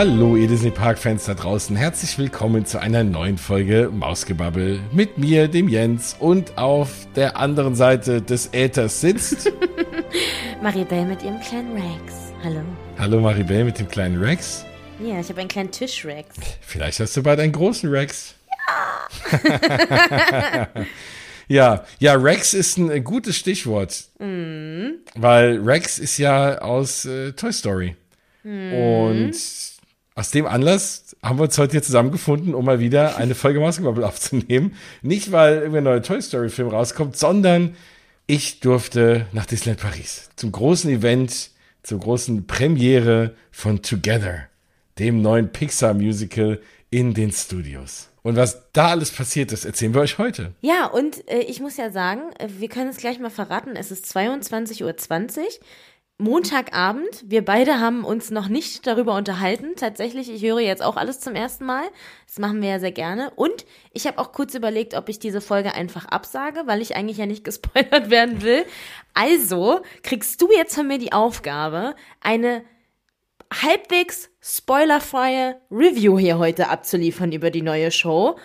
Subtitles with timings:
[0.00, 1.76] Hallo, ihr Disney Park-Fans da draußen.
[1.76, 4.80] Herzlich willkommen zu einer neuen Folge Mausgebabbel.
[4.92, 9.52] Mit mir, dem Jens, und auf der anderen Seite des Äthers sitzt
[10.62, 12.32] Maribel mit ihrem kleinen Rex.
[12.42, 12.62] Hallo.
[12.98, 14.64] Hallo Maribel mit dem kleinen Rex.
[15.04, 16.34] Ja, ich habe einen kleinen Tisch-Rex.
[16.62, 18.36] Vielleicht hast du bald einen großen Rex.
[19.30, 20.68] Ja.
[21.48, 24.04] ja, ja, Rex ist ein gutes Stichwort.
[24.18, 24.94] Mhm.
[25.14, 27.96] Weil Rex ist ja aus äh, Toy Story.
[28.44, 28.72] Mhm.
[28.72, 29.34] Und
[30.14, 34.06] aus dem Anlass haben wir uns heute hier zusammengefunden, um mal wieder eine Folge Mausgebubble
[34.06, 34.76] aufzunehmen.
[35.02, 37.76] Nicht, weil irgendwie ein neuer Toy Story Film rauskommt, sondern
[38.26, 41.50] ich durfte nach Disneyland Paris zum großen Event,
[41.82, 44.44] zur großen Premiere von Together,
[44.98, 48.10] dem neuen Pixar Musical in den Studios.
[48.22, 50.52] Und was da alles passiert ist, erzählen wir euch heute.
[50.60, 53.90] Ja, und äh, ich muss ja sagen, äh, wir können es gleich mal verraten, es
[53.90, 54.94] ist 22.20 Uhr.
[56.20, 57.24] Montagabend.
[57.24, 59.74] Wir beide haben uns noch nicht darüber unterhalten.
[59.76, 61.82] Tatsächlich, ich höre jetzt auch alles zum ersten Mal.
[62.26, 63.32] Das machen wir ja sehr gerne.
[63.36, 67.16] Und ich habe auch kurz überlegt, ob ich diese Folge einfach absage, weil ich eigentlich
[67.16, 68.64] ja nicht gespoilert werden will.
[69.14, 72.62] Also kriegst du jetzt von mir die Aufgabe, eine
[73.52, 78.38] halbwegs spoilerfreie Review hier heute abzuliefern über die neue Show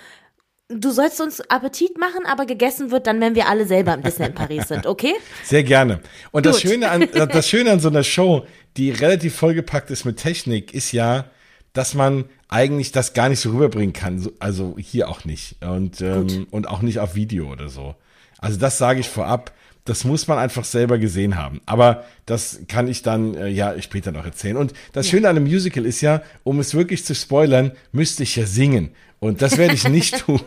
[0.69, 4.35] du sollst uns Appetit machen, aber gegessen wird dann, wenn wir alle selber im Disneyland
[4.35, 5.13] Paris sind, okay?
[5.43, 5.99] Sehr gerne.
[6.31, 8.45] Und das Schöne, an, das Schöne an so einer Show,
[8.77, 11.25] die relativ vollgepackt ist mit Technik, ist ja,
[11.73, 14.27] dass man eigentlich das gar nicht so rüberbringen kann.
[14.39, 15.57] Also hier auch nicht.
[15.63, 17.95] Und, ähm, und auch nicht auf Video oder so.
[18.37, 19.51] Also das sage ich vorab.
[19.83, 21.61] Das muss man einfach selber gesehen haben.
[21.67, 24.57] Aber das kann ich dann äh, ja später noch erzählen.
[24.57, 25.11] Und das ja.
[25.11, 28.95] Schöne an einem Musical ist ja, um es wirklich zu spoilern, müsste ich ja singen.
[29.19, 30.41] Und das werde ich nicht tun.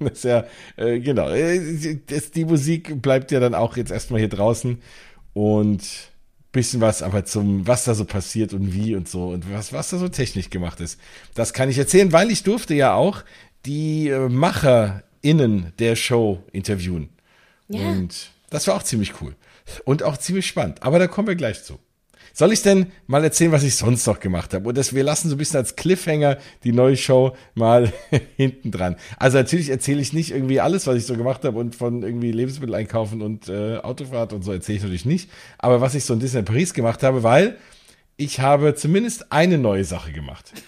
[0.00, 0.44] das ist ja,
[0.76, 1.28] äh, genau.
[1.30, 4.80] Äh, das, die Musik bleibt ja dann auch jetzt erstmal hier draußen.
[5.34, 5.82] Und
[6.52, 9.90] bisschen was aber zum, was da so passiert und wie und so und was, was
[9.90, 11.00] da so technisch gemacht ist.
[11.34, 13.24] Das kann ich erzählen, weil ich durfte ja auch
[13.64, 17.08] die äh, MacherInnen der Show interviewen.
[17.68, 17.88] Ja.
[17.88, 19.34] Und das war auch ziemlich cool.
[19.84, 20.82] Und auch ziemlich spannend.
[20.82, 21.78] Aber da kommen wir gleich zu.
[22.32, 24.68] Soll ich denn mal erzählen, was ich sonst noch gemacht habe?
[24.68, 27.92] Und das, wir lassen so ein bisschen als Cliffhanger die neue Show mal
[28.36, 28.96] hinten dran.
[29.18, 32.32] Also natürlich erzähle ich nicht irgendwie alles, was ich so gemacht habe und von irgendwie
[32.32, 35.30] Lebensmittel einkaufen und äh, Autofahrt und so erzähle ich natürlich nicht.
[35.58, 37.58] Aber was ich so in Paris gemacht habe, weil
[38.16, 40.52] ich habe zumindest eine neue Sache gemacht.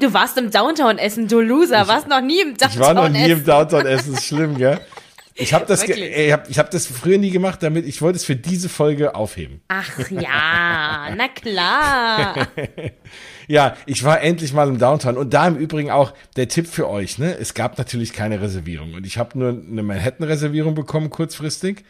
[0.00, 2.80] Du warst im Downtown essen, du Loser, ich, warst noch nie im Downtown essen.
[2.80, 3.32] Ich war noch nie essen.
[3.32, 4.80] im Downtown essen, ist schlimm, gell?
[5.40, 8.24] Ich habe das, ich hab, ich hab das früher nie gemacht, damit ich wollte es
[8.24, 9.60] für diese Folge aufheben.
[9.68, 12.48] Ach ja, na klar.
[13.46, 16.88] ja, ich war endlich mal im Downtown und da im Übrigen auch der Tipp für
[16.88, 17.18] euch.
[17.18, 21.84] Ne, es gab natürlich keine Reservierung und ich habe nur eine Manhattan-Reservierung bekommen kurzfristig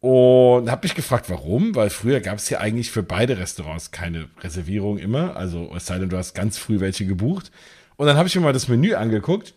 [0.00, 4.30] und habe mich gefragt, warum, weil früher gab es ja eigentlich für beide Restaurants keine
[4.40, 5.36] Reservierung immer.
[5.36, 7.50] Also es sei denn, du hast ganz früh welche gebucht.
[7.96, 9.54] Und dann habe ich mir mal das Menü angeguckt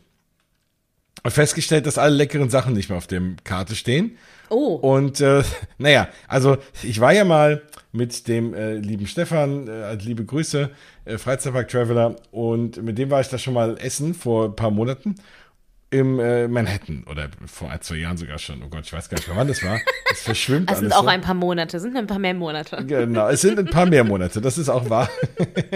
[1.23, 4.17] und festgestellt, dass alle leckeren Sachen nicht mehr auf dem Karte stehen.
[4.49, 4.75] Oh.
[4.75, 5.43] Und äh,
[5.77, 10.69] naja, also ich war ja mal mit dem äh, lieben Stefan, äh, liebe Grüße,
[11.05, 14.71] äh, Freizeitpark Traveler, und mit dem war ich da schon mal essen vor ein paar
[14.71, 15.15] Monaten
[15.89, 18.61] im äh, Manhattan oder vor ein, zwei Jahren sogar schon.
[18.61, 19.79] Oh Gott, ich weiß gar nicht mehr, wann das war.
[20.11, 21.07] Es verschwimmt Es sind auch so.
[21.07, 22.83] ein paar Monate, sind ein paar mehr Monate.
[22.85, 25.09] Genau, es sind ein paar mehr Monate, das ist auch wahr.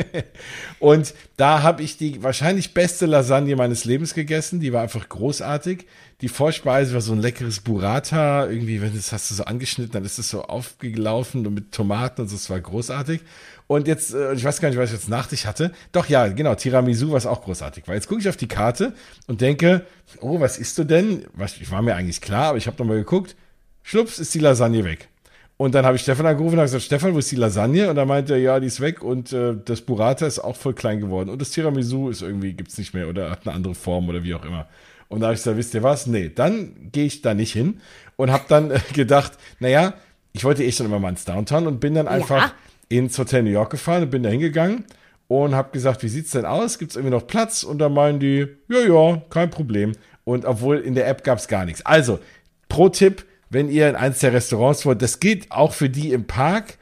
[0.79, 4.59] Und da habe ich die wahrscheinlich beste Lasagne meines Lebens gegessen.
[4.59, 5.85] Die war einfach großartig.
[6.19, 8.47] Die Vorspeise war so ein leckeres Burrata.
[8.47, 12.21] Irgendwie, wenn das hast du so angeschnitten, dann ist es so aufgelaufen und mit Tomaten
[12.21, 12.35] und so.
[12.35, 13.21] Es war großartig.
[13.71, 15.71] Und jetzt, äh, ich weiß gar nicht, was ich jetzt nach dich hatte.
[15.93, 17.95] Doch, ja, genau, Tiramisu, was auch großartig war.
[17.95, 18.91] Jetzt gucke ich auf die Karte
[19.27, 19.85] und denke,
[20.19, 21.23] oh, was isst du denn?
[21.35, 23.37] Was, ich war mir eigentlich klar, aber ich habe nochmal geguckt.
[23.81, 25.07] Schlups, ist die Lasagne weg.
[25.55, 27.89] Und dann habe ich Stefan angerufen und habe gesagt, Stefan, wo ist die Lasagne?
[27.89, 30.99] Und er meinte ja, die ist weg und äh, das Burrata ist auch voll klein
[30.99, 31.29] geworden.
[31.29, 34.35] Und das Tiramisu ist irgendwie, gibt's nicht mehr oder hat eine andere Form oder wie
[34.35, 34.67] auch immer.
[35.07, 36.07] Und da habe ich gesagt, wisst ihr was?
[36.07, 37.79] Nee, dann gehe ich da nicht hin.
[38.17, 39.31] Und habe dann äh, gedacht,
[39.61, 39.93] naja,
[40.33, 42.51] ich wollte eh schon immer mal ins Downtown und bin dann einfach ja
[42.91, 44.85] ins Hotel New York gefahren und bin da hingegangen
[45.27, 46.77] und habe gesagt, wie sieht's denn aus?
[46.77, 47.63] Gibt es irgendwie noch Platz?
[47.63, 49.93] Und da meinen die, ja, ja, kein Problem.
[50.25, 51.85] Und obwohl in der App gab es gar nichts.
[51.85, 52.19] Also,
[52.67, 56.27] pro Tipp, wenn ihr in eins der Restaurants wollt, das geht auch für die im
[56.27, 56.77] Park.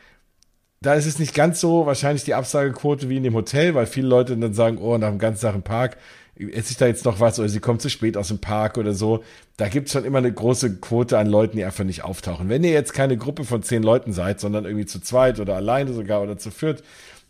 [0.81, 4.07] Da ist es nicht ganz so wahrscheinlich die Absagequote wie in dem Hotel, weil viele
[4.07, 5.97] Leute dann sagen, oh, nach dem ganzen Tag im Park
[6.39, 8.93] esse ich da jetzt noch was oder sie kommt zu spät aus dem Park oder
[8.93, 9.23] so.
[9.57, 12.47] Da gibt's schon immer eine große Quote an Leuten, die einfach nicht auftauchen.
[12.47, 15.93] Wenn ihr jetzt keine Gruppe von zehn Leuten seid, sondern irgendwie zu zweit oder alleine
[15.93, 16.83] sogar oder zu viert,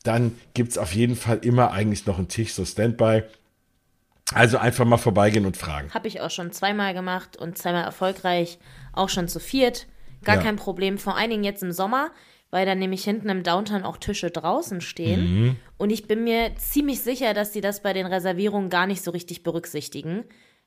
[0.03, 3.23] dann gibt's auf jeden Fall immer eigentlich noch einen Tisch, so Standby.
[4.33, 5.91] Also einfach mal vorbeigehen und fragen.
[5.91, 8.59] Habe ich auch schon zweimal gemacht und zweimal erfolgreich,
[8.93, 9.87] auch schon zu viert.
[10.23, 10.41] Gar ja.
[10.43, 10.99] kein Problem.
[10.99, 12.11] Vor allen Dingen jetzt im Sommer
[12.51, 15.21] weil da nämlich hinten im Downtown auch Tische draußen stehen.
[15.21, 15.55] Mhm.
[15.77, 19.11] Und ich bin mir ziemlich sicher, dass die das bei den Reservierungen gar nicht so
[19.11, 20.23] richtig berücksichtigen.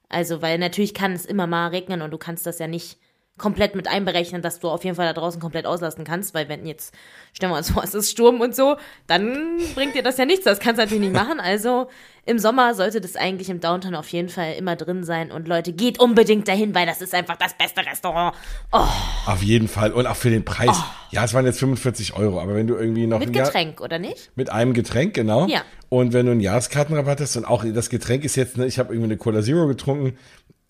[0.08, 2.98] Also, weil natürlich kann es immer mal regnen und du kannst das ja nicht
[3.38, 6.66] komplett mit einberechnen, dass du auf jeden Fall da draußen komplett auslasten kannst, weil wenn
[6.66, 6.94] jetzt,
[7.32, 8.76] stellen wir uns vor, es ist Sturm und so,
[9.06, 11.40] dann bringt dir das ja nichts, das kannst du natürlich nicht machen.
[11.40, 11.88] Also
[12.24, 15.72] im Sommer sollte das eigentlich im Downtown auf jeden Fall immer drin sein und Leute,
[15.72, 18.36] geht unbedingt dahin, weil das ist einfach das beste Restaurant.
[18.70, 18.86] Oh,
[19.26, 19.92] Auf jeden Fall.
[19.92, 20.76] Und auch für den Preis.
[21.10, 23.80] Ja, es waren jetzt 45 Euro, aber wenn du irgendwie noch mit ein Jahr- Getränk,
[23.80, 24.30] oder nicht?
[24.36, 25.46] mit einem Getränk, genau.
[25.46, 25.62] Ja.
[25.88, 28.94] Und wenn du einen Jahreskartenrabatt hast und auch das Getränk ist jetzt, ne, ich habe
[28.94, 30.16] irgendwie eine Cola Zero getrunken,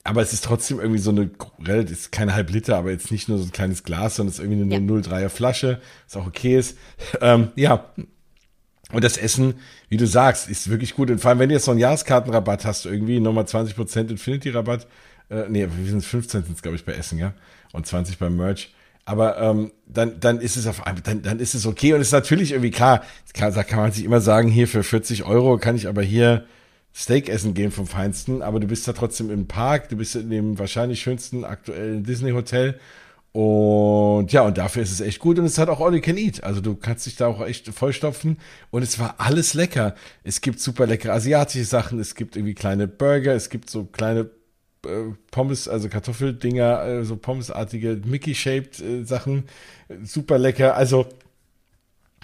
[0.05, 1.31] aber es ist trotzdem irgendwie so eine,
[1.65, 4.39] relativ, ist keine halb Liter, aber jetzt nicht nur so ein kleines Glas, sondern es
[4.39, 4.81] ist irgendwie eine Ja.
[4.81, 6.77] 0,3er Flasche, was auch okay ist.
[7.21, 7.93] Ähm, ja.
[8.91, 9.55] Und das Essen,
[9.89, 11.11] wie du sagst, ist wirklich gut.
[11.11, 14.87] Und vor allem, wenn du jetzt so einen Jahreskartenrabatt hast, irgendwie nochmal 20% Infinity-Rabatt,
[15.31, 17.33] äh, nee, wir sind 15 sind glaube ich, bei Essen, ja.
[17.73, 18.75] Und 20 beim Merch.
[19.05, 22.09] Aber ähm, dann, dann ist es auf einmal, dann, dann ist es okay und es
[22.09, 23.03] ist natürlich irgendwie klar,
[23.35, 26.45] kann, da kann man sich immer sagen, hier für 40 Euro kann ich aber hier
[26.95, 30.31] Steak essen gehen vom Feinsten, aber du bist da trotzdem im Park, du bist in
[30.31, 32.79] dem wahrscheinlich schönsten aktuellen Disney-Hotel
[33.33, 36.19] und ja, und dafür ist es echt gut und es hat auch All You Can
[36.19, 36.45] Eat.
[36.45, 38.39] Also du kannst dich da auch echt vollstopfen
[38.71, 39.95] und es war alles lecker.
[40.23, 44.31] Es gibt super leckere asiatische Sachen, es gibt irgendwie kleine Burger, es gibt so kleine
[44.85, 49.45] äh, Pommes, also Kartoffeldinger, äh, so Pommesartige Mickey-shaped äh, Sachen,
[50.03, 50.77] super lecker.
[50.77, 51.07] Also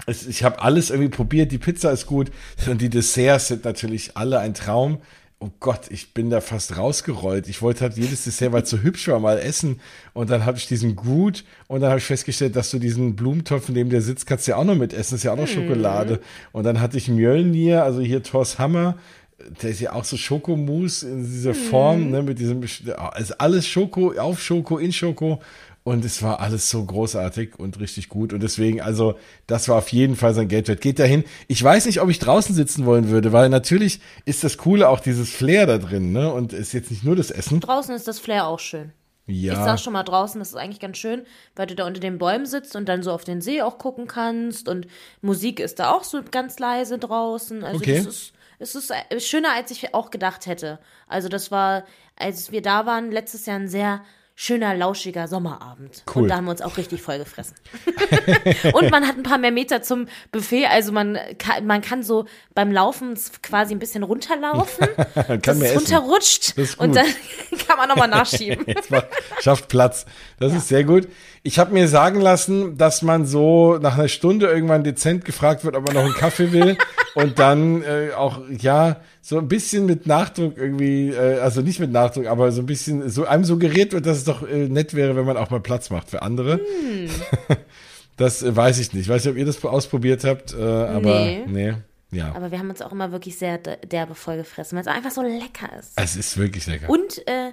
[0.06, 1.52] es, ich habe alles irgendwie probiert.
[1.52, 2.30] Die Pizza ist gut
[2.66, 4.98] und die Desserts sind natürlich alle ein Traum.
[5.40, 7.48] Oh Gott, ich bin da fast rausgerollt.
[7.48, 9.78] Ich wollte halt jedes Dessert, weil es so hübsch war, mal essen.
[10.12, 13.68] Und dann habe ich diesen Gut und dann habe ich festgestellt, dass du diesen Blumentopf,
[13.68, 15.12] neben der sitzt, kannst du ja auch noch mit essen.
[15.12, 16.20] Das ist ja auch noch Schokolade.
[16.50, 18.96] Und dann hatte ich Mjölnir, also hier Thors Hammer.
[19.62, 22.64] Der ist ja auch so Schokomousse in dieser Form, ne, mit diesem,
[22.96, 25.40] also alles Schoko, auf Schoko, in Schoko.
[25.88, 28.32] Und es war alles so großartig und richtig gut.
[28.34, 30.82] Und deswegen, also, das war auf jeden Fall sein Geld wert.
[30.82, 31.24] Geht dahin.
[31.46, 35.00] Ich weiß nicht, ob ich draußen sitzen wollen würde, weil natürlich ist das Coole auch
[35.00, 36.30] dieses Flair da drin, ne?
[36.32, 37.60] Und ist jetzt nicht nur das Essen.
[37.60, 38.92] Draußen ist das Flair auch schön.
[39.26, 39.62] Ich Ja.
[39.64, 41.22] saß schon mal draußen, das ist eigentlich ganz schön,
[41.56, 44.06] weil du da unter den Bäumen sitzt und dann so auf den See auch gucken
[44.06, 44.86] kannst und
[45.20, 47.62] Musik ist da auch so ganz leise draußen.
[47.64, 47.98] Also Okay.
[47.98, 50.78] ist, es ist äh, schöner, als ich auch gedacht hätte.
[51.08, 51.84] Also das war,
[52.16, 54.00] als wir da waren, letztes Jahr ein sehr
[54.40, 56.04] schöner, lauschiger Sommerabend.
[56.14, 56.22] Cool.
[56.22, 57.56] Und da haben wir uns auch richtig voll gefressen.
[58.72, 62.24] und man hat ein paar mehr Meter zum Buffet, also man kann, man kann so
[62.54, 67.06] beim Laufen quasi ein bisschen runterlaufen, Kann dass mehr runterrutscht Das und dann
[67.66, 68.64] kann man nochmal nachschieben.
[69.40, 70.06] Schafft Platz.
[70.38, 71.08] Das ist sehr gut.
[71.42, 75.76] Ich habe mir sagen lassen, dass man so nach einer Stunde irgendwann dezent gefragt wird,
[75.76, 76.76] ob man noch einen Kaffee will
[77.14, 81.92] und dann äh, auch ja so ein bisschen mit Nachdruck irgendwie, äh, also nicht mit
[81.92, 85.16] Nachdruck, aber so ein bisschen so einem suggeriert wird, dass es doch äh, nett wäre,
[85.16, 86.60] wenn man auch mal Platz macht für andere.
[88.16, 89.02] Das äh, weiß ich nicht.
[89.02, 91.44] Ich weiß nicht, ob ihr das ausprobiert habt, äh, aber Nee.
[91.46, 91.74] nee.
[92.10, 94.88] Ja, Aber wir haben uns auch immer wirklich sehr de- derbe voll gefressen, weil es
[94.88, 95.92] einfach so lecker ist.
[95.94, 96.88] es ist wirklich lecker.
[96.88, 97.52] Und äh,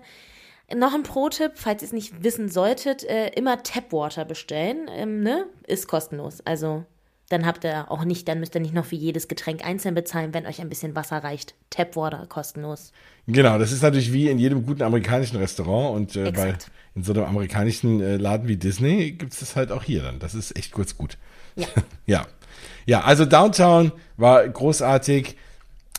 [0.74, 5.46] noch ein Pro-Tipp, falls ihr es nicht wissen solltet, äh, immer Tapwater bestellen, ähm, ne?
[5.68, 6.42] Ist kostenlos.
[6.46, 6.86] Also
[7.30, 10.34] dann habt ihr auch nicht, dann müsst ihr nicht noch für jedes Getränk einzeln bezahlen,
[10.34, 11.56] wenn euch ein bisschen Wasser reicht.
[11.72, 12.92] Tapwater kostenlos.
[13.28, 16.56] Genau, das ist natürlich wie in jedem guten amerikanischen Restaurant und äh, bei,
[16.94, 20.20] in so einem amerikanischen äh, Laden wie Disney gibt es das halt auch hier dann.
[20.20, 21.18] Das ist echt kurz gut.
[21.56, 21.68] Ja.
[22.06, 22.28] Ja.
[22.86, 25.36] Ja, also Downtown war großartig.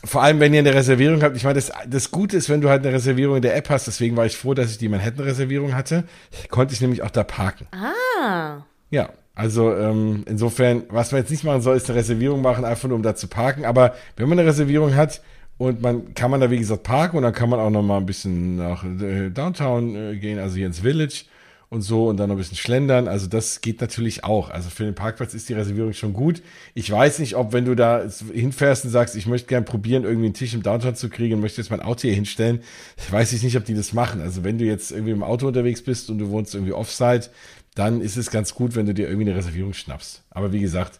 [0.03, 1.35] Vor allem, wenn ihr eine Reservierung habt.
[1.35, 3.87] Ich meine, das, das Gute ist, wenn du halt eine Reservierung in der App hast.
[3.87, 6.03] Deswegen war ich froh, dass ich die Manhattan-Reservierung hatte.
[6.49, 7.67] Konnte ich nämlich auch da parken.
[7.71, 12.63] Ah, Ja, also ähm, insofern, was man jetzt nicht machen soll, ist eine Reservierung machen,
[12.63, 13.65] einfach nur um da zu parken.
[13.65, 15.21] Aber wenn man eine Reservierung hat
[15.57, 17.97] und man kann man da wie gesagt parken und dann kann man auch noch mal
[17.97, 21.25] ein bisschen nach äh, Downtown äh, gehen, also hier ins Village
[21.69, 23.07] und so und dann noch ein bisschen schlendern.
[23.07, 24.49] Also das geht natürlich auch.
[24.49, 26.41] Also für den Parkplatz ist die Reservierung schon gut.
[26.73, 30.27] Ich weiß nicht, ob wenn du da hinfährst und sagst, ich möchte gern probieren, irgendwie
[30.27, 32.61] einen Tisch im Downtown zu kriegen und möchte jetzt mein Auto hier hinstellen,
[33.09, 34.21] weiß ich nicht, ob die das machen.
[34.21, 37.27] Also wenn du jetzt irgendwie im Auto unterwegs bist und du wohnst irgendwie offside,
[37.75, 40.23] dann ist es ganz gut, wenn du dir irgendwie eine Reservierung schnappst.
[40.29, 40.99] Aber wie gesagt,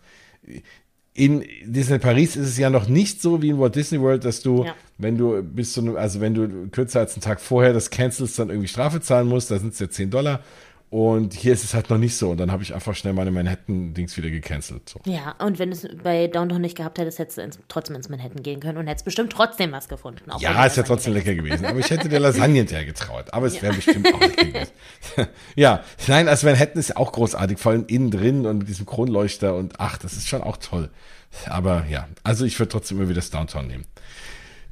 [1.17, 4.41] in Disney Paris ist es ja noch nicht so wie in Walt Disney World, dass
[4.41, 4.75] du, Ja.
[4.99, 8.37] wenn du bis zu einem, also wenn du kürzer als einen Tag vorher das cancelst,
[8.37, 10.41] dann irgendwie Strafe zahlen musst, da sind es ja 10 Dollar.
[10.89, 12.29] Und hier ist es halt noch nicht so.
[12.29, 14.87] Und dann habe ich einfach schnell meine Manhattan-Dings wieder gecancelt.
[14.87, 15.01] So.
[15.05, 15.35] ja.
[15.39, 18.41] Und wenn du es bei Downtown nicht gehabt hättest, hättest du ins, trotzdem ins Manhattan
[18.41, 20.31] gehen können und hättest bestimmt trotzdem was gefunden.
[20.39, 21.65] Ja, ist ja trotzdem lecker gewesen.
[21.65, 23.33] Aber ich hätte der Lasagne hinterher getraut.
[23.33, 24.71] Aber es wäre bestimmt auch lecker gewesen.
[25.55, 29.55] ja, nein, also Manhattan ist auch großartig, vor allem innen drin und mit diesem Kronleuchter
[29.55, 30.89] und ach, das ist schon auch toll.
[31.47, 33.85] Aber ja, also ich würde trotzdem immer wieder das Downtown nehmen.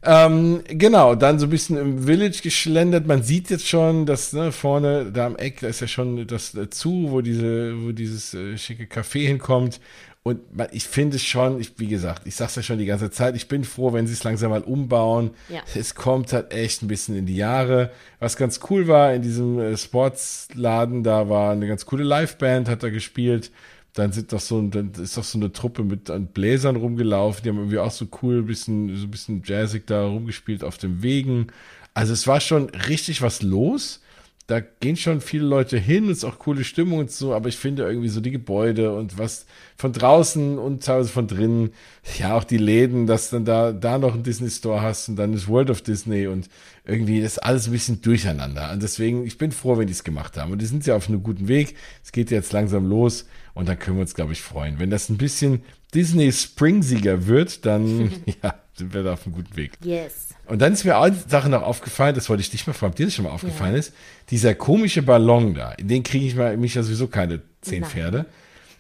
[0.06, 3.08] Ähm, genau, dann so ein bisschen im Village geschlendert.
[3.08, 6.52] Man sieht jetzt schon, dass ne, vorne da am Eck, da ist ja schon das
[6.52, 9.80] dazu, wo diese, wo dieses äh, schicke Café hinkommt.
[10.28, 13.12] Und man, ich finde es schon, ich, wie gesagt, ich sag's ja schon die ganze
[13.12, 15.32] Zeit, ich bin froh, wenn sie es langsam mal umbauen.
[15.50, 15.62] Ja.
[15.76, 17.92] Es kommt halt echt ein bisschen in die Jahre.
[18.20, 22.82] Was ganz cool war, in diesem äh, Sportsladen, da war eine ganz coole Liveband, hat
[22.82, 23.52] er gespielt.
[23.96, 27.44] Dann sind doch so, dann ist doch so eine Truppe mit an Bläsern rumgelaufen.
[27.44, 31.02] Die haben irgendwie auch so cool, bisschen, so ein bisschen jazzig da rumgespielt auf den
[31.02, 31.48] Wegen.
[31.94, 34.02] Also es war schon richtig was los
[34.48, 37.84] da gehen schon viele Leute hin, ist auch coole Stimmung und so, aber ich finde
[37.84, 41.72] irgendwie so die Gebäude und was von draußen und teilweise von drinnen,
[42.20, 45.34] ja, auch die Läden, dass dann da, da noch ein Disney Store hast und dann
[45.34, 46.48] ist World of Disney und
[46.86, 48.72] irgendwie ist alles ein bisschen durcheinander.
[48.72, 50.52] Und deswegen, ich bin froh, wenn die es gemacht haben.
[50.52, 51.76] Und die sind ja auf einem guten Weg.
[52.04, 53.26] Es geht jetzt langsam los
[53.56, 54.78] und dann können wir uns, glaube ich, freuen.
[54.78, 55.64] Wenn das ein bisschen
[55.96, 58.12] Disney Springsieger wird, dann,
[58.44, 59.74] ja, sind wir da auf einem guten Weg.
[59.84, 60.30] Yes.
[60.48, 62.98] Und dann ist mir eine Sache noch aufgefallen, das wollte ich nicht mehr fragen, ob
[62.98, 63.80] dir das schon mal aufgefallen ja.
[63.80, 63.94] ist.
[64.30, 67.90] Dieser komische Ballon da, in den kriege ich mal, mich ja sowieso keine zehn Nein.
[67.90, 68.26] Pferde.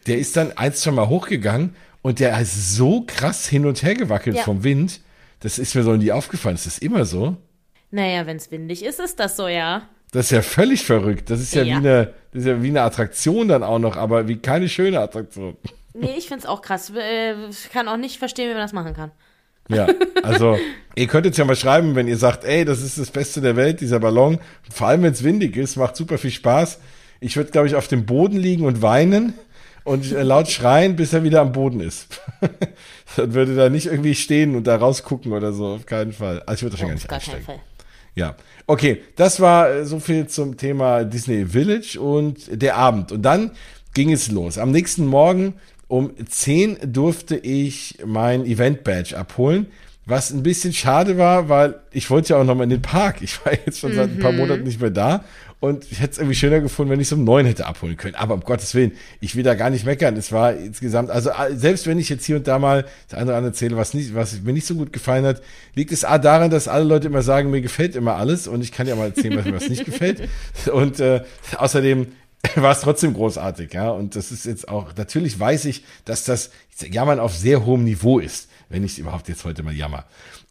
[0.07, 3.95] Der ist dann eins schon mal hochgegangen und der ist so krass hin und her
[3.95, 4.43] gewackelt ja.
[4.43, 5.01] vom Wind.
[5.39, 6.55] Das ist mir so nie aufgefallen.
[6.55, 7.37] Ist das immer so?
[7.91, 9.87] Naja, wenn es windig ist, ist das so, ja.
[10.11, 11.29] Das ist ja völlig verrückt.
[11.29, 13.97] Das ist ja, ja, Wie, eine, das ist ja wie eine Attraktion dann auch noch,
[13.97, 15.57] aber wie keine schöne Attraktion.
[15.93, 16.91] Nee, ich finde es auch krass.
[16.95, 19.11] Äh, ich kann auch nicht verstehen, wie man das machen kann.
[19.67, 19.87] Ja,
[20.23, 20.57] also
[20.95, 23.55] ihr könnt jetzt ja mal schreiben, wenn ihr sagt, ey, das ist das Beste der
[23.55, 24.39] Welt, dieser Ballon.
[24.69, 26.79] Vor allem, wenn es windig ist, macht super viel Spaß.
[27.19, 29.33] Ich würde, glaube ich, auf dem Boden liegen und weinen
[29.83, 32.21] und äh, laut schreien, bis er wieder am Boden ist.
[33.15, 36.43] Dann würde da nicht irgendwie stehen und da rausgucken oder so, auf keinen Fall.
[36.45, 37.45] Also ich würde da schon oh, gar nicht gar einsteigen.
[37.45, 37.59] Fall.
[38.15, 38.35] Ja,
[38.67, 43.11] okay, das war äh, so viel zum Thema Disney Village und der Abend.
[43.11, 43.51] Und dann
[43.93, 44.57] ging es los.
[44.57, 45.55] Am nächsten Morgen
[45.87, 49.67] um 10 durfte ich mein Event-Badge abholen.
[50.07, 53.21] Was ein bisschen schade war, weil ich wollte ja auch noch mal in den Park.
[53.21, 54.37] Ich war jetzt schon seit ein paar mhm.
[54.37, 55.23] Monaten nicht mehr da.
[55.59, 58.13] Und ich hätte es irgendwie schöner gefunden, wenn ich es um neun hätte abholen können.
[58.13, 60.15] Aber um Gottes Willen, ich will da gar nicht meckern.
[60.15, 63.37] Es war insgesamt, also selbst wenn ich jetzt hier und da mal das eine oder
[63.37, 65.41] andere erzähle, was, nicht, was mir nicht so gut gefallen hat,
[65.73, 68.47] liegt es A daran, dass alle Leute immer sagen, mir gefällt immer alles.
[68.47, 70.29] Und ich kann ja mal erzählen, was mir was nicht gefällt.
[70.71, 71.21] Und äh,
[71.57, 72.07] außerdem
[72.55, 73.89] war es trotzdem großartig, ja.
[73.89, 76.51] Und das ist jetzt auch, natürlich weiß ich, dass das
[76.89, 80.05] Jammern auf sehr hohem Niveau ist, wenn ich überhaupt jetzt heute mal jammer.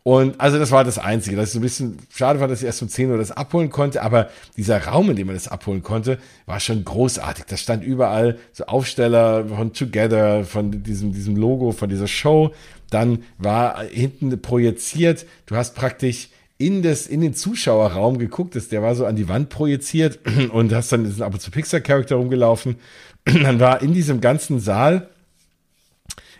[0.04, 1.34] Und also das war das Einzige.
[1.34, 3.70] Das ist so ein bisschen schade war, dass ich erst um 10 Uhr das abholen
[3.70, 7.46] konnte, aber dieser Raum, in dem man das abholen konnte, war schon großartig.
[7.46, 12.52] Da stand überall so Aufsteller von Together, von diesem, diesem Logo, von dieser Show.
[12.90, 18.72] Dann war hinten projiziert, du hast praktisch in, das, in den Zuschauerraum geguckt ist.
[18.72, 20.20] Der war so an die Wand projiziert
[20.52, 22.76] und hast dann ist ab und zu Pixar-Charakter rumgelaufen.
[23.24, 25.08] dann war in diesem ganzen Saal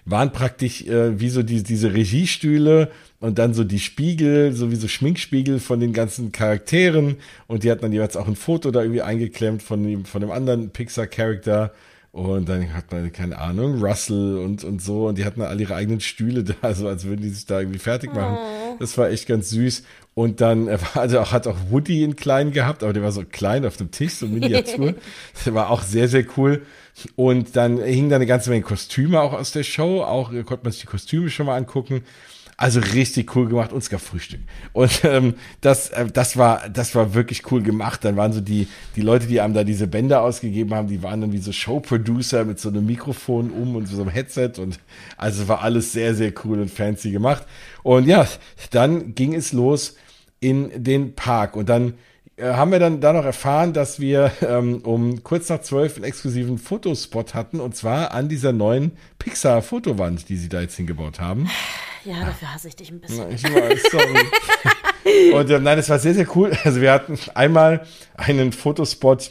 [0.04, 2.90] waren praktisch äh, wie so die, diese Regiestühle
[3.20, 7.16] und dann so die Spiegel, so wie so Schminkspiegel von den ganzen Charakteren
[7.46, 10.30] und die hatten dann jeweils auch ein Foto da irgendwie eingeklemmt von dem, von dem
[10.30, 11.72] anderen Pixar-Charakter
[12.14, 15.08] und dann hat man, keine Ahnung, Russell und, und so.
[15.08, 17.80] Und die hatten alle ihre eigenen Stühle da, so als würden die sich da irgendwie
[17.80, 18.38] fertig machen.
[18.38, 18.76] Oh.
[18.78, 19.82] Das war echt ganz süß.
[20.14, 23.76] Und dann also hat auch Woody in klein gehabt, aber der war so klein auf
[23.78, 24.94] dem Tisch, so Miniatur.
[25.44, 26.62] der war auch sehr, sehr cool.
[27.16, 30.04] Und dann hingen da eine ganze Menge Kostüme auch aus der Show.
[30.04, 32.04] Auch konnte man sich die Kostüme schon mal angucken.
[32.56, 34.40] Also richtig cool gemacht und es gab Frühstück.
[34.72, 38.04] Und ähm, das, äh, das war, das war wirklich cool gemacht.
[38.04, 41.20] Dann waren so die, die Leute, die einem da diese Bänder ausgegeben haben, die waren
[41.20, 44.78] dann wie so Showproducer mit so einem Mikrofon um und so einem Headset und
[45.16, 47.44] also war alles sehr, sehr cool und fancy gemacht.
[47.82, 48.26] Und ja,
[48.70, 49.96] dann ging es los
[50.40, 51.94] in den Park und dann
[52.36, 56.04] äh, haben wir dann da noch erfahren, dass wir ähm, um kurz nach zwölf einen
[56.04, 61.48] exklusiven Fotospot hatten und zwar an dieser neuen Pixar-Fotowand, die sie da jetzt hingebaut haben.
[62.04, 63.30] Ja, dafür hasse ich dich ein bisschen.
[63.32, 65.32] Ich weiß, sorry.
[65.34, 66.52] Und äh, nein, es war sehr, sehr cool.
[66.64, 69.30] Also wir hatten einmal einen Fotospot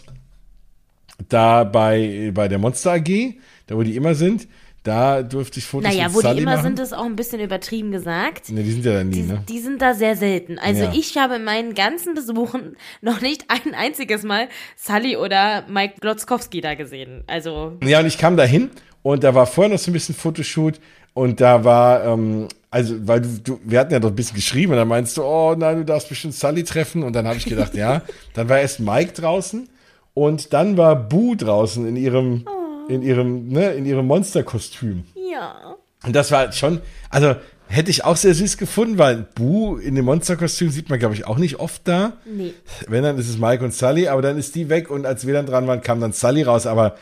[1.30, 3.36] da bei, bei der Monster AG,
[3.68, 4.48] da wo die immer sind.
[4.84, 6.64] Da durfte ich Fotos naja, wo Sully die immer machen.
[6.64, 8.50] sind, ist auch ein bisschen übertrieben gesagt.
[8.52, 9.42] Ne, die sind ja da nie, die, ne?
[9.48, 10.60] Die sind da sehr selten.
[10.60, 10.92] Also Ja.
[10.94, 16.60] ich habe in meinen ganzen Besuchen noch nicht ein einziges Mal Sully oder Mike Glotzkowski
[16.60, 17.24] da gesehen.
[17.28, 18.72] Also Ja, und ich kam da hin
[19.04, 20.82] und da war vorher noch so ein bisschen Fotoshoot
[21.14, 24.72] und da war, ähm, also, weil du, du, wir hatten ja doch ein bisschen geschrieben
[24.72, 27.46] und dann meinst du, oh nein, du darfst bestimmt Sully treffen und dann habe ich
[27.46, 28.02] gedacht, ja,
[28.34, 29.70] dann war erst Mike draußen
[30.16, 32.46] und dann war Boo draußen in ihrem,
[32.90, 35.04] in ihrem, ne, in ihrem Monsterkostüm.
[35.16, 35.76] ja.
[36.04, 37.36] Und das war schon, also
[37.68, 41.26] hätte ich auch sehr süß gefunden, weil Boo in dem Monsterkostüm sieht man, glaube ich,
[41.28, 42.14] auch nicht oft da.
[42.26, 42.54] Nee.
[42.88, 45.34] Wenn, dann ist es Mike und Sully, aber dann ist die weg und als wir
[45.34, 46.98] dann dran waren, kam dann Sully raus, aber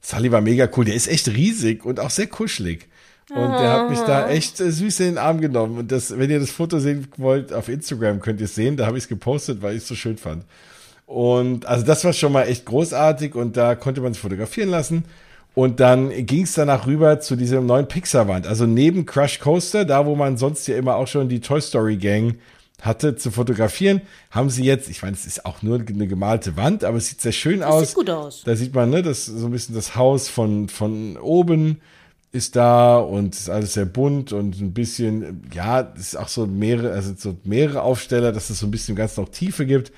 [0.00, 0.84] Sully war mega cool.
[0.84, 2.88] Der ist echt riesig und auch sehr kuschelig.
[3.34, 5.78] Und der hat mich da echt äh, süß in den Arm genommen.
[5.78, 8.76] Und das, wenn ihr das Foto sehen wollt, auf Instagram könnt ihr es sehen.
[8.76, 10.44] Da habe ich es gepostet, weil ich es so schön fand.
[11.06, 15.04] Und also das war schon mal echt großartig und da konnte man sich fotografieren lassen.
[15.54, 18.46] Und dann ging es danach rüber zu diesem neuen Pixar-Wand.
[18.46, 21.96] Also neben Crush Coaster, da wo man sonst ja immer auch schon die Toy Story
[21.96, 22.36] Gang
[22.80, 26.84] hatte zu fotografieren, haben sie jetzt, ich meine, es ist auch nur eine gemalte Wand,
[26.84, 27.88] aber es sieht sehr schön Das aus.
[27.88, 28.42] sieht gut aus.
[28.44, 31.80] Da sieht man, ne, das so ein bisschen das Haus von, von oben
[32.32, 36.46] ist da und ist alles sehr bunt und ein bisschen, ja, es ist auch so
[36.46, 39.92] mehrere, also so mehrere Aufsteller, dass es so ein bisschen ganz noch Tiefe gibt.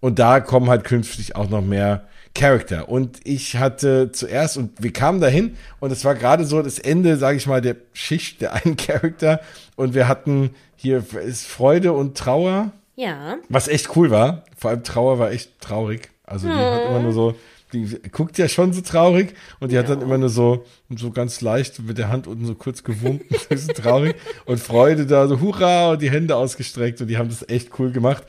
[0.00, 2.04] Und da kommen halt künftig auch noch mehr
[2.34, 2.88] Charakter.
[2.88, 7.16] Und ich hatte zuerst, und wir kamen dahin, und es war gerade so das Ende,
[7.16, 9.40] sage ich mal, der Schicht der einen Charakter.
[9.74, 13.36] Und wir hatten hier ist Freude und Trauer, Ja.
[13.48, 14.44] was echt cool war.
[14.56, 16.10] Vor allem Trauer war echt traurig.
[16.24, 17.34] Also die hat immer nur so,
[17.72, 21.40] die guckt ja schon so traurig und die hat dann immer nur so, so ganz
[21.40, 24.14] leicht mit der Hand unten so kurz gewunken, so traurig
[24.46, 27.90] und Freude da so hurra und die Hände ausgestreckt und die haben das echt cool
[27.92, 28.24] gemacht.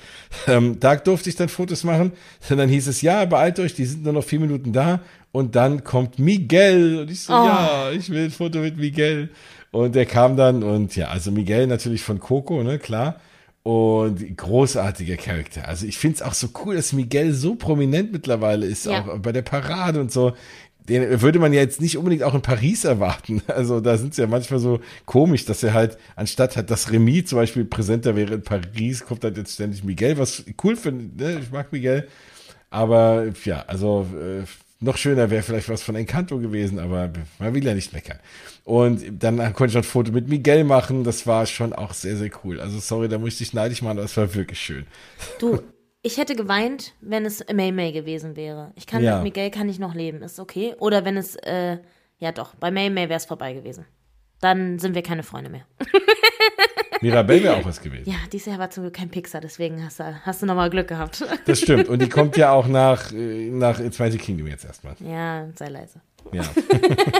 [0.47, 2.11] Ähm, da durfte ich dann Fotos machen
[2.49, 4.99] und dann hieß es, ja, beeilt euch, die sind nur noch vier Minuten da
[5.31, 7.45] und dann kommt Miguel und ich so, Oh.
[7.45, 9.29] ja, ich will ein Foto mit Miguel
[9.71, 13.19] und der kam dann und ja, also Miguel natürlich von Coco, ne, klar.
[13.69, 15.67] Und großartiger Charakter.
[15.67, 19.01] Also ich finde es auch so cool, dass Miguel so prominent mittlerweile ist, Ja.
[19.05, 20.33] auch bei der Parade und so.
[20.87, 23.43] Den würde man ja jetzt nicht unbedingt auch in Paris erwarten.
[23.47, 27.25] Also da sind sie ja manchmal so komisch, dass er halt, anstatt halt das Remis
[27.27, 31.23] zum Beispiel präsenter wäre in Paris, kommt halt jetzt ständig Miguel, was ich cool finde.
[31.23, 31.39] Ne?
[31.39, 32.07] Ich mag Miguel.
[32.71, 34.45] Aber ja, also äh,
[34.81, 38.19] noch schöner wäre vielleicht was von Encanto gewesen, aber man will ja nicht meckern.
[38.63, 41.03] Und dann konnte ich noch ein Foto mit Miguel machen.
[41.03, 42.59] Das war schon auch sehr, sehr cool.
[42.61, 44.85] Also sorry, da musste ich neidisch machen, aber es war wirklich schön.
[45.39, 45.59] Du,
[46.01, 48.71] ich hätte geweint, wenn es May May gewesen wäre.
[48.75, 49.15] Ich kann Ja.
[49.15, 50.75] mit Miguel kann ich noch leben, ist okay.
[50.79, 51.79] Oder wenn es, äh,
[52.19, 53.85] ja doch, bei May May wäre es vorbei gewesen.
[54.39, 55.65] Dann sind wir keine Freunde mehr.
[57.01, 58.09] Mirabelle wäre auch was gewesen.
[58.09, 60.87] Ja, dieses Jahr war zum Glück kein Pixar, deswegen hast du, hast du nochmal Glück
[60.87, 61.23] gehabt.
[61.45, 61.87] Das stimmt.
[61.87, 64.95] Und die kommt ja auch nach, äh, nach Zweite Kingdom jetzt erstmal.
[64.99, 66.01] ja, sei leise.
[66.31, 66.43] Ja.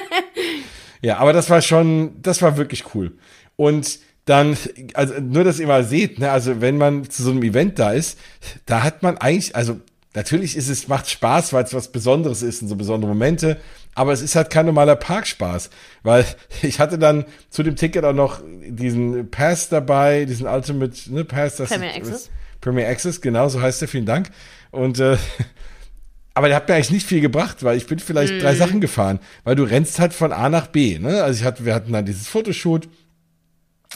[1.02, 3.13] ja, aber das war schon, das war wirklich cool.
[3.56, 4.56] Und dann,
[4.94, 7.92] also nur, dass ihr mal seht, ne, also wenn man zu so einem Event da
[7.92, 8.20] ist,
[8.65, 9.80] da hat man eigentlich, also
[10.13, 13.58] natürlich ist es, macht Spaß, weil es was Besonderes ist und so besondere Momente,
[13.95, 15.69] aber es ist halt kein normaler Parkspaß,
[16.04, 16.25] weil
[16.62, 21.58] ich hatte dann zu dem Ticket auch noch diesen Pass dabei, diesen Ultimate ne, Pass.
[21.58, 22.30] Das Premier ist- Access.
[22.62, 24.30] Premier Access, genau, so heißt der, vielen Dank.
[24.71, 25.17] Und äh,
[26.34, 29.19] aber der hat mir eigentlich nicht viel gebracht, weil ich bin vielleicht drei Sachen gefahren,
[29.43, 30.99] weil du rennst halt von A nach B.
[30.99, 31.23] Ne?
[31.23, 32.88] Also ich hatte, wir hatten dann dieses Fotoshoot.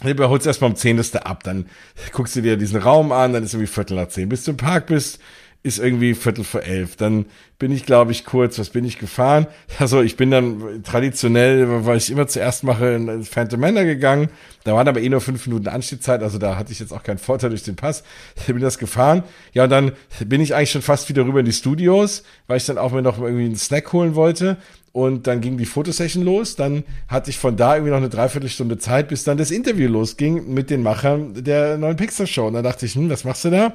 [0.01, 1.67] Du überholst erstmal um 10 ist der ab, dann
[2.13, 4.27] guckst du dir diesen Raum an, dann ist irgendwie Viertel nach 10.
[4.27, 5.19] Bis du im Park bist,
[5.63, 6.97] ist irgendwie Viertel vor elf.
[6.97, 7.25] Dann
[7.57, 9.47] bin ich, glaube ich, kurz, was bin ich gefahren?
[9.79, 14.27] Also ich bin dann traditionell, weil ich immer zuerst mache, in Phantom Manor gegangen.
[14.65, 17.17] Da waren aber eh nur fünf Minuten Anstehzeit, also da hatte ich jetzt auch keinen
[17.17, 18.03] Vorteil durch den Pass.
[18.35, 19.23] Ich bin das gefahren.
[19.53, 19.93] Ja, und dann
[20.25, 23.01] bin ich eigentlich schon fast wieder rüber in die Studios, weil ich dann auch mir
[23.01, 24.57] noch irgendwie einen Snack holen wollte.
[24.91, 26.57] Und dann ging die Fotosession los.
[26.57, 30.53] Dann hatte ich von da irgendwie noch eine Dreiviertelstunde Zeit, bis dann das Interview losging
[30.53, 32.47] mit den Machern der neuen Pixar-Show.
[32.47, 33.73] Und dann dachte ich, hm, was machst du da?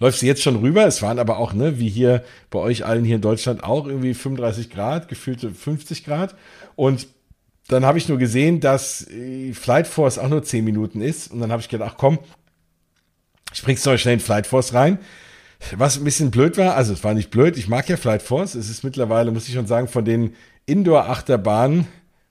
[0.00, 0.86] Läufst du jetzt schon rüber?
[0.86, 4.14] Es waren aber auch, ne, wie hier bei euch allen hier in Deutschland auch irgendwie
[4.14, 6.36] 35 Grad, gefühlte 50 Grad.
[6.76, 7.08] Und
[7.66, 11.30] dann habe ich nur gesehen, dass äh, Flight Force auch nur 10 Minuten ist.
[11.30, 12.18] Und dann habe ich gedacht, ach komm,
[13.52, 14.98] springst du schnell in Flight Force rein.
[15.76, 18.54] Was ein bisschen blöd war, also es war nicht blöd, ich mag ja Flight Force.
[18.54, 20.34] Es ist mittlerweile, muss ich schon sagen, von den
[20.66, 21.88] Indoor-Achterbahnen,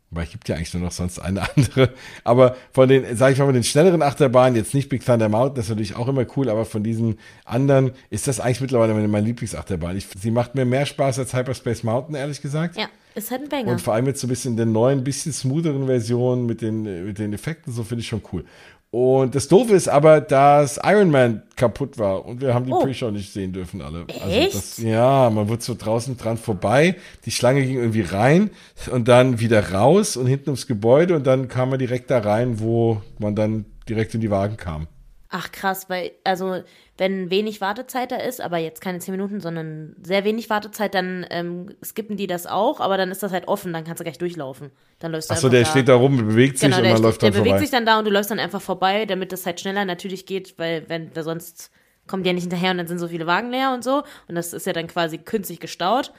[0.10, 1.94] weil es gibt ja eigentlich nur noch sonst eine andere,
[2.24, 5.56] aber von den, sage ich mal, von den schnelleren Achterbahnen, jetzt nicht Big Thunder Mountain,
[5.56, 9.08] das ist natürlich auch immer cool, aber von diesen anderen ist das eigentlich mittlerweile meine,
[9.08, 9.98] meine Lieblingsachterbahn.
[9.98, 12.78] Ich, sie macht mir mehr Spaß als Hyperspace Mountain, ehrlich gesagt.
[12.78, 13.72] Ja, ist halt ein Banger.
[13.72, 17.06] Und vor allem jetzt so ein bisschen in der neuen, bisschen smootheren Version mit den,
[17.06, 18.46] mit den Effekten, so finde ich schon cool.
[18.90, 22.80] Und das Doofe ist aber, dass Iron Man kaputt war und wir haben die Oh.
[22.80, 24.06] Pre-Show nicht sehen dürfen alle.
[24.22, 24.56] Also Echt?
[24.56, 26.96] das, ja, man wird so draußen dran vorbei,
[27.26, 28.50] die Schlange ging irgendwie rein
[28.92, 32.60] und dann wieder raus und hinten ums Gebäude und dann kam man direkt da rein,
[32.62, 34.88] wo man dann direkt in die Wagen kam.
[35.30, 36.62] Ach krass, weil, also,
[36.98, 41.26] wenn wenig Wartezeit da ist, aber jetzt keine 10 Minuten, sondern sehr wenig Wartezeit, dann
[41.30, 44.18] ähm, skippen die das auch, aber dann ist das halt offen, dann kannst du gleich
[44.18, 44.72] durchlaufen.
[45.00, 45.70] Dann läufst du Achso, der da.
[45.70, 47.62] steht da rum, bewegt sich Genau, und der, man läuft der dann bewegt vorbei.
[47.62, 50.58] sich dann da und du läufst dann einfach vorbei, damit das halt schneller natürlich geht,
[50.58, 51.72] weil wenn da sonst
[52.08, 54.36] kommt die ja nicht hinterher und dann sind so viele Wagen leer und so und
[54.36, 56.14] das ist ja dann quasi künstlich gestaut.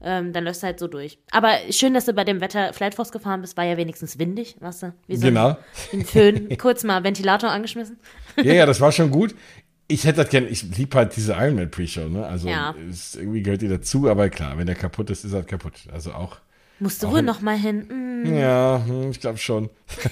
[0.00, 1.18] Ähm, dann läufst du halt so durch.
[1.32, 4.56] Aber schön, dass du bei dem Wetter Flight Force gefahren bist, war ja wenigstens windig,
[4.60, 4.94] weißt du?
[5.08, 5.56] Wie so Genau.
[5.92, 7.98] ein, Föhn, kurz mal Ventilator angeschmissen.
[8.36, 9.34] Ja, ja, das war schon gut.
[9.90, 12.26] Ich hätte das gerne, ich lieb halt diese Iron Man Pre-Show, ne?
[12.26, 12.74] Also Ja.
[12.90, 15.72] ist, irgendwie gehört die dazu, aber klar, wenn der kaputt ist, ist er halt kaputt.
[15.90, 16.40] Also auch
[16.78, 18.22] Musst du wohl noch mal hin.
[18.22, 18.36] Mm.
[18.36, 19.70] Ja, hm, ich glaube schon.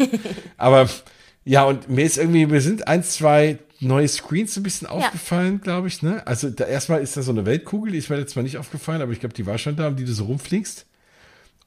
[0.57, 0.89] Aber
[1.45, 5.89] ja, und mir ist irgendwie, mir sind ein, zwei neue Screens ein bisschen aufgefallen, glaube
[5.89, 6.03] ich.
[6.03, 6.27] Ne?
[6.27, 9.03] Also da, erstmal ist da so eine Weltkugel, die ist mir jetzt mal nicht aufgefallen,
[9.03, 10.87] aber ich glaube, die war schon da, um die du so rumfliegst.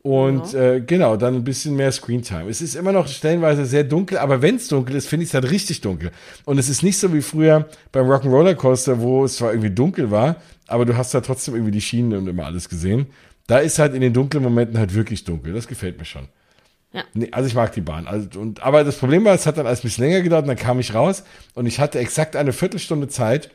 [0.02, 0.76] Und Ja.
[0.76, 2.50] äh, genau, dann ein bisschen mehr Screentime.
[2.50, 5.34] Es ist immer noch stellenweise sehr dunkel, aber wenn es dunkel ist, finde ich es
[5.34, 6.12] halt richtig dunkel.
[6.46, 10.10] Und es ist nicht so wie früher beim Rock'n'Roller Coaster, wo es zwar irgendwie dunkel
[10.10, 13.08] war, aber du hast da trotzdem irgendwie die Schienen und immer alles gesehen.
[13.48, 15.54] Da ist halt in den dunklen Momenten halt wirklich dunkel.
[15.54, 16.28] Das gefällt mir schon.
[16.92, 17.04] Ja.
[17.14, 18.08] Nee, also ich mag die Bahn.
[18.08, 20.48] Also, und, aber das Problem war, es hat dann alles ein bisschen länger gedauert und
[20.48, 21.24] dann kam ich raus
[21.54, 23.52] und ich hatte exakt eine Viertelstunde Zeit,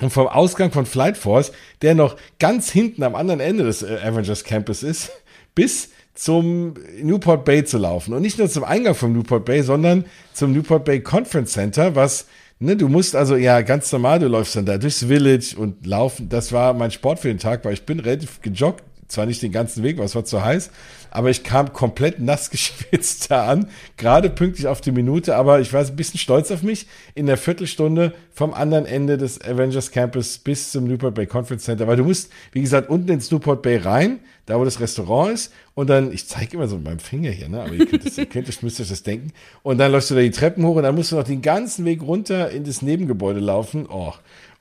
[0.00, 1.52] und vom Ausgang von Flight Force,
[1.82, 5.10] der noch ganz hinten am anderen Ende des äh, Avengers Campus ist,
[5.54, 8.14] bis zum Newport Bay zu laufen.
[8.14, 12.26] Und nicht nur zum Eingang vom Newport Bay, sondern zum Newport Bay Conference Center, was,
[12.60, 16.28] ne, du musst also ja ganz normal, du läufst dann da durchs Village und laufen.
[16.28, 19.52] Das war mein Sport für den Tag, weil ich bin relativ gejoggt, zwar nicht den
[19.52, 20.70] ganzen Weg, weil es war zu heiß,
[21.14, 25.72] aber ich kam komplett nass geschwitzt da an, gerade pünktlich auf die Minute, aber ich
[25.72, 30.38] war ein bisschen stolz auf mich, in der Viertelstunde vom anderen Ende des Avengers Campus
[30.38, 33.76] bis zum Newport Bay Conference Center, weil du musst, wie gesagt, unten ins Newport Bay
[33.76, 37.30] rein, da wo das Restaurant ist, und dann, ich zeige immer so mit meinem Finger
[37.30, 39.92] hier, ne, aber ihr könnt es, ihr könnt es, müsst euch das denken, und dann
[39.92, 42.50] läufst du da die Treppen hoch und dann musst du noch den ganzen Weg runter
[42.50, 44.14] in das Nebengebäude laufen, oh,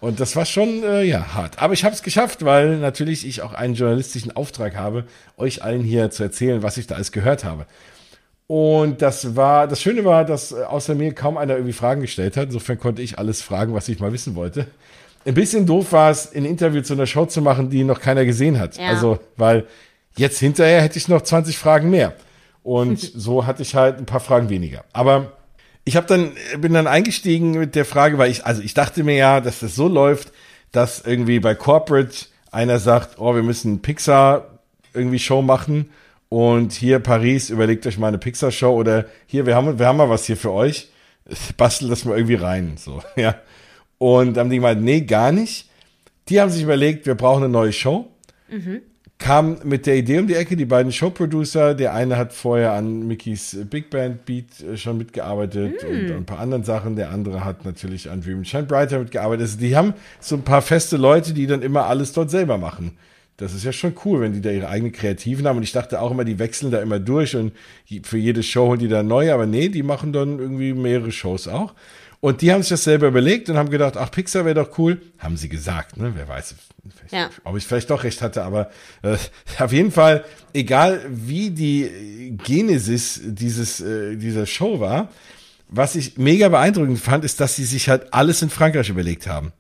[0.04, 1.62] und das war schon, äh, ja, hart.
[1.62, 5.06] Aber ich habe es geschafft, weil natürlich ich auch einen journalistischen Auftrag habe,
[5.38, 7.68] euch allen hier zu erzählen, was ich da alles gehört habe.
[8.48, 12.36] Und das war, das Schöne war, dass äh, außer mir kaum einer irgendwie Fragen gestellt
[12.36, 12.48] hat.
[12.48, 14.68] Insofern konnte ich alles fragen, was ich mal wissen wollte.
[15.24, 18.26] Ein bisschen doof war es, ein Interview zu einer Show zu machen, die noch keiner
[18.26, 18.76] gesehen hat.
[18.76, 18.88] Ja.
[18.88, 19.68] Also, weil
[20.18, 22.14] jetzt hinterher hätte ich noch 20 Fragen mehr.
[22.62, 24.84] Und so hatte ich halt ein paar Fragen weniger.
[24.92, 25.32] Aber
[25.86, 29.16] ich habe dann bin dann eingestiegen mit der Frage, weil ich also ich dachte mir
[29.16, 30.32] ja, dass das so läuft,
[30.72, 34.60] dass irgendwie bei Corporate einer sagt, oh, wir müssen Pixar
[34.94, 35.90] irgendwie Show machen
[36.30, 39.98] und hier Paris überlegt euch mal eine Pixar Show oder hier wir haben wir haben
[39.98, 40.90] mal was hier für euch,
[41.58, 43.36] bastel das mal irgendwie rein so, ja.
[43.98, 45.70] Und dann haben die gemeint, nee, gar nicht.
[46.28, 48.10] Die haben sich überlegt, wir brauchen eine neue Show
[49.20, 53.08] kam mit der Idee um die Ecke, die beiden Showproducer, der eine hat vorher an
[53.08, 57.64] Mickeys Big Band Beat äh, schon mitgearbeitet und ein paar anderen Sachen, der andere hat
[57.64, 59.44] natürlich an Dream and Shine Brighter mitgearbeitet.
[59.44, 62.98] Also die haben so ein paar feste Leute, die dann immer alles dort selber machen.
[63.38, 65.58] Das ist ja schon cool, wenn die da ihre eigenen Kreativen haben.
[65.58, 67.52] Und ich dachte auch immer, die wechseln da immer durch und
[68.04, 69.34] für jede Show holen die da neu.
[69.34, 71.74] Aber nee, die machen dann irgendwie mehrere Shows auch.
[72.24, 75.02] Und die haben sich das selber überlegt und haben gedacht, ach, Pixar wäre doch cool.
[75.20, 76.14] Haben sie gesagt, ne?
[76.16, 76.56] Wer weiß,
[77.12, 77.30] Ja.
[77.44, 78.44] ob ich vielleicht doch recht hatte.
[78.44, 79.18] Aber äh,
[79.60, 85.10] auf jeden Fall, egal wie die Genesis dieses, äh, dieser Show war,
[85.68, 89.52] was ich mega beeindruckend fand, ist, dass sie sich halt alles in Frankreich überlegt haben.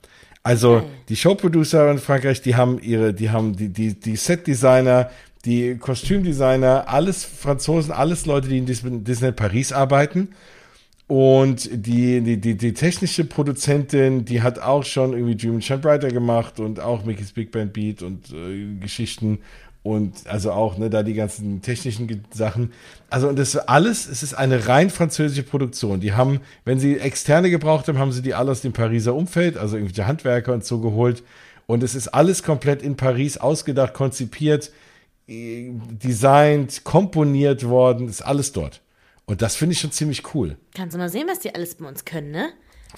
[0.42, 5.10] Also die Showproducer in Frankreich, die haben ihre, die haben die, die, die Setdesigner,
[5.44, 10.30] die Kostümdesigner, alles Franzosen, alles Leute, die in Disney Paris arbeiten.
[11.08, 15.80] Und die, die, die, die technische Produzentin, die hat auch schon irgendwie Dream and Shine
[15.80, 19.40] Brighter gemacht und auch Mickey's Big Band Beat und äh, Geschichten
[19.84, 22.72] und also auch ne, da die ganzen technischen Sachen.
[23.10, 26.00] Also und das alles, es ist eine rein französische Produktion.
[26.00, 29.58] Die haben, wenn sie externe gebraucht haben, haben sie die alle aus dem Pariser Umfeld,
[29.58, 31.22] also irgendwelche Handwerker und so geholt.
[31.68, 34.72] Und es ist alles komplett in Paris ausgedacht, konzipiert,
[35.28, 38.83] äh, designt, komponiert worden, ist alles dort.
[39.26, 40.58] Und das finde ich schon ziemlich cool.
[40.76, 42.50] Kannst du mal sehen, was die alles bei uns können, ne?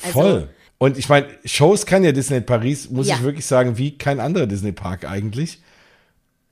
[0.01, 0.49] Also, Voll.
[0.77, 3.15] Und ich meine, Shows kann ja Disney Paris, muss Ja.
[3.15, 5.61] ich wirklich sagen, wie kein anderer Disney Park eigentlich.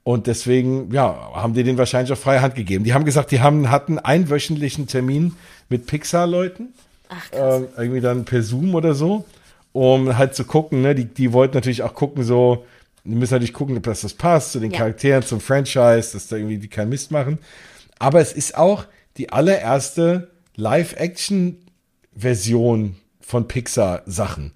[0.03, 2.83] Und deswegen, ja, haben die den wahrscheinlich auch freie Hand gegeben.
[2.83, 5.36] Die haben gesagt, die haben, hatten einen wöchentlichen Termin
[5.69, 6.73] mit Pixar-Leuten.
[7.09, 7.62] Ach, krass.
[7.62, 9.25] Ähm, irgendwie dann per Zoom oder so,
[9.71, 10.93] um halt zu gucken, ne?
[10.93, 12.65] Die, die wollten natürlich auch gucken, so,
[13.05, 14.79] die müssen natürlich gucken, ob das, das passt zu den Ja.
[14.79, 17.39] Charakteren, zum Franchise, dass da irgendwie die keinen Mist machen.
[17.99, 18.86] Aber es ist auch
[19.17, 24.54] die allererste Live-Action-Version von Pixar-Sachen.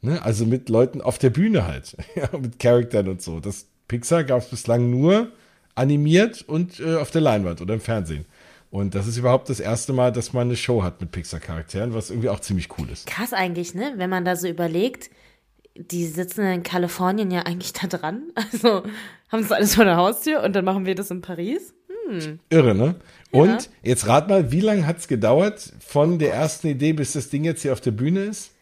[0.00, 0.22] Ne?
[0.22, 1.96] Also mit Leuten auf der Bühne halt.
[2.38, 3.40] mit Charakteren und so.
[3.40, 5.32] Das Pixar gab es bislang nur
[5.74, 8.24] animiert und äh, auf der Leinwand oder im Fernsehen.
[8.70, 12.10] Und das ist überhaupt das erste Mal, dass man eine Show hat mit Pixar-Charakteren, was
[12.10, 13.06] irgendwie auch ziemlich cool ist.
[13.06, 13.94] Krass eigentlich, ne?
[13.96, 15.10] Wenn man da so überlegt,
[15.76, 18.24] die sitzen in Kalifornien ja eigentlich da dran.
[18.52, 18.82] Also
[19.30, 21.74] haben das alles vor der Haustür und dann machen wir das in Paris.
[22.50, 22.96] Irre, ne?
[23.30, 27.30] Und jetzt rat mal, wie lange hat es gedauert von der ersten Idee, bis das
[27.30, 28.52] Ding jetzt hier auf der Bühne ist?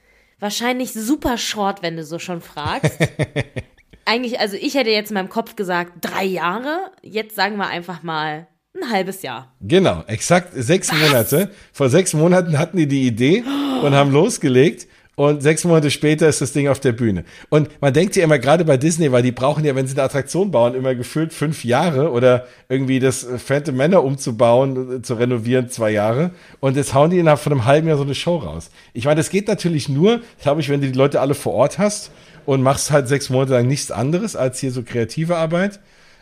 [0.40, 2.98] Wahrscheinlich super short, wenn du so schon fragst.
[4.04, 6.90] eigentlich, also ich hätte jetzt in meinem Kopf gesagt, drei Jahre.
[7.02, 9.54] Jetzt sagen wir einfach mal ein halbes Jahr.
[9.60, 11.50] Genau, exakt sechs Monate.
[11.72, 13.44] Vor sechs Monaten hatten die die Idee
[13.82, 14.86] und haben losgelegt.
[15.14, 17.24] Und sechs Monate später ist das Ding auf der Bühne.
[17.50, 20.04] Und man denkt ja immer, gerade bei Disney, weil die brauchen ja, wenn sie eine
[20.04, 25.90] Attraktion bauen, immer gefühlt fünf Jahre oder irgendwie das Phantom Männer umzubauen, zu renovieren, zwei
[25.90, 26.30] Jahre.
[26.60, 28.70] Und jetzt hauen die innerhalb von einem halben Jahr so eine Show raus.
[28.94, 31.78] Ich meine, das geht natürlich nur, glaube ich, wenn du die Leute alle vor Ort
[31.78, 32.10] hast
[32.46, 35.80] und machst halt sechs Monate lang nichts anderes als hier so kreative Arbeit.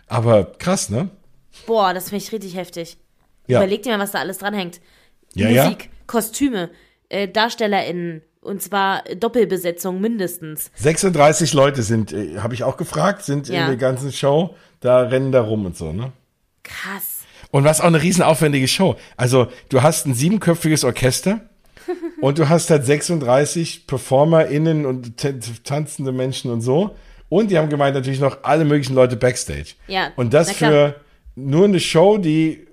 [0.08, 1.10] Aber krass, ne?
[1.66, 2.98] Boah, das finde ich richtig heftig.
[3.46, 3.58] Ja.
[3.58, 4.80] Überleg dir mal, was da alles dranhängt.
[5.34, 5.90] Ja, Musik, ja.
[6.08, 6.70] Kostüme,
[7.08, 10.70] äh, DarstellerInnen und zwar Doppelbesetzung mindestens.
[10.76, 13.62] 36 Leute sind, äh, habe ich auch gefragt, sind Ja.
[13.62, 16.12] in der ganzen Show, da rennen da rum und so, ne?
[16.62, 17.18] Krass.
[17.50, 18.96] Und was auch eine riesen aufwendige Show.
[19.16, 21.40] Also, du hast ein siebenköpfiges Orchester
[22.20, 25.14] und du hast halt 36 PerformerInnen und
[25.64, 26.94] tanzende Menschen und so.
[27.28, 29.74] Und die haben gemeint natürlich noch alle möglichen Leute Backstage.
[29.88, 30.96] Ja, Und das für
[31.36, 32.66] nur eine Show, die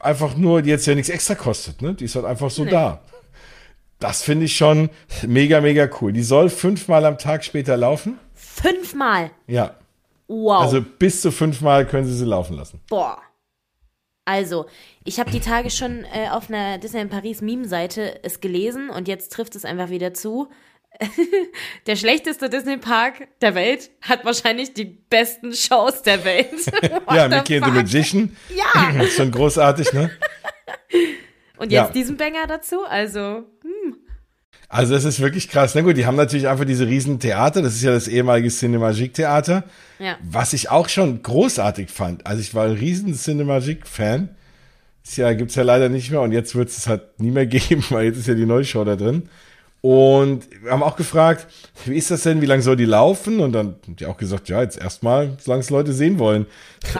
[0.00, 1.94] einfach nur, die jetzt ja nichts extra kostet, ne?
[1.94, 2.70] Die ist halt einfach so Nee.
[2.70, 3.02] da.
[3.98, 4.90] Das finde ich schon
[5.26, 6.12] mega, mega cool.
[6.12, 8.18] Die soll fünfmal am Tag später laufen.
[8.34, 9.30] Fünfmal.
[9.46, 9.74] Ja.
[10.28, 10.62] Wow.
[10.62, 12.80] Also bis zu fünfmal können sie sie laufen lassen.
[12.88, 13.18] Boah.
[14.24, 14.66] Also,
[15.04, 19.08] ich habe die Tage schon äh, auf einer Disney in Paris Meme-Seite es gelesen und
[19.08, 20.48] jetzt trifft es einfach wieder zu.
[21.86, 26.48] Der schlechteste Disney-Park der Welt hat wahrscheinlich die besten Shows der Welt.
[27.14, 27.70] Ja, Mickey and the?
[27.72, 28.36] Magician.
[28.54, 30.10] Ja, Ist schon großartig, ne?
[31.56, 31.84] und Ja.
[31.84, 33.44] jetzt diesen Banger dazu, also
[34.68, 35.74] Also das ist wirklich krass.
[35.74, 37.62] Na gut, die haben natürlich einfach diese riesen Theater.
[37.62, 39.64] Das ist ja das ehemalige Cinemagique Theater.
[39.98, 40.16] ja.
[40.22, 42.26] Was ich auch schon großartig fand.
[42.26, 44.28] Also ich war ein riesen Cinemagique-Fan.
[45.02, 47.82] Ist ja, gibt's ja leider nicht mehr und jetzt wird es halt nie mehr geben,
[47.88, 49.30] weil jetzt ist ja die neue Show da drin.
[49.80, 51.46] Und wir haben auch gefragt,
[51.84, 53.38] wie ist das denn, wie lange soll die laufen?
[53.38, 56.46] Und dann haben die auch gesagt, ja, jetzt erstmal, solange es Leute sehen wollen.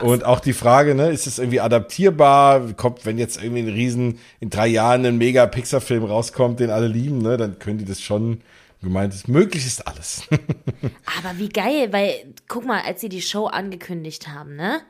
[0.01, 2.73] Und auch die Frage, ne, ist es irgendwie adaptierbar?
[2.73, 6.87] Kommt, wenn jetzt irgendwie ein riesen, in drei Jahren ein mega Pixar-Film rauskommt, den alle
[6.87, 8.41] lieben, ne, dann können die das schon,
[8.81, 10.23] gemeint ist, möglich ist alles.
[11.19, 14.81] Aber wie geil, weil, guck mal, als sie die Show angekündigt haben, ne?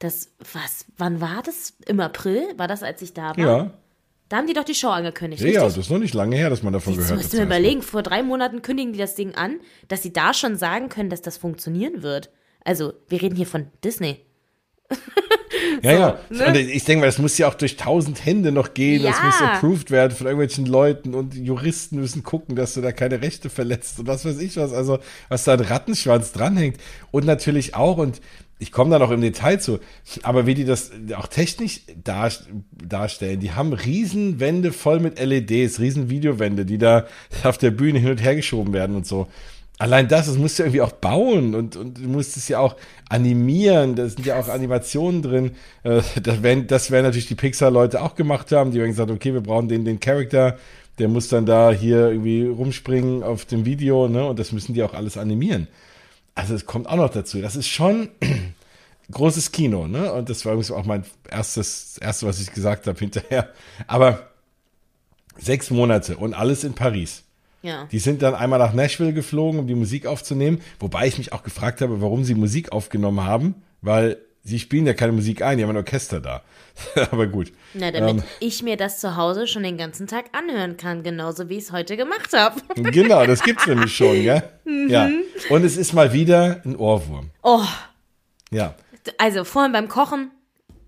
[0.00, 1.74] Das, was, wann war das?
[1.86, 2.42] Im April?
[2.56, 3.38] War das, als ich da war?
[3.38, 3.70] ja.
[4.30, 5.62] Da haben die doch die Show angekündigt, Ja, richtig?
[5.64, 7.32] das ist noch nicht lange her, dass man davon Jetzt gehört hat.
[7.32, 10.56] du mir überlegen, vor drei Monaten kündigen die das Ding an, dass sie da schon
[10.56, 12.30] sagen können, dass das funktionieren wird.
[12.64, 14.20] Also, wir reden hier von Disney.
[15.82, 16.20] Ja, ja.
[16.30, 16.46] ne?
[16.48, 19.02] Und ich denke mal, das muss ja auch durch tausend Hände noch gehen.
[19.02, 19.24] Das Ja.
[19.24, 23.50] muss approved werden von irgendwelchen Leuten und Juristen müssen gucken, dass du da keine Rechte
[23.50, 24.72] verletzt und was weiß ich was.
[24.72, 26.78] Also, was da ein Rattenschwanz dranhängt.
[27.10, 28.20] Und natürlich auch, und
[28.60, 29.80] ich komme da noch im Detail zu,
[30.22, 32.30] aber wie die das auch technisch dar,
[32.72, 37.06] darstellen, die haben Riesenwände voll mit LEDs, riesen Videowände, die da
[37.42, 39.26] auf der Bühne hin und her geschoben werden und so.
[39.78, 42.76] Allein das, das musst du irgendwie auch bauen und, und du musst es ja auch
[43.08, 43.94] animieren.
[43.94, 45.52] Da sind ja auch Animationen drin.
[45.84, 48.72] Äh, Das werden, das werden natürlich die Pixar-Leute auch gemacht haben.
[48.72, 50.58] Die haben gesagt, okay, wir brauchen den, den Charakter.
[50.98, 54.26] Der muss dann da hier irgendwie rumspringen auf dem Video, ne?
[54.26, 55.66] Und das müssen die auch alles animieren.
[56.34, 57.40] Also es kommt auch noch dazu.
[57.40, 58.10] Das ist schon
[59.10, 60.12] großes Kino, ne?
[60.12, 63.48] Und das war übrigens auch mein erstes, erste, was ich gesagt habe hinterher.
[63.86, 64.30] Aber
[65.38, 67.24] sechs Monate und alles in Paris.
[67.62, 67.86] Ja.
[67.92, 71.42] Die sind dann einmal nach Nashville geflogen, um die Musik aufzunehmen, wobei ich mich auch
[71.42, 75.64] gefragt habe, warum sie Musik aufgenommen haben, weil sie spielen ja keine Musik ein, die
[75.64, 76.42] haben ein Orchester da.
[77.10, 77.52] Aber gut.
[77.74, 78.22] Na, damit Ähm.
[78.40, 81.72] ich mir das zu Hause schon den ganzen Tag anhören kann, genauso wie ich es
[81.72, 82.60] heute gemacht habe.
[82.90, 84.42] Genau, das gibt's nämlich schon, gell?
[84.88, 85.10] Ja.
[85.50, 87.30] Und es ist mal wieder ein Ohrwurm.
[87.42, 87.64] Oh,
[88.50, 88.74] Ja.
[89.18, 90.30] Also vorhin beim Kochen,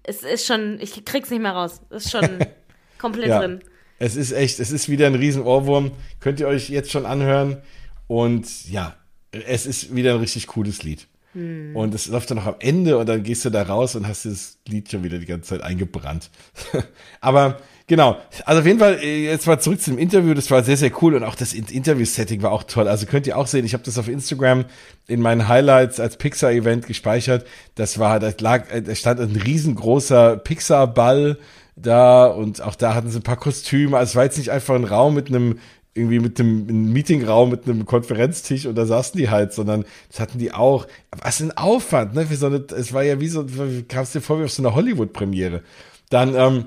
[0.02, 1.80] es ist schon, ich krieg's nicht mehr raus.
[1.90, 2.38] Es ist schon
[2.98, 3.40] komplett ja.
[3.40, 3.60] drin.
[3.98, 5.92] Es ist echt, es ist wieder ein riesen Ohrwurm.
[6.20, 7.62] Könnt ihr euch jetzt schon anhören.
[8.08, 8.96] Und ja,
[9.30, 11.06] es ist wieder ein richtig cooles Lied.
[11.34, 14.26] Und es läuft dann noch am Ende und dann gehst du da raus und hast
[14.26, 16.30] das Lied schon wieder die ganze Zeit eingebrannt.
[17.22, 20.76] Aber genau, also auf jeden Fall, äh, jetzt mal zurück zum Interview, das war sehr,
[20.76, 22.86] sehr cool und auch das In- Interview-Setting war auch toll.
[22.86, 24.66] Also könnt ihr auch sehen, ich habe das auf Instagram
[25.06, 27.46] in meinen Highlights als Pixar-Event gespeichert.
[27.76, 31.38] Das war, da lag, äh, da stand ein riesengroßer Pixar-Ball
[31.76, 33.96] da und auch da hatten sie ein paar Kostüme.
[33.96, 35.58] Also es war jetzt nicht einfach ein Raum mit einem
[35.94, 40.38] irgendwie mit einem Meetingraum mit einem Konferenztisch und da saßen die halt, sondern das hatten
[40.38, 40.86] die auch.
[41.10, 42.26] Was ein Aufwand, ne?
[42.26, 43.44] Für so eine, es war ja wie so,
[43.88, 45.62] kam es dir vor wie auf so einer Hollywood-Premiere.
[46.08, 46.64] Dann ähm,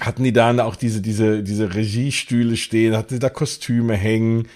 [0.00, 4.48] hatten die dann auch diese, diese, diese Regiestühle stehen, hatten da Kostüme hängen.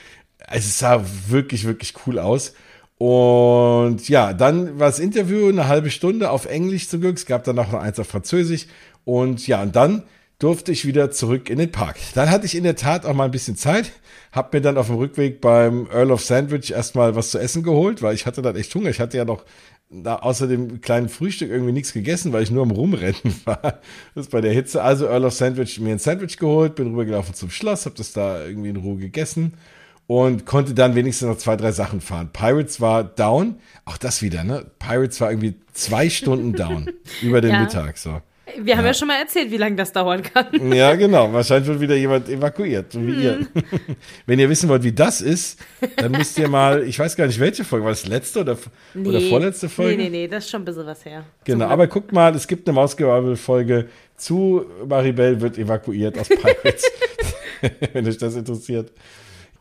[0.46, 2.54] Also es sah wirklich, wirklich cool aus.
[2.98, 7.16] Und ja, dann war das Interview eine halbe Stunde auf Englisch zum Glück.
[7.16, 8.66] Es gab dann noch eins auf Französisch.
[9.04, 10.02] Und ja, und dann
[10.38, 11.96] durfte ich wieder zurück in den Park.
[12.14, 13.90] Dann hatte ich in der Tat auch mal ein bisschen Zeit,
[14.31, 18.03] hab mir dann auf dem Rückweg beim Earl of Sandwich erstmal was zu essen geholt,
[18.03, 18.90] weil ich hatte dann echt Hunger.
[18.90, 19.44] Ich hatte ja noch
[19.90, 23.81] da außer dem kleinen Frühstück irgendwie nichts gegessen, weil ich nur am Rumrennen war.
[24.14, 24.83] Das ist bei der Hitze.
[24.83, 28.44] Also Earl of Sandwich mir ein Sandwich geholt, bin rübergelaufen zum Schloss, hab das da
[28.44, 29.55] irgendwie in Ruhe gegessen.
[30.07, 32.31] und konnte dann wenigstens noch zwei, drei Sachen fahren.
[32.33, 34.66] Pirates war down, auch das wieder, ne?
[34.79, 36.90] Pirates war irgendwie zwei Stunden down
[37.22, 37.61] über den Ja.
[37.62, 38.20] Mittag, so.
[38.56, 38.94] Wir haben ja.
[38.94, 40.46] schon mal erzählt, wie lange das dauern kann.
[40.72, 41.32] Ja, genau.
[41.32, 43.46] Wahrscheinlich wird wieder jemand evakuiert, so wie ihr.
[44.26, 45.58] Wenn ihr wissen wollt, wie das ist,
[45.96, 48.56] dann müsst ihr mal, ich weiß gar nicht, welche Folge, war das letzte oder,
[48.94, 49.96] oder vorletzte Folge?
[49.96, 51.24] Nee, nee, nee, das ist schon ein bisschen was her.
[51.44, 56.84] Genau, aber guckt mal, es gibt eine Mausgebabbel-Folge zu Maribel wird evakuiert aus Pirates,
[57.92, 58.92] wenn euch das interessiert.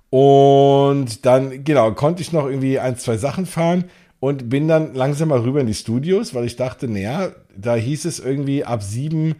[0.09, 3.85] Und dann, genau, konnte ich noch irgendwie ein, zwei Sachen fahren
[4.19, 8.05] und bin dann langsam mal rüber in die Studios, weil ich dachte, naja, da hieß
[8.05, 9.35] es irgendwie, ab sieben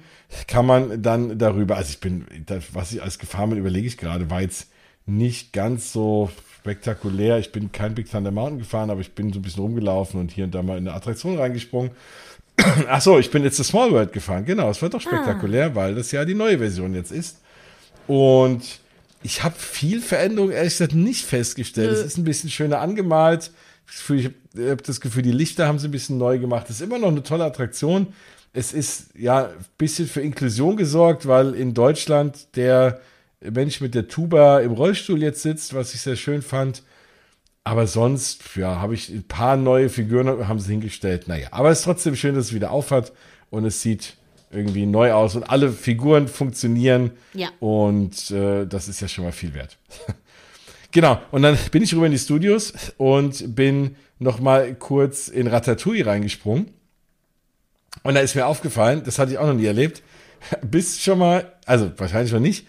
[0.47, 3.97] kann man dann darüber, also ich bin, das, was ich als gefahren bin, überlege ich
[3.97, 4.67] gerade, war jetzt
[5.05, 7.39] nicht ganz so spektakulär.
[7.39, 10.31] Ich bin kein Big Thunder Mountain gefahren, aber ich bin so ein bisschen rumgelaufen und
[10.31, 11.91] hier und da mal in eine Attraktion reingesprungen.
[12.89, 14.43] Ach so, ich bin jetzt zu Small World gefahren.
[14.45, 17.39] Genau, es wird doch spektakulär, weil das ja die neue Version jetzt ist.
[18.07, 18.79] Und
[19.23, 21.91] ich habe viel Veränderung ehrlich gesagt nicht festgestellt.
[21.91, 23.51] Es ist ein bisschen schöner angemalt.
[23.87, 26.69] Das Gefühl, Ich habe hab das Gefühl, die Lichter haben sie ein bisschen neu gemacht.
[26.69, 28.07] Es ist immer noch eine tolle Attraktion.
[28.53, 33.01] Es ist ja ein bisschen für Inklusion gesorgt, weil in Deutschland der
[33.41, 36.83] Mensch mit der Tuba im Rollstuhl jetzt sitzt, was ich sehr schön fand.
[37.63, 41.27] Aber sonst, ja, habe ich ein paar neue Figuren haben sie hingestellt.
[41.27, 43.11] Naja, aber es ist trotzdem schön, dass es wieder aufhat
[43.49, 44.15] und es sieht
[44.51, 47.11] irgendwie neu aus und alle Figuren funktionieren.
[47.33, 47.49] Ja.
[47.59, 49.77] Und äh, das ist ja schon mal viel wert.
[50.97, 55.45] genau, und dann bin ich rüber in die Studios und bin noch mal kurz in
[55.45, 56.71] Ratatouille reingesprungen.
[58.01, 60.01] Und da ist mir aufgefallen, das hatte ich auch noch nie erlebt,
[60.63, 62.65] bis schon mal, also wahrscheinlich noch nicht,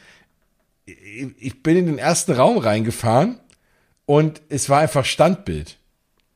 [0.84, 3.40] ich bin in den ersten Raum reingefahren
[4.04, 5.78] und es war einfach Standbild.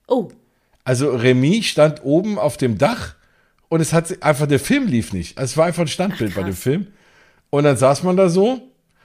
[0.08, 0.30] Oh,
[0.84, 3.16] Also Remy stand oben auf dem Dach
[3.68, 5.36] und es hat einfach, der Film lief nicht.
[5.36, 6.54] Also es war einfach ein Standbild Ach, bei dem.
[6.54, 6.86] Film.
[7.50, 8.62] Und dann saß man da so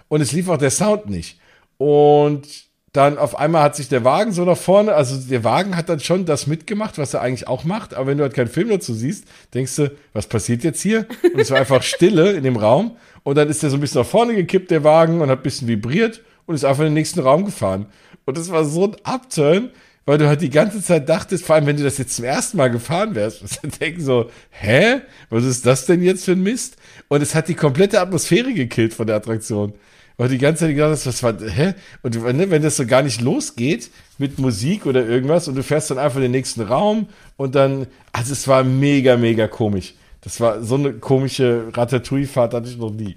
[0.07, 1.37] und es lief auch der Sound nicht.
[1.77, 2.66] Und
[2.97, 5.99] dann auf einmal hat sich der Wagen so nach vorne, also der Wagen hat dann
[5.99, 8.93] schon das mitgemacht, was er eigentlich auch macht, aber wenn du halt keinen Film dazu
[8.93, 11.05] siehst, denkst du, was passiert jetzt hier?
[11.23, 14.01] Und es war einfach Stille in dem Raum und dann ist der so ein bisschen
[14.01, 16.95] nach vorne gekippt, der Wagen, und hat ein bisschen vibriert und ist einfach in den
[16.95, 17.85] nächsten Raum gefahren.
[18.25, 19.69] Und das war so ein Upturn,
[20.07, 22.57] weil du halt die ganze Zeit dachtest, vor allem wenn du das jetzt zum ersten
[22.57, 25.01] Mal gefahren wärst, wirst du denken so, hä?
[25.29, 26.77] Was ist das denn jetzt für ein Mist?
[27.09, 29.73] Und es hat die komplette Atmosphäre gekillt von der Attraktion.
[30.17, 31.75] Weil du die ganze Zeit gedacht hast, was war, hä?
[32.01, 35.91] Und ne, wenn das so gar nicht losgeht mit Musik oder irgendwas und du fährst
[35.91, 39.93] dann einfach in den nächsten Raum und dann, also es war mega, mega komisch.
[40.21, 43.15] Das war so eine komische Ratatouille-Fahrt hatte ich noch nie.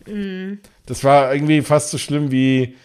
[0.84, 2.76] Das war irgendwie fast so schlimm wie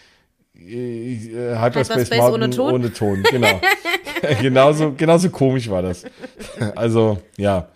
[0.58, 2.74] äh, äh, Hyperspace, Hyperspace Mountain ohne Ton?
[2.74, 3.22] ohne Ton.
[3.30, 3.60] Genau.
[4.40, 6.04] genauso, genauso komisch war das.
[6.74, 7.68] Also, ja.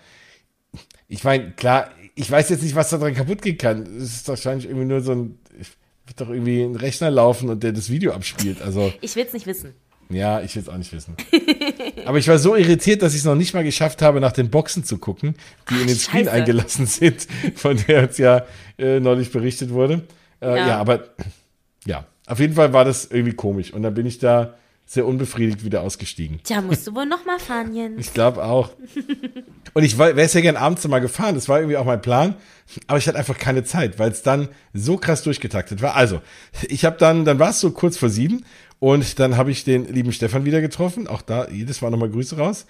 [1.06, 3.82] Ich meine, klar, ich weiß jetzt nicht, was da dran kaputt gehen kann.
[3.96, 5.38] Es ist wahrscheinlich irgendwie nur so ein,
[6.10, 8.60] wird doch irgendwie ein Rechner laufen und der das Video abspielt.
[8.60, 9.74] Also, ich will's nicht wissen.
[10.08, 11.14] ja, ich will es auch nicht wissen.
[12.04, 14.50] Aber ich war so irritiert, dass ich es noch nicht mal geschafft habe, nach den
[14.50, 15.36] Boxen zu gucken,
[15.70, 18.44] die in den Screen eingelassen sind, von der uns ja
[18.78, 20.02] äh, neulich berichtet wurde.
[20.42, 20.56] Äh, ja.
[20.56, 20.78] Ja.
[20.78, 21.04] aber
[21.86, 23.72] ja, auf jeden Fall war das irgendwie komisch.
[23.72, 24.54] Und dann bin ich da
[24.90, 26.40] sehr unbefriedigt wieder ausgestiegen.
[26.42, 28.00] Tja, musst du wohl noch mal fahren, Jens.
[28.00, 28.70] Ich glaube auch.
[29.72, 31.36] Und ich wäre sehr gern abends mal gefahren.
[31.36, 32.34] Das war irgendwie auch mein Plan.
[32.88, 35.94] Aber ich hatte einfach keine Zeit, weil es dann so krass durchgetaktet war.
[35.94, 36.20] Also,
[36.68, 38.44] ich habe dann, dann war es so kurz vor sieben
[38.80, 41.06] und dann habe ich den lieben Stefan wieder getroffen.
[41.06, 42.66] Auch da jedes Mal nochmal Grüße raus.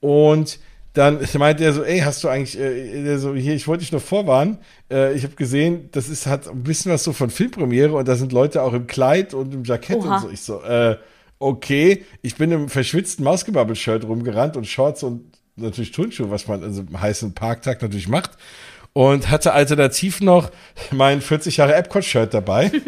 [0.00, 0.60] Und
[0.94, 3.92] dann meinte er so, ey, hast du eigentlich, äh, der so, hier, ich wollte dich
[3.92, 4.56] nur vorwarnen.
[4.90, 8.16] Äh, ich habe gesehen, das ist hat ein bisschen was so von Filmpremiere und da
[8.16, 10.14] sind Leute auch im Kleid und im Jackett Oha.
[10.14, 10.30] und so.
[10.30, 10.96] Ich so, äh,
[11.40, 15.24] okay, ich bin im verschwitzten Mausgebabbel-Shirt rumgerannt und Shorts und
[15.56, 18.32] natürlich Turnschuhe, was man also im heißen Parktag natürlich macht.
[18.92, 20.50] Und hatte alternativ noch
[20.90, 22.70] mein 40 Jahre Epcot-Shirt dabei.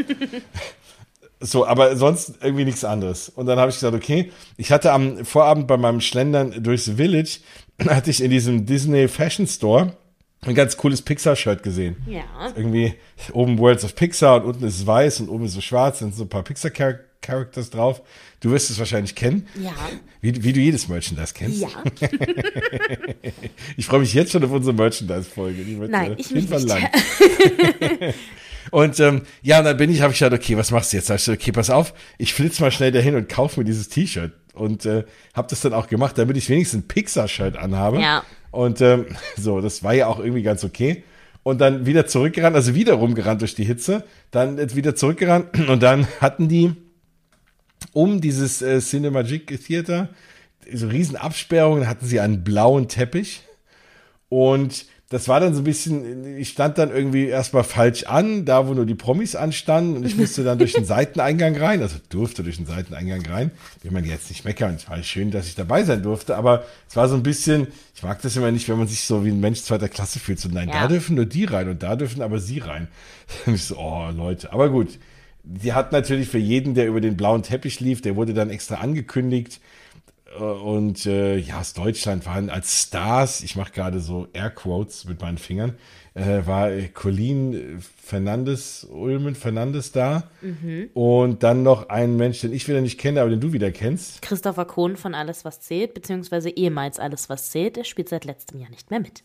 [1.45, 3.29] So, aber sonst irgendwie nichts anderes.
[3.29, 7.41] Und dann habe ich gesagt, okay, ich hatte am Vorabend bei meinem Schlendern durchs Village,
[7.89, 9.97] hatte ich in diesem Disney Fashion Store
[10.43, 11.97] ein ganz cooles Pixar-Shirt gesehen.
[12.07, 12.23] Ja.
[12.55, 12.95] Irgendwie
[13.33, 16.15] oben Worlds of Pixar und unten ist es weiß und oben ist es schwarz, sind
[16.15, 18.03] so ein paar Pixar-Characters drauf.
[18.43, 19.47] Du wirst es wahrscheinlich kennen.
[19.61, 19.73] Ja.
[20.21, 21.63] Wie, wie du jedes Merchandise kennst.
[21.63, 21.69] Ja.
[23.77, 25.63] Ich freue mich jetzt schon auf unsere Merchandise-Folge.
[25.89, 27.91] Nein, äh, ich auf jeden mich Fall nicht.
[28.01, 28.15] lang.
[28.71, 31.11] Und ähm, ja, und dann bin ich, habe ich gedacht, okay, was machst du jetzt?
[31.11, 33.89] Da ich gesagt, okay, pass auf, ich flitz mal schnell dahin und kauf mir dieses
[33.89, 34.33] T-Shirt.
[34.55, 38.01] Und äh, habe das dann auch gemacht, damit ich wenigstens ein Pixar-Shirt anhabe.
[38.01, 38.23] Ja.
[38.51, 41.03] Und ähm, so, das war ja auch irgendwie ganz okay.
[41.43, 46.07] Und dann wieder zurückgerannt, also wieder rumgerannt durch die Hitze, dann wieder zurückgerannt und dann
[46.21, 46.77] hatten die
[47.93, 50.09] um dieses äh, Cinemagic Theater
[50.73, 53.43] so riesen Absperrungen, hatten sie einen blauen Teppich
[54.29, 58.67] und das war dann so ein bisschen, ich stand dann irgendwie erstmal falsch an, da
[58.67, 62.43] wo nur die Promis anstanden und ich musste dann durch den Seiteneingang rein, also durfte
[62.43, 63.51] durch den Seiteneingang rein.
[63.83, 66.97] Will man jetzt nicht meckern, es war schön, dass ich dabei sein durfte, aber es
[66.97, 69.41] war so ein bisschen, ich mag das immer nicht, wenn man sich so wie ein
[69.41, 70.81] Mensch zweiter Klasse fühlt, so nein, ja.
[70.81, 72.89] da dürfen nur die rein und da dürfen aber sie rein.
[73.47, 74.99] Und ich so, oh Leute, aber gut.
[75.45, 78.77] Die hat natürlich für jeden, der über den blauen Teppich lief, der wurde dann extra
[78.77, 79.61] angekündigt
[80.39, 85.21] äh, und äh, ja, aus Deutschland waren als Stars, ich mache gerade so Airquotes mit
[85.21, 85.75] meinen Fingern,
[86.15, 90.25] äh, war Colleen Fernandes, Ulmen Fernandes da.
[90.43, 90.91] Mhm.
[90.95, 94.23] Und dann noch ein Mensch, den ich wieder nicht kenne, aber den du wieder kennst.
[94.23, 97.77] Christopher Kohn von Alles, was zählt, beziehungsweise ehemals Alles, was zählt.
[97.77, 99.25] Der spielt seit letztem Jahr nicht mehr mit.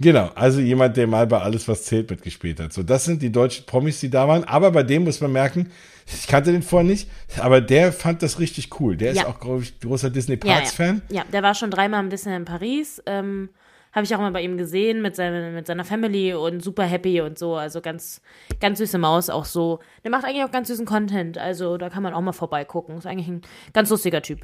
[0.00, 2.72] Genau, also jemand, der mal bei Alles, was zählt mitgespielt hat.
[2.72, 4.44] So, das sind die deutschen Promis, die da waren.
[4.44, 5.70] Aber bei dem muss man merken,
[6.06, 8.96] ich kannte den vorher nicht, aber der fand das richtig cool.
[8.96, 9.22] Der ja.
[9.22, 11.02] ist auch, glaube ich, großer Disney Parks-Fan.
[11.08, 11.22] Ja, ja.
[11.22, 13.02] ja, der war schon dreimal im Disney in Paris.
[13.04, 13.50] Ähm,
[13.92, 17.20] Habe ich auch mal bei ihm gesehen mit, seine, mit seiner Family und super happy
[17.20, 17.56] und so.
[17.56, 18.22] Also ganz,
[18.58, 19.80] ganz süße Maus auch so.
[20.02, 21.36] Der macht eigentlich auch ganz süßen Content.
[21.36, 22.96] Also da kann man auch mal vorbeigucken.
[22.96, 23.42] Ist eigentlich ein
[23.74, 24.40] ganz lustiger Typ.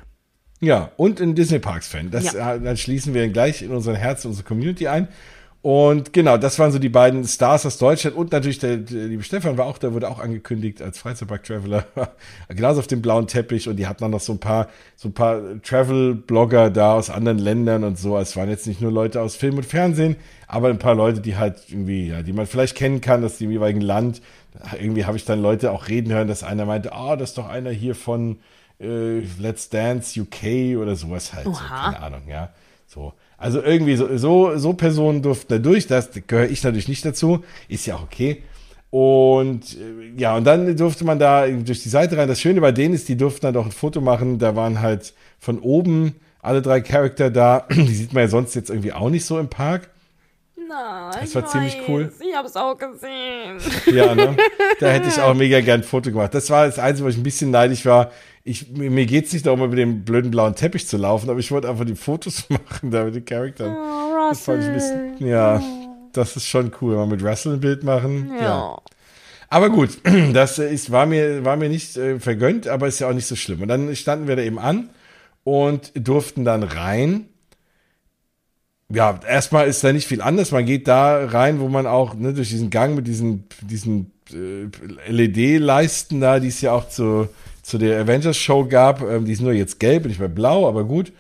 [0.61, 2.11] Ja, und ein Disney Parks-Fan.
[2.11, 2.55] Das ja.
[2.55, 5.09] Äh, dann schließen wir gleich in unser Herz, unsere Community ein.
[5.67, 9.25] Und genau, das waren so die beiden Stars aus Deutschland und natürlich der, der liebe
[9.25, 11.85] Stefan war auch da, wurde auch angekündigt als Freizeitpark-Traveler,
[12.51, 15.12] genauso auf dem blauen Teppich und die hatten dann noch so ein paar, so ein
[15.12, 18.17] paar Travel-Blogger da aus anderen Ländern und so.
[18.17, 20.14] Es waren jetzt nicht nur Leute aus Film und Fernsehen,
[20.47, 23.51] aber ein paar Leute, die halt irgendwie, ja, die man vielleicht kennen kann, aus dem
[23.51, 24.23] jeweiligen Land.
[24.81, 27.39] Irgendwie habe ich dann Leute auch reden hören, dass einer meinte, ah, oh, das ist
[27.39, 28.39] doch einer hier von
[28.79, 31.47] äh, Let's Dance UK oder sowas halt.
[31.47, 32.51] So, keine Ahnung, ja.
[32.87, 33.14] So.
[33.39, 37.45] Also irgendwie so, so, so Personen durften da durch, das gehöre ich natürlich nicht dazu,
[37.68, 38.43] ist ja auch okay.
[38.91, 42.28] Und äh, ja, und dann durfte man da durch die Seite rein.
[42.28, 44.39] Das Schöne bei denen ist, die durften dann auch ein Foto machen.
[44.39, 47.66] Da waren halt von oben alle drei Charakter da.
[47.70, 49.91] Die sieht man ja sonst jetzt irgendwie auch nicht so im Park.
[50.69, 51.51] Nein, das war weiß.
[51.51, 52.12] ziemlich cool.
[52.21, 53.59] Ich hab's auch gesehen.
[53.87, 54.37] Ja, ne?
[54.81, 56.35] Da hätte ich auch mega gern ein Foto gemacht.
[56.35, 58.11] Das war das Einzige, wo ich ein bisschen neidisch war
[58.47, 61.51] ich, mir geht es nicht darum, über den blöden blauen Teppich zu laufen, aber ich
[61.51, 63.75] wollte einfach die Fotos machen da mit den Charakteren.
[63.75, 65.61] Oh, das fand ich ein bisschen, ja,
[66.12, 68.31] das ist schon cool, wenn wir mit Russell ein Bild machen.
[68.39, 68.45] Ja.
[68.45, 68.77] ja.
[69.49, 69.99] Aber gut,
[70.33, 73.35] das ist, war mir, war mir nicht äh, vergönnt, aber ist ja auch nicht so
[73.35, 73.62] schlimm.
[73.62, 74.91] Und dann standen wir da eben an
[75.43, 77.29] und durften dann rein.
[78.89, 80.53] Ja, erstmal ist da nicht viel anders.
[80.53, 84.68] Man geht da rein, wo man auch ne, durch diesen Gang mit diesen, diesen äh,
[85.09, 87.28] LED-Leisten da, die es ja auch zu,
[87.62, 89.03] zu der Avengers Show gab.
[89.03, 91.12] Ähm, die ist nur jetzt gelb, nicht mehr blau, aber gut.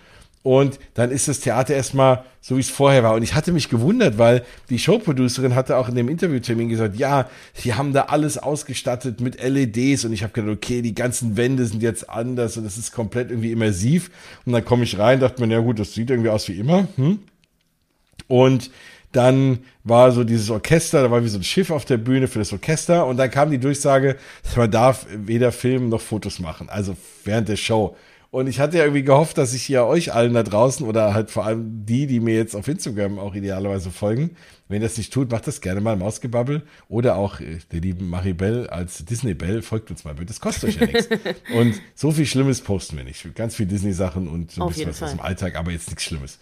[0.44, 3.14] Und dann ist das Theater erstmal so, wie es vorher war.
[3.14, 7.28] Und ich hatte mich gewundert, weil die Showproducerin hatte auch in dem Interviewtermin gesagt, ja,
[7.52, 10.04] sie haben da alles ausgestattet mit LEDs.
[10.04, 13.30] Und ich habe gedacht, okay, die ganzen Wände sind jetzt anders und das ist komplett
[13.30, 14.12] irgendwie immersiv.
[14.44, 16.86] Und dann komme ich rein, dachte mir, ja gut, das sieht irgendwie aus wie immer.
[16.94, 17.18] Hm?
[18.28, 18.70] Und
[19.12, 22.38] dann war so dieses Orchester, da war wie so ein Schiff auf der Bühne für
[22.38, 24.16] das Orchester und dann kam die Durchsage,
[24.56, 27.96] man darf weder filmen noch Fotos machen, also während der Show.
[28.30, 31.30] Und ich hatte ja irgendwie gehofft, dass ich hier euch allen da draußen oder halt
[31.30, 34.36] vor allem die, die mir jetzt auf Instagram auch idealerweise folgen,
[34.68, 38.10] wenn ihr das nicht tut, macht das gerne mal Mausgebabbel oder auch äh, der lieben
[38.10, 41.08] Maribel als Disney Bell, folgt uns mal bitte, das kostet euch ja nichts.
[41.54, 43.34] Und so viel Schlimmes posten wir nicht.
[43.34, 46.38] Ganz viel Disney-Sachen und so ein bisschen was aus dem Alltag, aber jetzt nichts Schlimmes.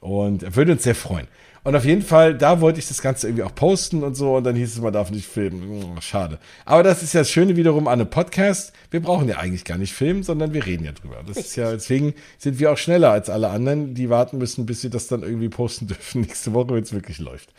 [0.00, 1.26] Und würde uns sehr freuen.
[1.64, 4.36] Und auf jeden Fall, da wollte ich das Ganze irgendwie auch posten und so.
[4.36, 5.82] Und dann hieß es, man darf nicht filmen.
[5.82, 6.38] Oh, schade.
[6.64, 8.72] Aber das ist ja das Schöne wiederum an einem Podcast.
[8.90, 11.22] Wir brauchen ja eigentlich gar nicht filmen, sondern wir reden ja drüber.
[11.26, 14.80] Das ist ja, deswegen sind wir auch schneller als alle anderen, die warten müssen, bis
[14.80, 17.50] sie das dann irgendwie posten dürfen nächste Woche, wenn es wirklich läuft.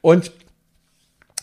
[0.00, 0.32] Und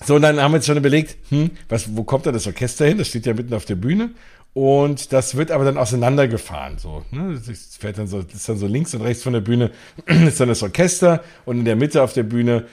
[0.04, 2.86] so, und dann haben wir uns schon überlegt, hm, was, wo kommt da das Orchester
[2.86, 2.97] hin?
[2.97, 4.12] Das steht ja mitten auf der Bühne.
[4.54, 6.78] Und das wird aber dann auseinandergefahren.
[6.78, 7.41] So, ne?
[7.45, 9.72] Das fährt dann so, ist dann so links und rechts von der Bühne
[10.06, 12.66] ist dann das Orchester und in der Mitte auf der Bühne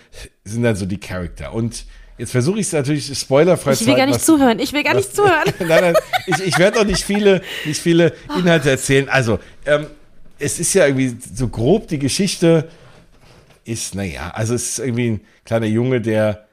[0.44, 1.52] sind dann so die Charakter.
[1.54, 4.58] Und jetzt versuche ich es natürlich spoilerfrei zu Ich will gar nicht was, zuhören.
[4.58, 5.52] Ich will gar was, nicht zuhören.
[5.60, 5.94] nein, nein,
[6.26, 9.08] ich, ich werde doch nicht viele, nicht viele Inhalte erzählen.
[9.08, 9.86] Also, ähm,
[10.40, 12.68] es ist ja irgendwie so grob die Geschichte
[13.64, 16.47] ist, naja, also es ist irgendwie ein kleiner Junge, der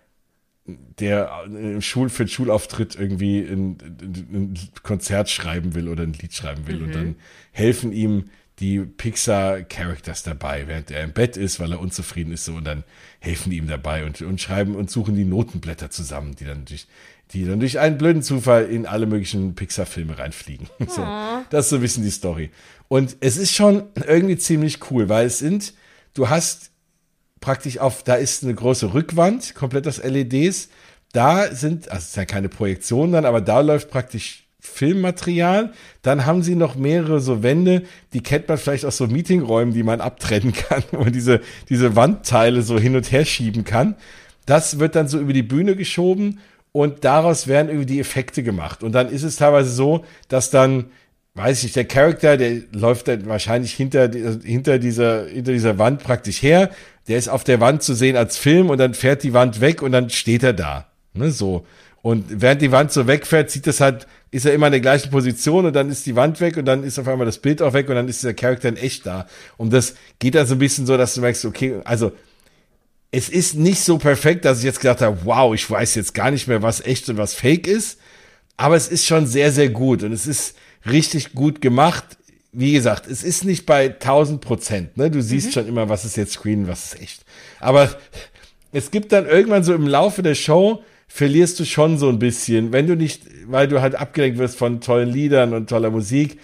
[0.66, 6.34] der im Schul für den Schulauftritt irgendwie ein, ein, Konzert schreiben will oder ein Lied
[6.34, 6.78] schreiben will.
[6.78, 6.84] Mhm.
[6.86, 7.16] Und dann
[7.51, 12.53] helfen ihm die Pixar-Characters dabei, während er im Bett ist, weil er unzufrieden ist, so,
[12.53, 12.84] und dann
[13.20, 16.88] helfen die ihm dabei und, und schreiben und suchen die Notenblätter zusammen, die dann durch,
[17.32, 20.70] die dann durch einen blöden Zufall in alle möglichen Pixar-Filme reinfliegen.
[20.88, 21.05] So,
[21.49, 22.49] das ist so ein bisschen die Story.
[22.88, 25.74] Und es ist schon irgendwie ziemlich cool, weil es sind,
[26.13, 26.72] du hast
[27.41, 30.69] praktisch auf, da ist eine große Rückwand, komplett aus LEDs.
[31.13, 35.71] Da sind, also es ist ja keine Projektion dann, aber da läuft praktisch Filmmaterial.
[36.01, 37.83] Dann haben sie noch mehrere so Wände,
[38.13, 41.95] die kennt man vielleicht aus so Meetingräumen, die man abtrennen kann, wo man diese, diese
[41.95, 43.95] Wandteile so hin und her schieben kann.
[44.45, 46.39] Das wird dann so über die Bühne geschoben
[46.71, 48.83] und daraus werden irgendwie die Effekte gemacht.
[48.83, 50.86] Und dann ist es teilweise so, dass dann,
[51.36, 56.41] weiß ich, der Charakter, der läuft dann wahrscheinlich hinter, hinter dieser, hinter dieser Wand praktisch
[56.43, 56.69] her.
[57.08, 59.82] Der ist auf der Wand zu sehen als Film und dann fährt die Wand weg
[59.82, 60.88] und dann steht er da.
[61.14, 61.66] Ne, so.
[62.01, 65.10] Und während die Wand so wegfährt, sieht das halt, ist er immer in der gleichen
[65.10, 67.74] Position und dann ist die Wand weg und dann ist auf einmal das Bild auch
[67.74, 69.28] weg und dann ist der Charakter in echt da.
[69.58, 72.12] Und das geht dann so ein bisschen so, dass du merkst, okay, also
[73.12, 76.32] es ist nicht so perfekt, dass ich jetzt gedacht habe, wow, ich weiß jetzt gar
[76.32, 77.97] nicht mehr, was echt und was fake ist.
[78.58, 82.03] Aber es ist schon sehr, sehr gut und es ist richtig gut gemacht.
[82.58, 84.97] Wie gesagt, es ist nicht bei 1000 Prozent.
[84.97, 85.12] Ne?
[85.12, 85.51] Du siehst mhm.
[85.51, 87.26] schon immer, was ist jetzt Screen, was ist echt.
[87.60, 87.89] Aber
[88.72, 92.72] es gibt dann irgendwann so im Laufe der Show verlierst du schon so ein bisschen,
[92.72, 96.39] wenn du nicht, weil du halt abgelenkt wirst von tollen Liedern und toller Musik,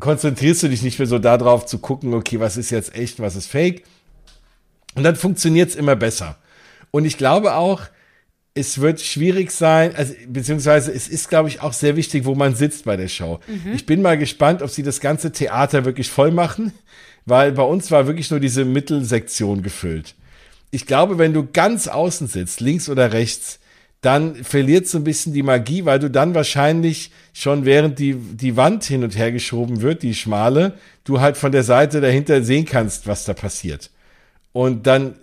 [0.00, 3.36] konzentrierst du dich nicht mehr so darauf zu gucken, okay, was ist jetzt echt, was
[3.36, 3.82] ist fake.
[4.94, 6.36] Und dann funktioniert es immer besser.
[6.90, 7.82] Und ich glaube auch,
[8.58, 12.54] es wird schwierig sein, also, beziehungsweise es ist, glaube ich, auch sehr wichtig, wo man
[12.54, 13.40] sitzt bei der Show.
[13.46, 13.72] Mhm.
[13.74, 16.72] Ich bin mal gespannt, ob sie das ganze Theater wirklich voll machen,
[17.26, 20.14] weil bei uns war wirklich nur diese Mittelsektion gefüllt
[20.70, 23.58] ich glaube, wenn du ganz außen sitzt, links oder rechts,
[24.00, 28.56] dann verliert so ein bisschen die Magie, weil du dann wahrscheinlich schon während die, die
[28.56, 32.64] Wand hin und her geschoben wird, die schmale, du halt von der Seite dahinter sehen
[32.64, 33.90] kannst, was da passiert.
[34.52, 35.14] Und dann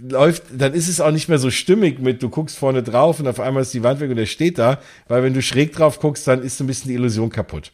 [0.00, 3.28] läuft, dann ist es auch nicht mehr so stimmig mit, du guckst vorne drauf und
[3.28, 6.00] auf einmal ist die Wand weg und der steht da, weil wenn du schräg drauf
[6.00, 7.70] guckst, dann ist so ein bisschen die Illusion kaputt.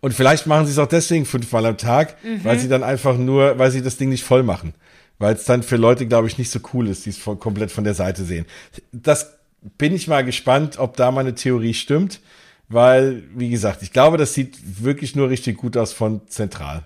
[0.00, 2.44] Und vielleicht machen sie es auch deswegen fünfmal am Tag, mhm.
[2.44, 4.74] weil sie dann einfach nur, weil sie das Ding nicht voll machen
[5.22, 7.70] weil es dann für Leute, glaube ich, nicht so cool ist, die es von, komplett
[7.70, 8.44] von der Seite sehen.
[8.90, 9.38] Das
[9.78, 12.20] bin ich mal gespannt, ob da meine Theorie stimmt,
[12.68, 16.82] weil, wie gesagt, ich glaube, das sieht wirklich nur richtig gut aus von zentral.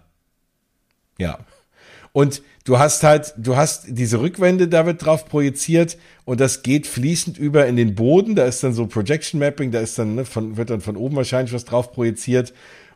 [1.18, 1.38] Ja.
[2.16, 6.86] Und du hast halt, du hast diese Rückwände, da wird drauf projiziert und das geht
[6.86, 8.34] fließend über in den Boden.
[8.34, 11.14] Da ist dann so Projection Mapping, da ist dann, ne, von, wird dann von oben
[11.14, 12.54] wahrscheinlich was drauf projiziert.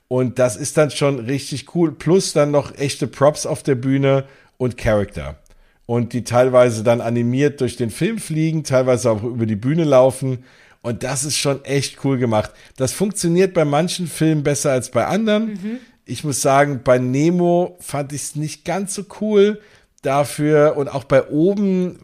[0.08, 1.92] Und das ist dann schon richtig cool.
[1.92, 4.24] Plus dann noch echte Props auf der Bühne
[4.56, 5.36] und Character.
[5.84, 10.44] Und die teilweise dann animiert durch den Film fliegen, teilweise auch über die Bühne laufen.
[10.80, 12.52] Und das ist schon echt cool gemacht.
[12.78, 15.46] Das funktioniert bei manchen Filmen besser als bei anderen.
[15.46, 15.78] Mhm.
[16.10, 19.60] Ich muss sagen, bei Nemo fand ich es nicht ganz so cool
[20.02, 20.76] dafür.
[20.76, 21.98] Und auch bei oben,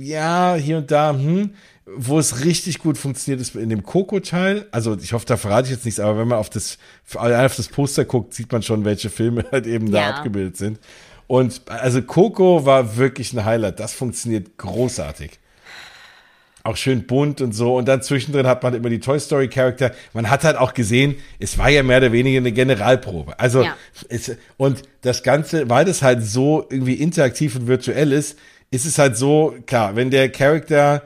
[0.00, 1.50] ja, hier und da, hm,
[1.84, 4.66] wo es richtig gut funktioniert, ist in dem Coco-Teil.
[4.70, 6.78] Also ich hoffe, da verrate ich jetzt nichts, aber wenn man auf das,
[7.14, 9.92] auf das Poster guckt, sieht man schon, welche Filme halt eben ja.
[9.92, 10.78] da abgebildet sind.
[11.26, 13.78] Und also Coco war wirklich ein Highlight.
[13.78, 15.39] Das funktioniert großartig.
[16.62, 17.76] Auch schön bunt und so.
[17.76, 19.92] Und dann zwischendrin hat man immer die Toy Story Charakter.
[20.12, 23.38] Man hat halt auch gesehen, es war ja mehr oder weniger eine Generalprobe.
[23.38, 23.76] Also, ja.
[24.08, 28.38] es, und das Ganze, weil das halt so irgendwie interaktiv und virtuell ist,
[28.70, 31.02] ist es halt so, klar, wenn der Charakter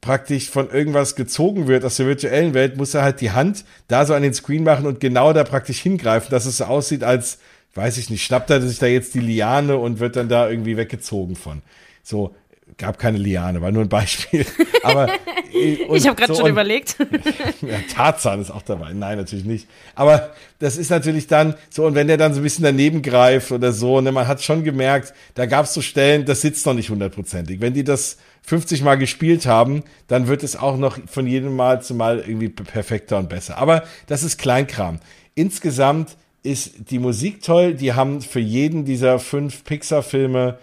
[0.00, 4.04] praktisch von irgendwas gezogen wird aus der virtuellen Welt, muss er halt die Hand da
[4.04, 7.38] so an den Screen machen und genau da praktisch hingreifen, dass es so aussieht, als
[7.74, 10.76] weiß ich nicht, schnappt er sich da jetzt die Liane und wird dann da irgendwie
[10.76, 11.62] weggezogen von.
[12.02, 12.34] So,
[12.78, 14.46] gab keine Liane, war nur ein Beispiel.
[14.82, 15.08] Aber
[15.52, 16.96] äh, ich habe gerade so, schon und, überlegt.
[17.62, 18.92] ja, Tarzan ist auch dabei.
[18.92, 19.68] Nein, natürlich nicht.
[19.94, 23.52] Aber das ist natürlich dann so, und wenn der dann so ein bisschen daneben greift
[23.52, 26.74] oder so, ne, man hat schon gemerkt, da gab es so Stellen, das sitzt noch
[26.74, 27.60] nicht hundertprozentig.
[27.60, 31.82] Wenn die das 50 Mal gespielt haben, dann wird es auch noch von jedem Mal
[31.82, 33.58] zu Mal irgendwie perfekter und besser.
[33.58, 34.98] Aber das ist Kleinkram.
[35.34, 37.74] Insgesamt ist die Musik toll.
[37.74, 40.58] Die haben für jeden dieser fünf Pixar-Filme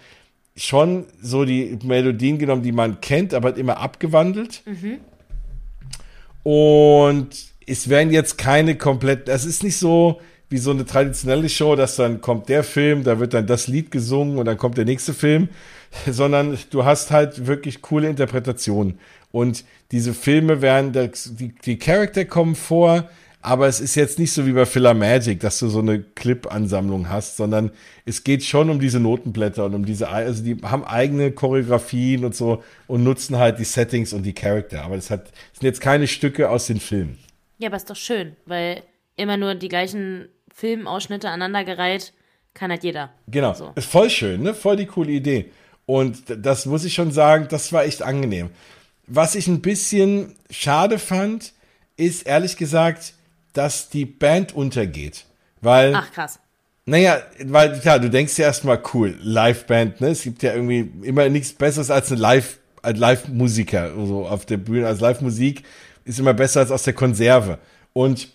[0.60, 4.62] schon so die Melodien genommen, die man kennt, aber immer abgewandelt.
[4.66, 4.98] Mhm.
[6.42, 7.28] Und
[7.66, 11.96] es werden jetzt keine komplett, das ist nicht so wie so eine traditionelle Show, dass
[11.96, 15.14] dann kommt der Film, da wird dann das Lied gesungen und dann kommt der nächste
[15.14, 15.48] Film,
[16.10, 18.98] sondern du hast halt wirklich coole Interpretationen.
[19.32, 23.08] Und diese Filme werden, die, die Charakter kommen vor,
[23.42, 27.08] aber es ist jetzt nicht so wie bei Filler Magic, dass du so eine Clip-Ansammlung
[27.08, 27.70] hast, sondern
[28.04, 32.34] es geht schon um diese Notenblätter und um diese, also die haben eigene Choreografien und
[32.34, 34.82] so und nutzen halt die Settings und die Charakter.
[34.82, 37.18] Aber das, hat, das sind jetzt keine Stücke aus den Filmen.
[37.58, 38.82] Ja, aber ist doch schön, weil
[39.16, 42.12] immer nur die gleichen Filmausschnitte aneinandergereiht
[42.52, 43.10] kann halt jeder.
[43.28, 43.54] Genau.
[43.54, 43.72] So.
[43.74, 44.54] Ist voll schön, ne?
[44.54, 45.50] Voll die coole Idee.
[45.86, 48.50] Und das muss ich schon sagen, das war echt angenehm.
[49.06, 51.52] Was ich ein bisschen schade fand,
[51.96, 53.14] ist ehrlich gesagt,
[53.52, 55.24] dass die Band untergeht.
[55.60, 55.94] Weil.
[55.94, 56.38] Ach, krass.
[56.86, 60.08] Naja, weil, klar, du denkst ja erstmal, cool, Live-Band, ne?
[60.08, 64.56] Es gibt ja irgendwie immer nichts Besseres als ein Live, als Live-Musiker, so auf der
[64.56, 65.62] Bühne, als Live-Musik.
[66.04, 67.58] ist immer besser als aus der Konserve.
[67.92, 68.28] Und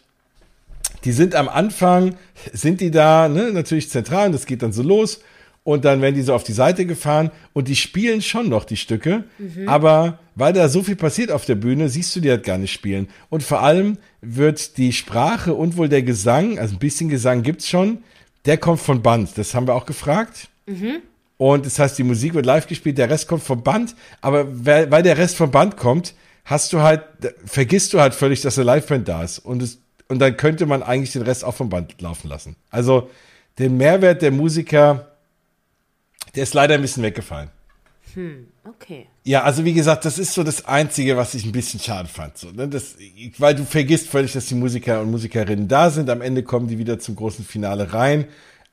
[1.03, 2.16] die sind am Anfang,
[2.53, 5.20] sind die da, ne, natürlich zentral, und das geht dann so los.
[5.66, 8.78] Und dann werden die so auf die Seite gefahren und die spielen schon noch die
[8.78, 9.24] Stücke.
[9.68, 12.72] Aber weil da so viel passiert auf der Bühne, siehst du die halt gar nicht
[12.72, 13.07] spielen.
[13.32, 17.68] Und vor allem wird die Sprache und wohl der Gesang, also ein bisschen Gesang gibt's
[17.68, 17.97] schon,
[18.45, 19.39] der kommt von Band.
[19.39, 20.49] Das haben wir auch gefragt.
[21.38, 23.95] Und das heißt, die Musik wird live gespielt, der Rest kommt vom Band.
[24.22, 26.13] Aber weil, der Rest vom Band kommt,
[26.43, 27.01] hast du halt,
[27.43, 29.39] vergisst du halt völlig, dass eine Liveband da ist.
[29.39, 32.55] Und, es, und dann könnte man eigentlich den Rest auch vom Band laufen lassen.
[32.70, 33.09] Also
[33.57, 35.14] den Mehrwert der Musiker,
[36.36, 37.49] der ist leider ein bisschen weggefallen.
[38.63, 39.07] Okay.
[39.23, 42.38] Ja, also wie gesagt, das ist so das Einzige, was ich ein bisschen schade fand.
[42.38, 42.67] So, ne?
[42.67, 42.95] das,
[43.38, 46.09] weil du vergisst völlig, dass die Musiker und Musikerinnen da sind.
[46.09, 48.25] Am Ende kommen die wieder zum großen Finale rein.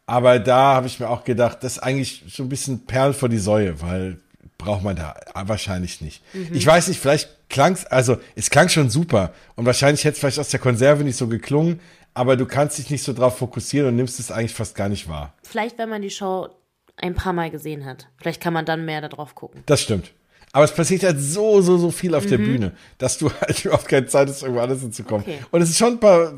[0.06, 3.28] Aber da habe ich mir auch gedacht, das ist eigentlich so ein bisschen Perl vor
[3.28, 4.18] die Säue, weil
[4.58, 6.22] braucht man da wahrscheinlich nicht.
[6.52, 10.38] Ich weiß nicht, vielleicht klang's, also es klang schon super und wahrscheinlich hätte es vielleicht
[10.38, 11.80] aus der Konserve nicht so geklungen,
[12.14, 15.08] aber du kannst dich nicht so drauf fokussieren und nimmst es eigentlich fast gar nicht
[15.08, 15.34] wahr.
[15.42, 16.48] Vielleicht, wenn man die Show
[16.96, 18.08] ein paar Mal gesehen hat.
[18.16, 19.62] Vielleicht kann man dann mehr darauf gucken.
[19.66, 20.12] Das stimmt.
[20.52, 23.88] Aber es passiert halt so, so, so viel auf der Bühne, dass du halt überhaupt
[23.88, 25.22] keine Zeit hast, irgendwo anders hinzukommen.
[25.22, 25.38] Okay.
[25.50, 26.34] Und es ist schon ein paar,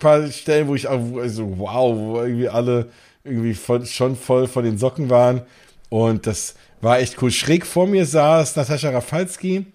[0.00, 2.90] paar Stellen, wo ich auch, also wow, wo irgendwie alle
[3.22, 5.42] irgendwie voll, schon voll von den Socken waren.
[5.88, 7.30] Und das war echt cool.
[7.30, 9.66] Schräg vor mir saß Natascha Rafalski.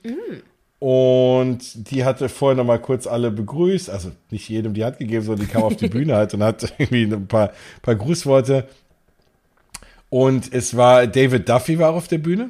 [0.79, 3.89] Und die hatte vorher noch mal kurz alle begrüßt.
[3.89, 6.73] Also nicht jedem die Hand gegeben, sondern die kam auf die Bühne halt und hat
[6.77, 7.51] irgendwie ein paar,
[7.81, 8.67] paar Grußworte.
[10.09, 12.49] Und es war David Duffy war auf der Bühne,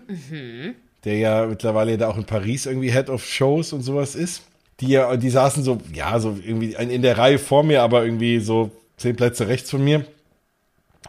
[1.04, 4.44] der ja mittlerweile da auch in Paris irgendwie Head of Shows und sowas ist.
[4.80, 8.40] Die, ja- die saßen so, ja, so irgendwie in der Reihe vor mir, aber irgendwie
[8.40, 10.06] so zehn Plätze rechts von mir.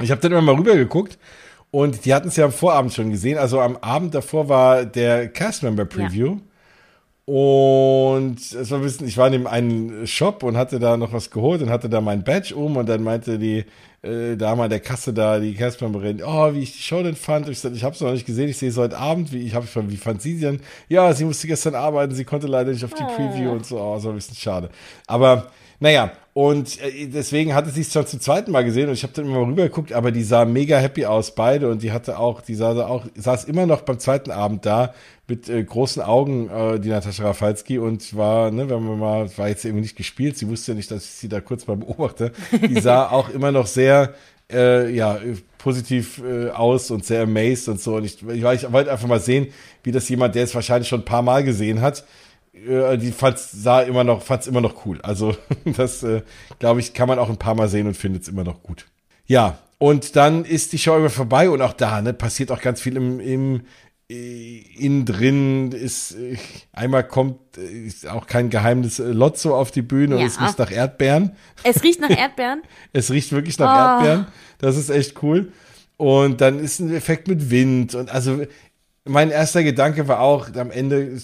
[0.00, 1.18] Ich habe dann immer mal rüber geguckt
[1.70, 3.38] und die hatten es ja am Vorabend schon gesehen.
[3.38, 6.38] Also am Abend davor war der Cast-Member Preview.
[7.32, 11.12] Und es war ein bisschen, ich war in dem einen Shop und hatte da noch
[11.12, 13.66] was geholt und hatte da mein Badge um und dann meinte die
[14.02, 17.46] äh, Dame an der Kasse da, die Castmemberin, oh, wie ich die Show denn fand.
[17.46, 19.30] Und ich sagte, ich habe es noch nicht gesehen, ich sehe es heute Abend.
[19.32, 20.60] Wie, ich hab, wie fand sie sie denn?
[20.88, 23.96] Ja, sie musste gestern arbeiten, sie konnte leider nicht auf die Preview und so, oh,
[24.00, 24.68] so ein bisschen schade.
[25.06, 29.02] Aber naja, und äh, deswegen hatte sie es schon zum zweiten Mal gesehen und ich
[29.02, 31.68] habe dann immer mal rübergeguckt, aber die sah mega happy aus, beide.
[31.68, 34.94] Und die hatte auch, die sah da auch, saß immer noch beim zweiten Abend da
[35.26, 39.48] mit äh, großen Augen, äh, die Natascha Rafalski und war, ne, wenn man mal, war
[39.48, 42.32] jetzt irgendwie nicht gespielt, sie wusste ja nicht, dass ich sie da kurz mal beobachte.
[42.52, 44.14] Die sah auch immer noch sehr,
[44.52, 45.18] äh, ja,
[45.58, 47.96] positiv äh, aus und sehr amazed und so.
[47.96, 49.48] Und ich, ich, ich wollte einfach mal sehen,
[49.82, 52.04] wie das jemand, der es wahrscheinlich schon ein paar Mal gesehen hat,
[52.52, 55.00] äh, die fand's, sah immer noch, fand's immer noch cool.
[55.02, 56.22] Also das, äh,
[56.58, 58.86] glaube ich, kann man auch ein paar Mal sehen und findet es immer noch gut.
[59.26, 62.80] Ja, und dann ist die Show immer vorbei und auch da ne, passiert auch ganz
[62.80, 63.62] viel im, im
[64.10, 66.36] äh, innen drin ist äh,
[66.72, 70.26] einmal kommt ist auch kein Geheimnis Lotso auf die Bühne und Ja.
[70.26, 71.30] es riecht nach Erdbeeren.
[71.62, 72.62] Es riecht nach Erdbeeren.
[72.92, 74.04] Es riecht wirklich nach Oh.
[74.04, 74.26] Erdbeeren.
[74.58, 75.52] Das ist echt cool.
[75.96, 77.94] Und dann ist ein Effekt mit Wind.
[77.94, 78.42] Und also
[79.06, 81.18] mein erster Gedanke war auch am Ende,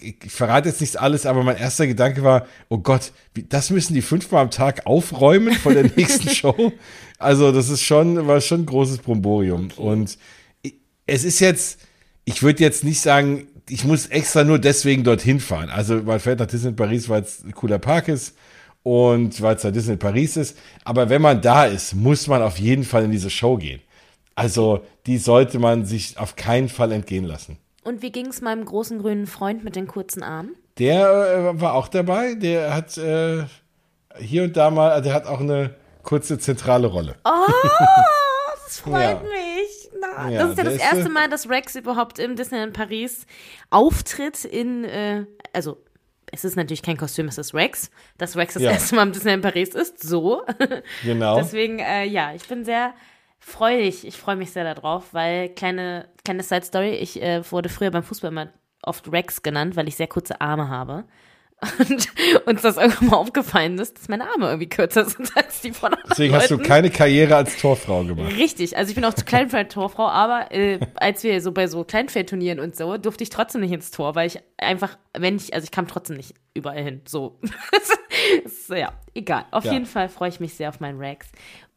[0.00, 3.12] ich verrate jetzt nicht alles, aber mein erster Gedanke war, oh Gott,
[3.48, 6.72] das müssen die fünfmal am Tag aufräumen vor der nächsten Show.
[7.18, 9.68] Also das ist schon, war schon ein großes Bromborium.
[9.76, 10.18] Und
[10.62, 10.74] ich-
[11.06, 11.80] es ist jetzt,
[12.26, 15.70] ich würde jetzt nicht sagen, ich muss extra nur deswegen dorthin fahren.
[15.70, 18.34] Also man fährt nach Disney Paris, weil es ein cooler Park ist
[18.82, 20.58] und weil es da Disney Paris ist.
[20.84, 23.80] Aber wenn man da ist, muss man auf jeden Fall in diese Show gehen.
[24.34, 27.58] Also die sollte man sich auf keinen Fall entgehen lassen.
[27.84, 30.54] Und wie ging es meinem großen grünen Freund mit den kurzen Armen?
[30.78, 32.34] Der äh, war auch dabei.
[32.34, 33.44] Der hat äh,
[34.18, 37.14] hier und da mal, der hat auch eine kurze zentrale Rolle.
[37.24, 37.30] Oh,
[38.64, 39.20] das freut Ja.
[39.20, 39.90] mich.
[40.00, 43.26] Na, Ja, das ist ja das erste Mal, dass Rex überhaupt im Disneyland Paris
[43.70, 45.78] auftritt in, äh, also
[46.32, 47.90] es ist natürlich kein Kostüm, es ist Rex.
[48.18, 48.72] Dass Rex das Ja.
[48.72, 50.42] erste Mal im Disneyland Paris ist, so.
[51.04, 51.36] Genau.
[51.36, 52.92] Deswegen, äh, ja, ich bin sehr
[53.44, 54.06] freudig.
[54.06, 58.02] Ich freue mich sehr darauf, weil kleine, kleine Side Story, ich äh, wurde früher beim
[58.02, 58.48] Fußball immer
[58.82, 61.04] oft Rex genannt, weil ich sehr kurze Arme habe.
[61.78, 62.08] Und
[62.46, 65.92] uns das irgendwann mal aufgefallen ist, dass meine Arme irgendwie kürzer sind als die von
[65.94, 66.66] anderen Deswegen hast du Leuten.
[66.68, 68.32] keine Karriere als Torfrau gemacht.
[68.36, 71.52] Richtig, also ich bin auch zu klein für eine Torfrau, aber äh, als wir so
[71.52, 75.36] bei so Kleinfeldturnieren und so, durfte ich trotzdem nicht ins Tor, weil ich einfach, wenn
[75.36, 77.00] ich, also ich kam trotzdem nicht überall hin.
[77.06, 77.38] So.
[78.44, 79.46] ist, ja, egal.
[79.50, 79.72] Auf Ja.
[79.72, 81.28] jeden Fall freue ich mich sehr auf meinen Rex.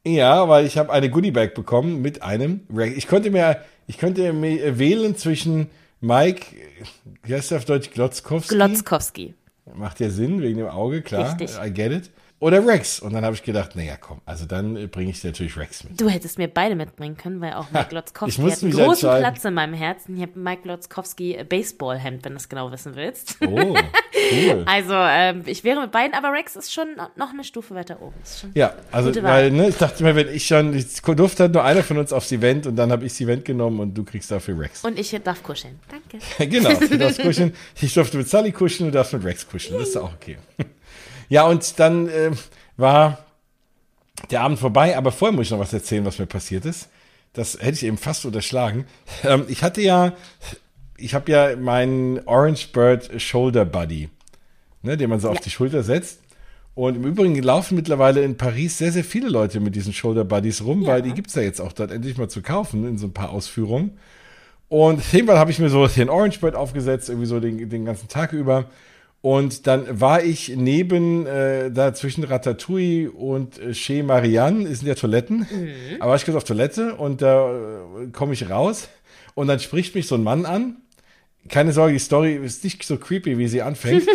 [0.06, 2.95] Ja, weil ich habe eine Goodiebag bekommen mit einem Rack.
[2.95, 5.70] Ich konnte mir, ich könnte mir wählen zwischen
[6.00, 6.45] Mike,
[7.24, 8.56] wie heißt der auf Deutsch, Glotzkowski?
[8.56, 9.34] Glotzkowski.
[9.76, 11.38] Macht ja Sinn, wegen dem Auge, klar.
[11.39, 11.58] Richtig.
[11.62, 12.10] I get it.
[12.39, 12.99] Oder Rex.
[12.99, 15.99] Und dann habe ich gedacht, naja, komm, also dann bringe ich natürlich Rex mit.
[15.99, 19.09] Du hättest mir beide mitbringen können, weil auch Mike Lotzkowski ich hat einen großen.
[19.09, 20.15] Platz in meinem Herzen.
[20.15, 23.38] Ich habe Mike Lotzkowski äh, Baseballhemd, wenn du es genau wissen willst.
[23.41, 23.75] Oh, cool.
[24.65, 28.15] Also, ähm, ich wäre mit beiden, aber Rex ist schon noch eine Stufe weiter oben.
[28.55, 31.81] Ja, also weil ne, ich dachte mir, wenn ich schon, ich durfte halt nur einer
[31.81, 34.59] von uns aufs Event und dann habe ich das Event genommen und du kriegst dafür
[34.59, 34.83] Rex.
[34.83, 35.79] Und ich darf kuscheln.
[35.89, 36.19] Danke.
[36.49, 37.53] genau, du darfst kuscheln.
[37.81, 39.79] Ich durfte mit Sally kuscheln, du darfst mit Rex kuscheln.
[39.79, 40.38] Das ist auch okay.
[41.30, 42.32] Ja, und dann äh,
[42.78, 43.19] war
[44.32, 46.89] der Abend vorbei, aber vorher muss ich noch was erzählen, was mir passiert ist.
[47.34, 48.86] Das hätte ich eben fast unterschlagen.
[49.23, 50.13] Ähm, ich hatte ja,
[50.97, 54.09] ich habe ja meinen Orange Bird Shoulder Buddy,
[54.82, 56.19] ne, den man so auf die Schulter setzt.
[56.73, 60.63] Und im Übrigen laufen mittlerweile in Paris sehr, sehr viele Leute mit diesen Shoulder Buddies
[60.63, 60.89] rum, Ja.
[60.89, 63.32] weil die gibt's ja jetzt auch dort endlich mal zu kaufen in so ein paar
[63.32, 63.97] Ausführungen.
[64.69, 68.07] Und irgendwann habe ich mir so den Orange Bird aufgesetzt, irgendwie so den, den ganzen
[68.09, 68.65] Tag über.
[69.22, 74.86] Und dann war ich neben, äh, da zwischen Ratatouille und äh, Chez Marianne, ist in
[74.86, 75.47] der Toiletten.
[75.99, 78.89] Aber war ich kurz auf Toilette und da äh, komme ich raus
[79.34, 80.78] und dann spricht mich so ein Mann an.
[81.49, 84.07] Keine Sorge, die Story ist nicht so creepy, wie sie anfängt.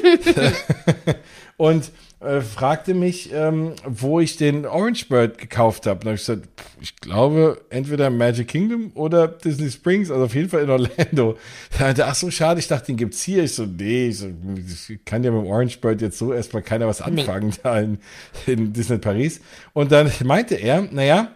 [1.57, 1.90] und
[2.22, 6.00] äh, fragte mich, ähm, wo ich den Orange Bird gekauft habe.
[6.00, 10.34] Und habe ich gesagt, pff, ich glaube, entweder Magic Kingdom oder Disney Springs, also auf
[10.34, 11.36] jeden Fall in Orlando.
[11.78, 13.44] Da meinte, ach so, schade, ich dachte, den gibt's hier.
[13.44, 14.28] Ich so, nee, ich, so,
[14.88, 17.98] ich kann ja mit dem Orange Bird jetzt so erstmal keiner was anfangen da in,
[18.46, 19.40] in Disney Paris.
[19.72, 21.32] Und dann meinte er, naja,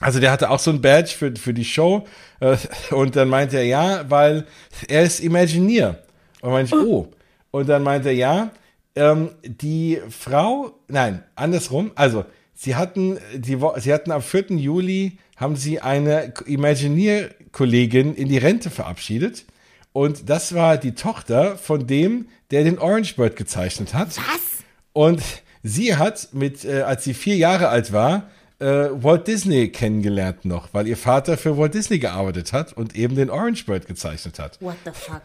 [0.00, 2.06] also der hatte auch so ein Badge für, für die Show
[2.40, 2.56] äh,
[2.90, 4.46] und dann meinte er ja, weil
[4.88, 5.98] er ist Imagineer.
[6.40, 7.08] Und meinte ich, oh.
[7.52, 8.50] Und dann meinte er ja,
[8.96, 12.24] ähm, die Frau, nein, andersrum, also
[12.54, 14.56] sie hatten, die, sie hatten am 4.
[14.56, 19.44] Juli, haben sie eine Imagineer-Kollegin in die Rente verabschiedet
[19.92, 24.16] und das war die Tochter von dem, der den Orange Bird gezeichnet hat.
[24.16, 24.64] Was?
[24.92, 25.22] Und
[25.62, 30.68] sie hat mit, äh, als sie vier Jahre alt war, äh, Walt Disney kennengelernt noch,
[30.72, 34.60] weil ihr Vater für Walt Disney gearbeitet hat und eben den Orange Bird gezeichnet hat.
[34.60, 35.22] What the fuck?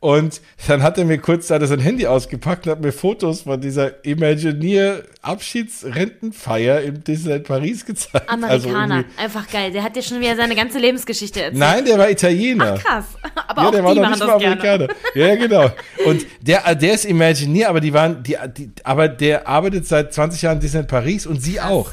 [0.00, 3.60] Und dann hat er mir kurz da sein Handy ausgepackt und hat mir Fotos von
[3.60, 8.28] dieser Imagineer Abschiedsrentenfeier im Disneyland Paris gezeigt.
[8.28, 8.96] Also Amerikaner.
[8.98, 9.72] irgendwie- Einfach geil.
[9.72, 11.58] Der hat dir schon wieder seine ganze Lebensgeschichte erzählt.
[11.58, 12.74] Nein, der war Italiener.
[12.78, 13.04] Ach, krass.
[13.48, 14.30] Aber ja, auch der war die noch nicht mal.
[14.34, 14.88] Amerikaner.
[15.14, 15.70] Ja, genau.
[16.06, 20.42] Und der, der ist Imagineer, aber die waren, die, die, aber der arbeitet seit 20
[20.42, 21.92] Jahren in Disneyland Paris und sie auch.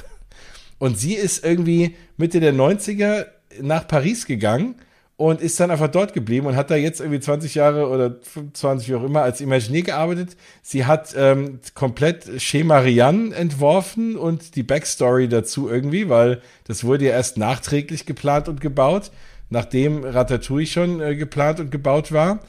[0.78, 3.26] Und sie ist irgendwie Mitte der 90er
[3.62, 4.76] nach Paris gegangen
[5.18, 8.90] und ist dann einfach dort geblieben und hat da jetzt irgendwie 20 Jahre oder 25,
[8.90, 10.36] wie auch immer, als Imagineer gearbeitet.
[10.62, 17.06] Sie hat ähm, komplett Chez Marianne entworfen und die Backstory dazu irgendwie, weil das wurde
[17.06, 19.12] ja erst nachträglich geplant und gebaut,
[19.50, 22.40] nachdem Ratatouille schon äh, geplant und gebaut war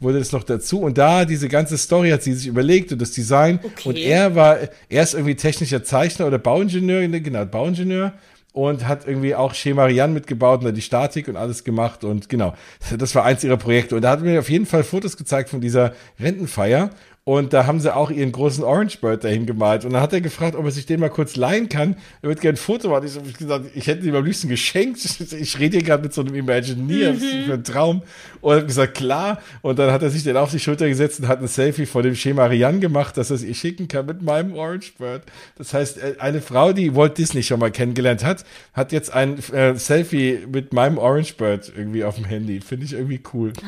[0.00, 3.12] wurde das noch dazu und da diese ganze Story hat sie sich überlegt und das
[3.12, 3.88] Design Okay.
[3.88, 4.58] und er war
[4.88, 8.12] er ist irgendwie technischer Zeichner oder Bauingenieur genau Bauingenieur
[8.54, 12.28] und hat irgendwie auch Chez Marianne mitgebaut und hat die Statik und alles gemacht und
[12.28, 12.54] genau
[12.96, 13.96] das war eins ihrer Projekte.
[13.96, 16.90] Und da hat mir auf jeden Fall Fotos gezeigt von dieser Rentenfeier
[17.24, 19.86] und da haben sie auch ihren großen Orange Bird dahin gemalt.
[19.86, 21.96] Und dann hat er gefragt, ob er sich den mal kurz leihen kann.
[22.20, 23.06] Er wird gerne ein Foto machen.
[23.06, 25.00] Ich habe gesagt, ich hätte ihm am liebsten geschenkt.
[25.34, 27.12] Ich rede hier gerade mit so einem Imagineer.
[27.12, 28.02] Das für ein Traum?
[28.40, 29.40] Und er hat gesagt, klar.
[29.62, 32.02] Und dann hat er sich den auf die Schulter gesetzt und hat ein Selfie vor
[32.02, 35.22] dem Schema Marianne gemacht, dass er es ihr schicken kann mit meinem Orange Bird.
[35.56, 38.44] Das heißt, äh, eine Frau, die Walt Disney schon mal kennengelernt hat,
[38.74, 42.60] hat jetzt ein äh, Selfie mit meinem Orange Bird irgendwie auf dem Handy.
[42.60, 43.52] Finde ich irgendwie cool.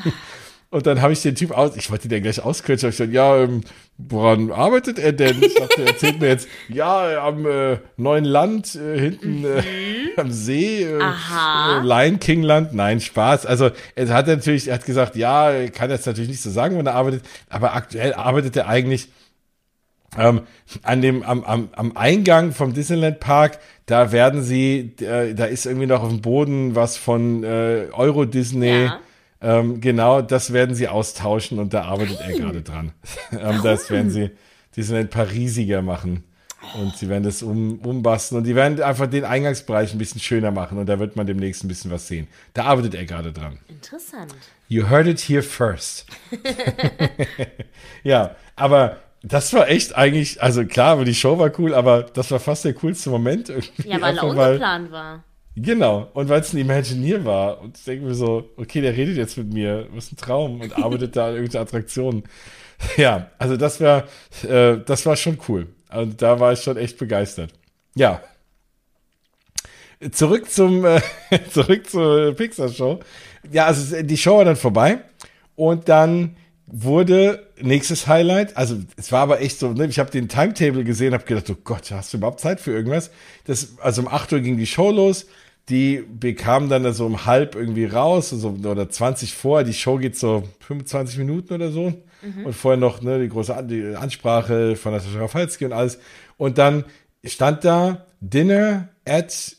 [0.77, 3.39] Und dann habe ich den Typ aus, ich wollte den gleich hab ich gesagt, ja,
[3.39, 3.63] ähm,
[3.97, 5.43] woran arbeitet er denn?
[5.43, 9.63] Ich dachte, er erzählt mir jetzt, ja, am äh, neuen Land, äh, hinten äh,
[10.19, 13.47] am See, äh, äh, Lion King Land, nein, Spaß.
[13.47, 16.77] Also er hat natürlich, er hat gesagt, ja, er kann jetzt natürlich nicht so sagen,
[16.77, 19.09] wann er arbeitet, aber aktuell arbeitet er eigentlich
[20.19, 20.43] ähm,
[20.83, 25.65] an dem, am, am, am Eingang vom Disneyland Park, da werden sie, äh, da ist
[25.65, 28.85] irgendwie noch auf dem Boden was von äh, Euro Disney.
[28.85, 29.01] Ja.
[29.41, 32.93] Ähm, genau, das werden sie austauschen und da arbeitet er gerade dran.
[33.33, 34.31] ähm, das werden sie
[34.77, 36.25] Disneyland Parisiger machen.
[36.75, 40.51] Und sie werden das um, umbasteln und die werden einfach den Eingangsbereich ein bisschen schöner
[40.51, 42.27] machen und da wird man demnächst ein bisschen was sehen.
[42.55, 43.59] Da arbeitet er gerade dran.
[43.69, 44.35] Interessant.
[44.69, 46.07] You heard it here first.
[48.03, 52.41] ja, aber das war echt eigentlich, also klar, die Show war cool, aber das war
[52.41, 53.89] fast der coolste Moment irgendwie.
[53.89, 55.25] Ja, weil er ungeplant war.
[55.59, 57.63] Genau, und weil es ein Imagineer war.
[57.63, 60.77] Und ich denke mir so, okay, der redet jetzt mit mir, was ein Traum und
[60.83, 62.25] arbeitet da an irgendwelche Attraktionen.
[62.99, 64.05] Ja, also das war,
[64.47, 65.69] äh, das war schon cool.
[65.91, 67.55] Und da war ich schon echt begeistert.
[67.95, 68.21] Ja.
[70.13, 71.01] Zurück zum, äh,
[71.51, 73.01] zurück zur Pixar-Show.
[73.51, 74.99] Ja, also die Show war dann vorbei.
[75.55, 76.37] Und dann
[76.67, 81.15] wurde nächstes Highlight, also es war aber echt so, ne, ich habe den Timetable gesehen,
[81.15, 83.11] habe gedacht, oh Gott, hast du überhaupt Zeit für irgendwas?
[83.45, 85.27] Das, also um 8 Uhr ging die Show los,
[85.69, 90.17] die bekamen dann so um halb irgendwie raus, also, oder 20 vor, die Show geht
[90.17, 91.93] so 25 Minuten oder so
[92.23, 92.47] mhm.
[92.47, 95.99] und vorher noch ne, die große An die Ansprache von Natascha Rafalski und alles
[96.37, 96.85] und dann
[97.25, 99.57] stand da Dinner at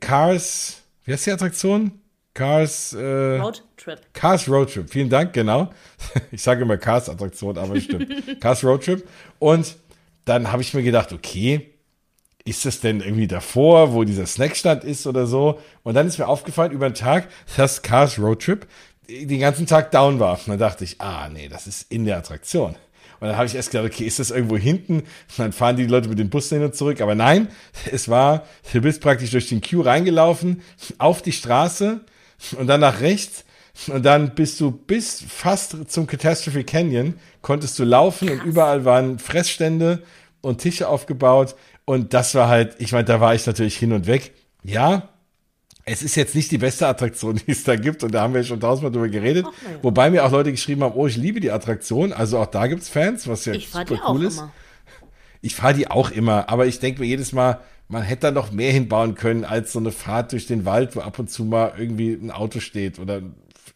[0.00, 1.92] Cars, wie heißt die Attraktion?
[2.34, 3.98] Cars äh, Road Trip.
[4.12, 4.88] Cars Road Trip.
[4.90, 5.70] Vielen Dank, genau.
[6.30, 8.12] Ich sage immer Cars Attraktion, aber stimmt.
[8.40, 9.08] Cars Road Trip.
[9.38, 9.76] Und
[10.26, 11.72] dann habe ich mir gedacht, okay,
[12.46, 15.60] ist das denn irgendwie davor, wo dieser Snackstand ist oder so?
[15.82, 18.66] Und dann ist mir aufgefallen über den Tag, dass Cars Road Trip
[19.08, 20.34] den ganzen Tag down war.
[20.38, 22.76] Und dann dachte ich, ah, nee, das ist in der Attraktion.
[23.18, 24.98] Und dann habe ich erst gedacht, okay, ist das irgendwo hinten?
[25.00, 27.00] Und dann fahren die Leute mit dem Bus hin und zurück.
[27.00, 27.48] Aber nein,
[27.90, 30.62] es war, du bist praktisch durch den Queue reingelaufen,
[30.98, 32.00] auf die Straße
[32.58, 33.44] und dann nach rechts.
[33.88, 39.18] Und dann bist du bis fast zum Catastrophe Canyon, konntest du laufen und überall waren
[39.18, 40.02] Fressstände
[40.40, 41.56] und Tische aufgebaut.
[41.86, 44.34] Und das war halt, ich meine, da war ich natürlich hin und weg.
[44.62, 45.08] Ja,
[45.88, 48.44] es ist jetzt nicht die beste Attraktion, die es da gibt, und da haben wir
[48.44, 49.46] schon tausendmal drüber geredet.
[49.46, 49.78] Okay.
[49.82, 52.12] Wobei mir auch Leute geschrieben haben, oh, ich liebe die Attraktion.
[52.12, 54.38] Also auch da gibt's Fans, was ja ich super cool ist.
[54.38, 54.52] Immer.
[55.40, 58.50] Ich fahre die auch immer, aber ich denke mir jedes Mal, man hätte da noch
[58.50, 61.74] mehr hinbauen können als so eine Fahrt durch den Wald, wo ab und zu mal
[61.78, 63.22] irgendwie ein Auto steht oder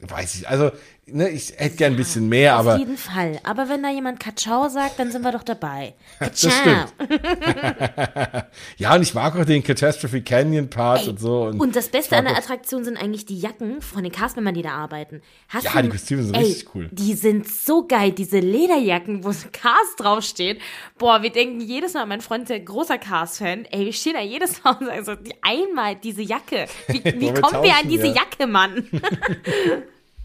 [0.00, 0.48] weiß ich.
[0.48, 0.72] Also
[1.06, 2.74] ne, ich hätte gern ein bisschen mehr, auf aber.
[2.74, 3.40] Auf jeden Fall.
[3.42, 5.94] Aber wenn da jemand Katschau sagt, dann sind wir doch dabei.
[6.18, 6.94] das stimmt.
[8.76, 11.44] ja, und ich mag auch den Catastrophe Canyon Part Ey, und so.
[11.44, 14.62] Und, und das Beste an der Attraktion sind eigentlich die Jacken von den Castmembern, die
[14.62, 15.22] da arbeiten.
[15.48, 16.88] Hast ja, du, die Kostüme sind ey, richtig cool.
[16.92, 20.60] Die sind so geil, diese Lederjacken, wo Cast draufsteht.
[20.98, 23.64] Boah, wir denken jedes Mal, mein Freund ist ja großer Cast-Fan.
[23.66, 26.66] Ey, wir stehen da jedes Mal und sagen so, einmal diese Jacke.
[26.88, 28.14] Wie, wie kommen wir an diese ja.
[28.14, 28.88] Jacke, Mann?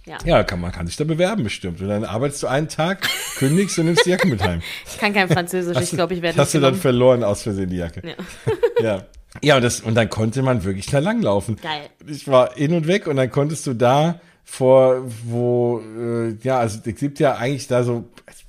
[0.05, 1.81] Ja, ja kann, man kann sich da bewerben bestimmt.
[1.81, 4.61] Und dann arbeitest du einen Tag, kündigst und nimmst die Jacke mit heim.
[4.85, 7.77] Ich kann kein Französisch, ich glaube, ich werde Hast du dann verloren aus Versehen die
[7.77, 8.01] Jacke.
[8.07, 8.15] Ja.
[8.83, 9.05] ja.
[9.43, 11.57] Ja, und, das, und dann konnte man wirklich da langlaufen.
[11.61, 11.89] Geil.
[12.07, 16.79] Ich war in und weg und dann konntest du da vor, wo, äh, ja, also
[16.85, 18.05] es gibt ja eigentlich da so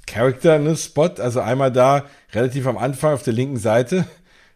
[0.07, 4.07] Character, ne, Spot, also einmal da relativ am Anfang auf der linken Seite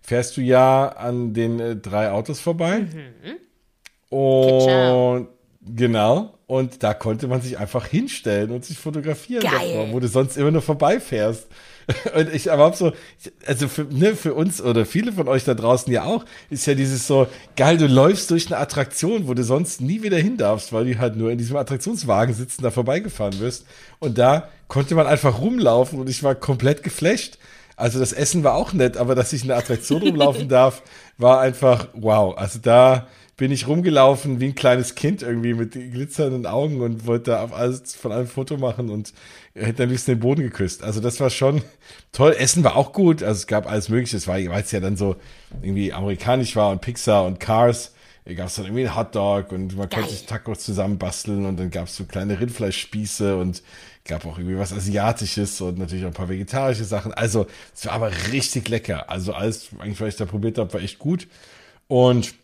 [0.03, 2.81] fährst du ja an den äh, drei Autos vorbei.
[2.81, 4.17] Mhm.
[4.17, 5.29] Und
[5.61, 6.35] genau.
[6.47, 10.51] Und da konnte man sich einfach hinstellen und sich fotografieren davor, wo du sonst immer
[10.51, 11.47] nur vorbeifährst.
[12.15, 12.93] Und ich aber hab so,
[13.47, 16.75] also für, ne, für uns oder viele von euch da draußen ja auch, ist ja
[16.75, 20.73] dieses so, geil, du läufst durch eine Attraktion, wo du sonst nie wieder hin darfst,
[20.73, 23.67] weil du halt nur in diesem Attraktionswagen sitzen, da vorbeigefahren wirst.
[23.99, 27.39] Und da konnte man einfach rumlaufen und ich war komplett geflasht.
[27.77, 30.83] Also das Essen war auch nett, aber dass ich in der Attraktion rumlaufen darf,
[31.17, 32.37] war einfach wow.
[32.37, 33.07] Also da,
[33.41, 37.55] bin ich rumgelaufen wie ein kleines Kind irgendwie mit glitzernden Augen und wollte da auf
[37.55, 39.15] alles von allem Foto machen und
[39.55, 40.85] hätte am liebsten den Boden geküsst.
[40.85, 41.63] Also das war schon
[42.13, 42.37] toll.
[42.39, 43.23] Essen war auch gut.
[43.23, 44.19] Also es gab alles Mögliche.
[44.19, 45.17] Es war, weil es ja dann so
[45.63, 47.95] irgendwie amerikanisch war und Pixar und Cars.
[48.27, 50.03] Gab es dann irgendwie einen Hotdog und man Geil.
[50.03, 53.63] konnte sich Tacos zusammenbasteln und dann gab es so kleine Rindfleischspieße und
[54.05, 57.15] gab auch irgendwie was Asiatisches und natürlich auch ein paar vegetarische Sachen.
[57.15, 59.09] Also es war aber richtig lecker.
[59.09, 61.27] Also alles, eigentlich, was ich da probiert habe, war echt gut.
[61.89, 62.35] Und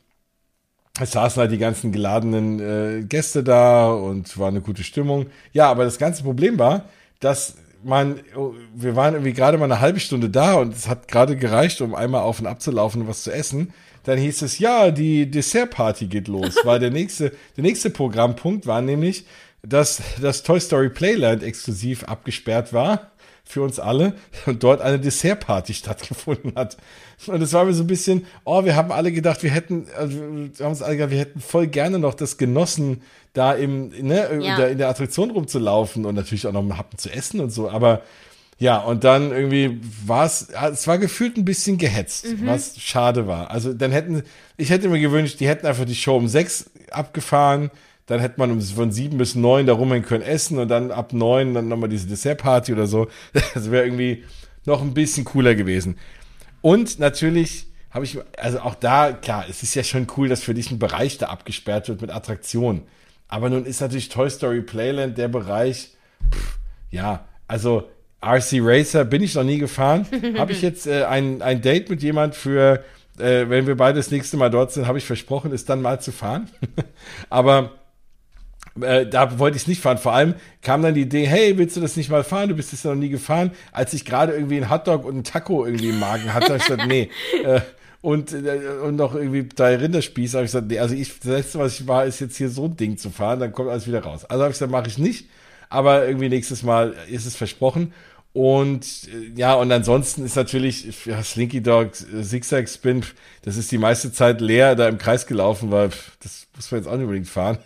[1.01, 5.27] es saßen halt die ganzen geladenen äh, Gäste da und war eine gute Stimmung.
[5.53, 6.89] Ja, aber das ganze Problem war,
[7.21, 11.09] dass man, oh, wir waren irgendwie gerade mal eine halbe Stunde da und es hat
[11.09, 13.73] gerade gereicht, um einmal auf und ab zu laufen und was zu essen.
[14.05, 16.57] Dann hieß es, ja, die Dessertparty geht los.
[16.65, 19.27] Weil der nächste, der nächste Programmpunkt war nämlich,
[19.63, 23.11] dass das Toy Story Playland exklusiv abgesperrt war
[23.47, 24.15] für uns alle
[24.47, 26.77] und dort eine Dessertparty stattgefunden hat.
[27.27, 30.19] Und es war mir so ein bisschen, oh, wir haben alle gedacht, wir hätten, also,
[30.19, 34.41] wir haben uns alle gedacht, wir hätten voll gerne noch das genossen, da im, ne,
[34.43, 34.67] ja.
[34.67, 38.03] in der Attraktion rumzulaufen und natürlich auch noch einen Happen zu essen und so, aber
[38.59, 42.47] ja, und dann irgendwie war es, es war gefühlt ein bisschen gehetzt, mhm.
[42.47, 43.51] was schade war.
[43.51, 44.23] Also dann hätten,
[44.57, 47.71] ich hätte mir gewünscht, die hätten einfach die Show um sechs abgefahren,
[48.07, 51.55] dann hätte man von sieben bis neun da rumhängen können essen und dann ab neun
[51.55, 53.09] dann nochmal diese Dessertparty oder so.
[53.55, 54.25] Das wäre irgendwie
[54.65, 55.99] noch ein bisschen cooler gewesen.
[56.63, 60.55] Und natürlich habe ich, also auch da, klar, es ist ja schon cool, dass für
[60.55, 62.83] dich ein Bereich da abgesperrt wird mit Attraktionen.
[63.29, 65.91] Aber nun ist natürlich Toy Story Playland der Bereich,
[66.33, 66.59] pff,
[66.91, 67.89] ja, also
[68.23, 70.07] RC Racer bin ich noch nie gefahren.
[70.39, 72.85] habe ich jetzt äh, ein, ein Date mit jemand für,
[73.19, 76.01] äh, wenn wir beide das nächste Mal dort sind, habe ich versprochen, ist dann mal
[76.01, 76.49] zu fahren.
[77.31, 77.73] Aber
[78.81, 79.99] äh, da wollte ich es nicht fahren.
[79.99, 82.49] Vor allem kam dann die Idee, hey, willst du das nicht mal fahren?
[82.49, 83.51] Du bist es noch nie gefahren.
[83.73, 86.67] Als ich gerade irgendwie einen Hotdog und einen Taco irgendwie im Magen hatte, habe ich
[86.67, 87.11] gesagt, nee.
[87.45, 87.61] Äh,
[88.03, 91.59] und, äh, und noch irgendwie drei Rinderspieße, habe ich gesagt, nee, also ich, das letzte,
[91.59, 94.03] was ich war, ist jetzt hier so ein Ding zu fahren, dann kommt alles wieder
[94.03, 94.25] raus.
[94.25, 95.29] Also habe ich gesagt, mache ich nicht.
[95.69, 97.93] aber irgendwie nächstes Mal ist es versprochen.
[98.33, 103.03] Und ja, und ansonsten ist natürlich ja, Slinky Dog Zigzag Spin,
[103.43, 105.89] das ist die meiste Zeit leer da im Kreis gelaufen, weil
[106.23, 107.59] das muss man jetzt auch nicht unbedingt fahren.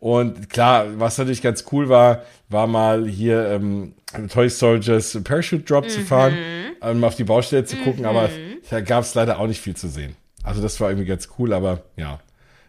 [0.00, 3.94] Und klar, was natürlich ganz cool war, war mal hier ähm,
[4.30, 5.90] Toy Soldiers Parachute Drop mhm.
[5.90, 6.34] zu fahren,
[6.80, 8.06] um auf die Baustelle zu gucken, mhm.
[8.06, 8.30] aber
[8.70, 10.16] da gab es leider auch nicht viel zu sehen.
[10.42, 12.18] Also das war irgendwie ganz cool, aber ja.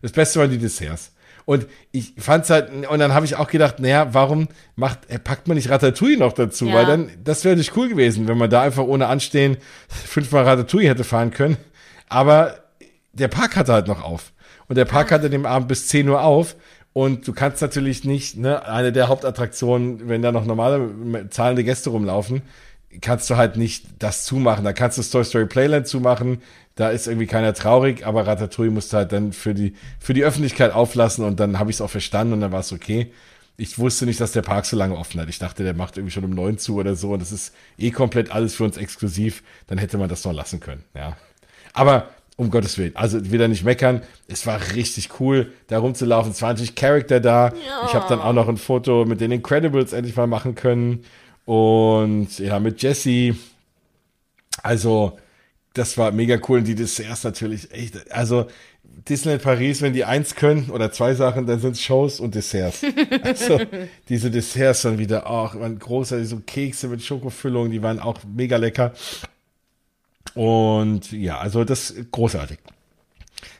[0.01, 1.13] Das Beste waren die Desserts.
[1.45, 5.47] Und ich fand's halt, und dann habe ich auch gedacht, naja, warum macht, äh, packt
[5.47, 6.67] man nicht Ratatouille noch dazu?
[6.67, 6.73] Ja.
[6.73, 9.57] Weil dann, das wäre nicht cool gewesen, wenn man da einfach ohne Anstehen
[9.87, 11.57] fünfmal Ratatouille hätte fahren können.
[12.09, 12.55] Aber
[13.13, 14.33] der Park hatte halt noch auf.
[14.67, 16.55] Und der Park hatte dem Abend bis 10 Uhr auf.
[16.93, 21.89] Und du kannst natürlich nicht, ne, eine der Hauptattraktionen, wenn da noch normale zahlende Gäste
[21.89, 22.41] rumlaufen,
[22.99, 24.65] kannst du halt nicht das zumachen.
[24.65, 26.41] Da kannst du Toy Story Playland zumachen,
[26.75, 30.73] da ist irgendwie keiner traurig, aber Ratatouille musste halt dann für die, für die Öffentlichkeit
[30.73, 33.11] auflassen und dann habe ich es auch verstanden und dann war es okay.
[33.57, 35.29] Ich wusste nicht, dass der Park so lange offen hat.
[35.29, 37.91] Ich dachte, der macht irgendwie schon um neun zu oder so und das ist eh
[37.91, 39.43] komplett alles für uns exklusiv.
[39.67, 41.17] Dann hätte man das noch lassen können, ja.
[41.73, 42.09] Aber
[42.41, 42.95] um Gottes Willen.
[42.95, 44.01] Also wieder nicht meckern.
[44.27, 46.31] Es war richtig cool, da rumzulaufen.
[46.31, 47.49] Es war natürlich Charakter da.
[47.49, 47.85] Ja.
[47.85, 51.03] Ich habe dann auch noch ein Foto mit den Incredibles endlich mal machen können.
[51.45, 53.35] Und ja, mit Jesse.
[54.63, 55.19] Also,
[55.75, 56.59] das war mega cool.
[56.59, 58.11] Und die Desserts natürlich echt.
[58.11, 58.47] Also,
[59.07, 62.83] Disneyland Paris, wenn die eins können oder zwei Sachen, dann sind es Shows und Desserts.
[63.21, 63.61] Also,
[64.09, 68.57] diese Desserts dann wieder auch, waren großartig, so Kekse mit Schokofüllung, die waren auch mega
[68.57, 68.93] lecker.
[70.35, 72.59] Und ja, also das großartig.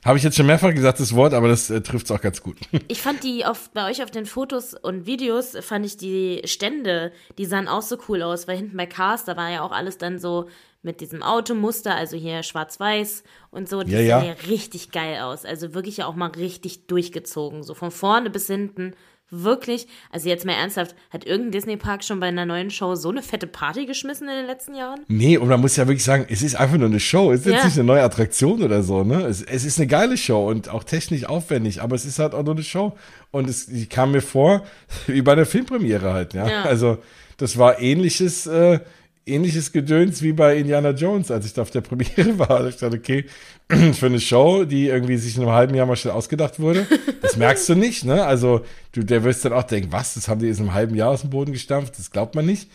[0.04, 2.42] Habe ich jetzt schon mehrfach gesagt, das Wort, aber das äh, trifft es auch ganz
[2.42, 2.58] gut.
[2.88, 7.12] Ich fand die auf, bei euch auf den Fotos und Videos, fand ich die Stände,
[7.38, 9.98] die sahen auch so cool aus, weil hinten bei Cars, da war ja auch alles
[9.98, 10.50] dann so
[10.82, 15.46] mit diesem Automuster, also hier schwarz-weiß und so, die ja, sah ja richtig geil aus.
[15.46, 18.96] Also wirklich ja auch mal richtig durchgezogen, so von vorne bis hinten
[19.32, 23.24] wirklich, also jetzt mal ernsthaft, hat irgendein Disney-Park schon bei einer neuen Show so eine
[23.24, 25.00] fette Party geschmissen in den letzten Jahren?
[25.08, 27.32] Nee, und man muss ja wirklich sagen, es ist einfach nur eine Show.
[27.32, 27.54] Es ist ja.
[27.54, 29.26] jetzt nicht eine neue Attraktion oder so, ne?
[29.26, 32.44] Es, es, ist eine geile Show und auch technisch aufwendig, aber es ist halt auch
[32.44, 32.96] nur eine Show.
[33.32, 34.64] Und es die kam mir vor,
[35.08, 36.48] wie bei der Filmpremiere halt, ja.
[36.48, 36.64] ja.
[36.64, 36.98] Also,
[37.38, 38.82] das war ähnliches, äh,
[39.26, 42.68] ähnliches Gedöns wie bei Indiana Jones, als ich da auf der Premiere war.
[42.68, 43.26] Ich dachte, okay,
[43.94, 46.88] für eine Show, die irgendwie sich in einem halben Jahr mal schnell ausgedacht wurde,
[47.22, 48.26] das merkst du nicht, ne?
[48.26, 51.10] Also, du, der wirst dann auch denken, was, das haben die in einem halben Jahr
[51.10, 52.70] aus dem Boden gestampft, das glaubt man nicht.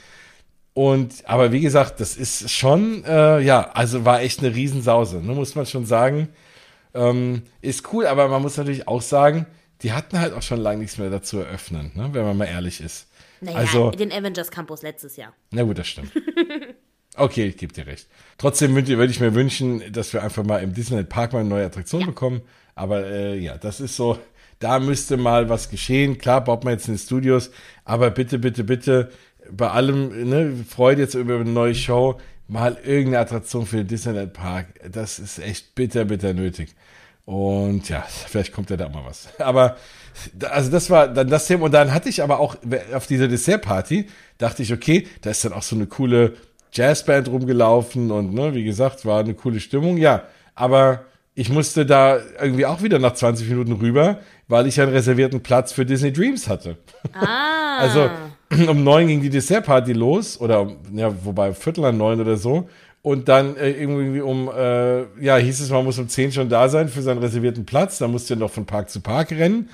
[0.76, 5.32] Und, aber wie gesagt, das ist schon, äh, ja, also war echt eine Riesensause, ne,
[5.32, 6.28] muss man schon sagen.
[6.92, 9.46] Ähm, ist cool, aber man muss natürlich auch sagen,
[9.82, 12.82] die hatten halt auch schon lange nichts mehr dazu eröffnen, ne, wenn man mal ehrlich
[12.82, 13.06] ist.
[13.40, 15.34] Naja, also, den Avengers Campus letztes Jahr.
[15.50, 16.12] Na gut, das stimmt.
[17.18, 18.08] Okay, ich gebe dir recht.
[18.36, 21.64] Trotzdem würde ich mir wünschen, dass wir einfach mal im Disneyland Park mal eine neue
[21.64, 22.06] Attraktion ja.
[22.08, 22.42] bekommen.
[22.74, 24.18] Aber äh, ja, das ist so,
[24.58, 26.18] da müsste mal was geschehen.
[26.18, 27.50] Klar, baut man jetzt in den Studios,
[27.84, 29.10] aber bitte, bitte, bitte,
[29.50, 34.34] bei allem, ne, Freude jetzt über eine neue Show, mal irgendeine Attraktion für den Disneyland
[34.34, 34.66] Park.
[34.90, 36.74] Das ist echt bitter, bitter nötig.
[37.26, 39.28] Und ja, vielleicht kommt ja da mal was.
[39.38, 39.76] Aber
[40.48, 41.64] also das war dann das Thema.
[41.64, 42.56] Und dann hatte ich aber auch
[42.94, 44.06] auf dieser Dessertparty,
[44.38, 46.34] dachte ich, okay, da ist dann auch so eine coole
[46.72, 49.96] Jazzband rumgelaufen und ne, wie gesagt, war eine coole Stimmung.
[49.96, 50.22] Ja,
[50.54, 51.04] aber
[51.34, 55.72] ich musste da irgendwie auch wieder nach 20 Minuten rüber, weil ich einen reservierten Platz
[55.72, 56.78] für Disney Dreams hatte.
[57.12, 57.78] Ah.
[57.78, 58.08] also
[58.68, 62.68] um neun ging die Dessertparty los oder ja, wobei Viertel an neun oder so.
[63.06, 66.68] Und dann äh, irgendwie um, äh, ja, hieß es, man muss um zehn schon da
[66.68, 67.98] sein für seinen reservierten Platz.
[67.98, 69.68] Da musste er noch von Park zu Park rennen.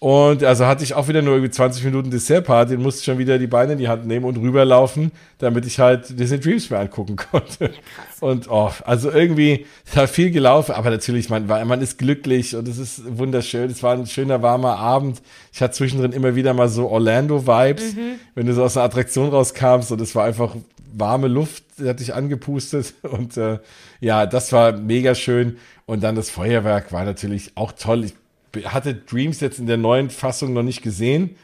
[0.00, 3.38] Und also hatte ich auch wieder nur irgendwie 20 Minuten Dessertparty und musste schon wieder
[3.38, 7.14] die Beine in die Hand nehmen und rüberlaufen, damit ich halt Disney Dreams mir angucken
[7.30, 7.66] konnte.
[7.66, 7.70] Ja,
[8.18, 9.64] und oh, also irgendwie
[9.94, 13.70] da viel gelaufen, aber natürlich, man, man ist glücklich und es ist wunderschön.
[13.70, 15.22] Es war ein schöner, warmer Abend.
[15.52, 18.18] Ich hatte zwischendrin immer wieder mal so Orlando-Vibes, mhm.
[18.34, 20.56] wenn du so aus einer Attraktion rauskamst und es war einfach
[20.92, 23.58] warme Luft, hat dich angepustet und äh,
[24.00, 25.58] ja, das war mega schön.
[25.86, 28.04] Und dann das Feuerwerk war natürlich auch toll.
[28.04, 31.36] Ich hatte Dreams jetzt in der neuen Fassung noch nicht gesehen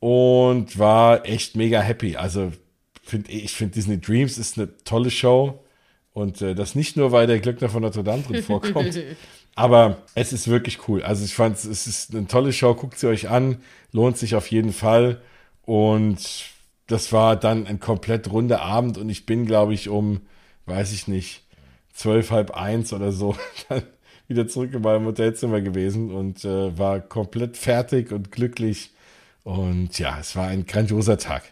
[0.00, 2.16] und war echt mega happy.
[2.16, 2.52] Also
[3.02, 5.60] find, ich finde Disney Dreams ist eine tolle Show
[6.12, 8.98] und äh, das nicht nur, weil der Glöckner von Notre Dame drin vorkommt,
[9.54, 11.02] aber es ist wirklich cool.
[11.02, 13.58] Also ich fand es ist eine tolle Show, guckt sie euch an,
[13.92, 15.20] lohnt sich auf jeden Fall
[15.62, 16.18] und
[16.90, 20.20] das war dann ein komplett runder Abend und ich bin, glaube ich, um,
[20.66, 21.44] weiß ich nicht,
[21.92, 23.36] zwölf, halb eins oder so
[24.28, 28.90] wieder zurück in meinem Hotelzimmer gewesen und äh, war komplett fertig und glücklich.
[29.44, 31.44] Und ja, es war ein grandioser Tag.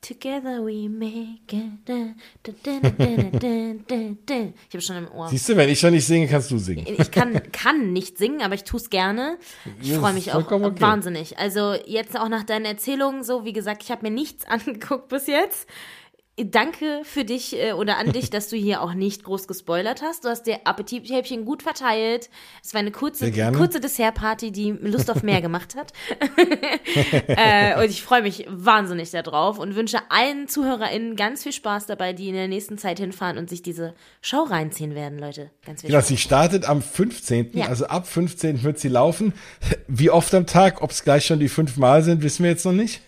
[0.00, 2.14] Together we make it.
[4.68, 5.28] Ich habe schon im Ohr.
[5.28, 6.86] Siehst du, wenn ich schon nicht singe, kannst du singen.
[6.86, 9.38] Ich kann, kann nicht singen, aber ich tue es gerne.
[9.82, 10.80] Ich freue mich auch okay.
[10.80, 11.38] wahnsinnig.
[11.38, 15.26] Also jetzt auch nach deinen Erzählungen so, wie gesagt, ich habe mir nichts angeguckt bis
[15.26, 15.68] jetzt.
[16.46, 20.24] Danke für dich äh, oder an dich, dass du hier auch nicht groß gespoilert hast.
[20.24, 22.30] Du hast dir Appetithäppchen gut verteilt.
[22.62, 25.92] Es war eine kurze, kurze Dessertparty, die Lust auf mehr gemacht hat.
[27.26, 32.12] äh, und ich freue mich wahnsinnig darauf und wünsche allen ZuhörerInnen ganz viel Spaß dabei,
[32.12, 35.50] die in der nächsten Zeit hinfahren und sich diese Show reinziehen werden, Leute.
[35.64, 36.08] Ganz viel Genau, Spaß.
[36.08, 37.50] sie startet am 15.
[37.54, 37.66] Ja.
[37.66, 38.62] Also ab 15.
[38.62, 39.32] wird sie laufen.
[39.86, 42.64] Wie oft am Tag, ob es gleich schon die fünf Mal sind, wissen wir jetzt
[42.64, 43.00] noch nicht.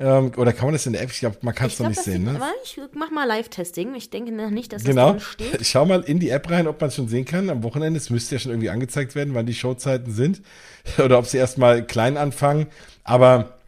[0.00, 1.10] Ähm, oder kann man das in der App?
[1.10, 2.22] Ich glaube, man kann es noch nicht sehen.
[2.22, 2.40] Ne?
[2.62, 3.96] ich mach mal Live-Testing.
[3.96, 5.14] Ich denke noch nicht, dass Genau.
[5.14, 5.66] das drin steht.
[5.66, 7.50] Schau mal in die App rein, ob man es schon sehen kann.
[7.50, 10.40] Am Wochenende, es müsste ja schon irgendwie angezeigt werden, wann die Showzeiten sind.
[10.98, 12.66] Oder ob sie erstmal klein anfangen.
[13.02, 13.58] Aber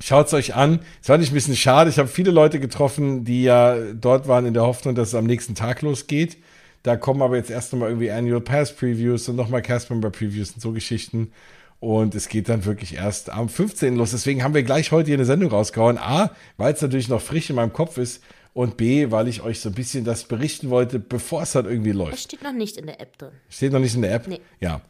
[0.00, 0.80] schaut's euch an.
[1.00, 1.88] Es fand ich ein bisschen schade.
[1.88, 5.24] Ich habe viele Leute getroffen, die ja dort waren in der Hoffnung, dass es am
[5.26, 6.38] nächsten Tag losgeht.
[6.82, 10.52] Da kommen aber jetzt erst nochmal irgendwie Annual Pass Previews und nochmal Cast Member Previews
[10.52, 11.32] und so Geschichten.
[11.80, 13.94] Und es geht dann wirklich erst am 15.
[13.94, 14.10] los.
[14.10, 15.96] Deswegen haben wir gleich heute hier eine Sendung rausgehauen.
[15.98, 18.22] A, weil es natürlich noch frisch in meinem Kopf ist.
[18.52, 21.92] Und B, weil ich euch so ein bisschen das berichten wollte, bevor es dann irgendwie
[21.92, 22.18] läuft.
[22.18, 23.30] steht noch nicht in der App drin.
[23.48, 24.26] Steht noch nicht in der App?
[24.26, 24.40] Nee.
[24.58, 24.80] Ja.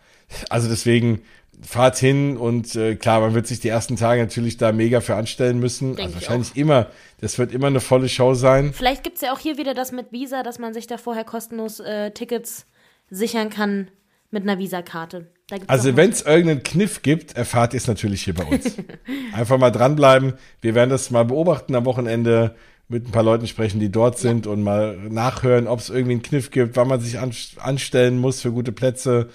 [0.49, 1.21] Also deswegen
[1.61, 5.17] fahrt hin und äh, klar, man wird sich die ersten Tage natürlich da mega für
[5.17, 5.97] anstellen müssen.
[5.97, 6.87] Denk also ich wahrscheinlich immer.
[7.21, 8.73] Das wird immer eine volle Show sein.
[8.73, 11.25] Vielleicht gibt es ja auch hier wieder das mit Visa, dass man sich da vorher
[11.25, 12.65] kostenlos äh, Tickets
[13.11, 13.91] sichern kann
[14.31, 15.27] mit einer Visa-Karte.
[15.67, 18.77] Also wenn es irgendeinen Kniff gibt, erfahrt ihr es natürlich hier bei uns.
[19.33, 20.35] Einfach mal dranbleiben.
[20.61, 22.55] Wir werden das mal beobachten am Wochenende,
[22.89, 26.23] mit ein paar Leuten sprechen, die dort sind und mal nachhören, ob es irgendwie einen
[26.23, 29.29] Kniff gibt, wann man sich an, anstellen muss für gute Plätze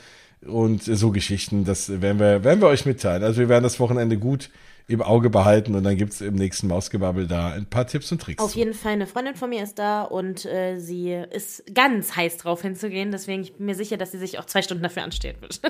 [0.46, 1.64] und so Geschichten.
[1.64, 3.24] Das werden wir, werden wir euch mitteilen.
[3.24, 4.50] Also wir werden das Wochenende gut
[4.88, 8.22] im Auge behalten und dann gibt es im nächsten Mausgebabbel da ein paar Tipps und
[8.22, 8.44] Tricks.
[8.44, 8.58] Auf zu.
[8.58, 12.62] jeden Fall, eine Freundin von mir ist da und äh, sie ist ganz heiß drauf
[12.62, 13.12] hinzugehen.
[13.12, 15.62] Deswegen ich bin mir sicher, dass sie sich auch zwei Stunden dafür anstehen wird.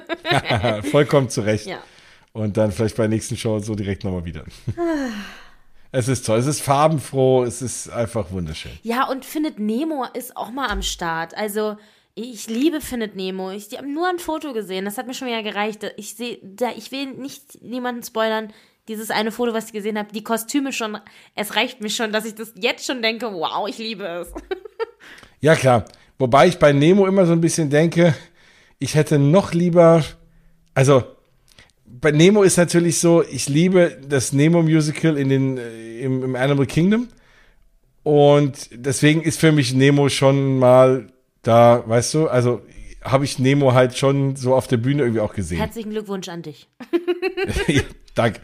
[0.92, 1.68] Vollkommen zurecht.
[1.68, 1.78] ja.
[2.34, 4.44] Und dann vielleicht bei der nächsten Show so direkt nochmal wieder.
[5.92, 8.72] es ist toll, es ist farbenfroh, es ist einfach wunderschön.
[8.82, 11.38] Ja, und Findet Nemo ist auch mal am Start.
[11.38, 11.78] Also,
[12.16, 13.52] ich liebe Findet Nemo.
[13.52, 14.86] Ich habe nur ein Foto gesehen.
[14.86, 15.86] Das hat mir schon wieder gereicht.
[15.98, 18.52] Ich sehe, da, ich will nicht niemanden spoilern.
[18.88, 20.98] Dieses eine Foto, was ich gesehen habe, die Kostüme schon,
[21.36, 24.34] es reicht mir schon, dass ich das jetzt schon denke, wow, ich liebe es.
[25.40, 25.86] Ja, klar.
[26.18, 28.16] Wobei ich bei Nemo immer so ein bisschen denke,
[28.80, 30.04] ich hätte noch lieber,
[30.74, 31.04] also
[31.86, 36.66] bei Nemo ist natürlich so, ich liebe das Nemo-Musical in den, äh, im, im Animal
[36.66, 37.08] Kingdom.
[38.04, 41.08] Und deswegen ist für mich Nemo schon mal
[41.42, 42.62] da, weißt du, also
[43.04, 45.58] habe ich Nemo halt schon so auf der Bühne irgendwie auch gesehen.
[45.58, 46.68] Herzlichen Glückwunsch an dich.
[47.68, 47.82] Ja,
[48.16, 48.40] Danke.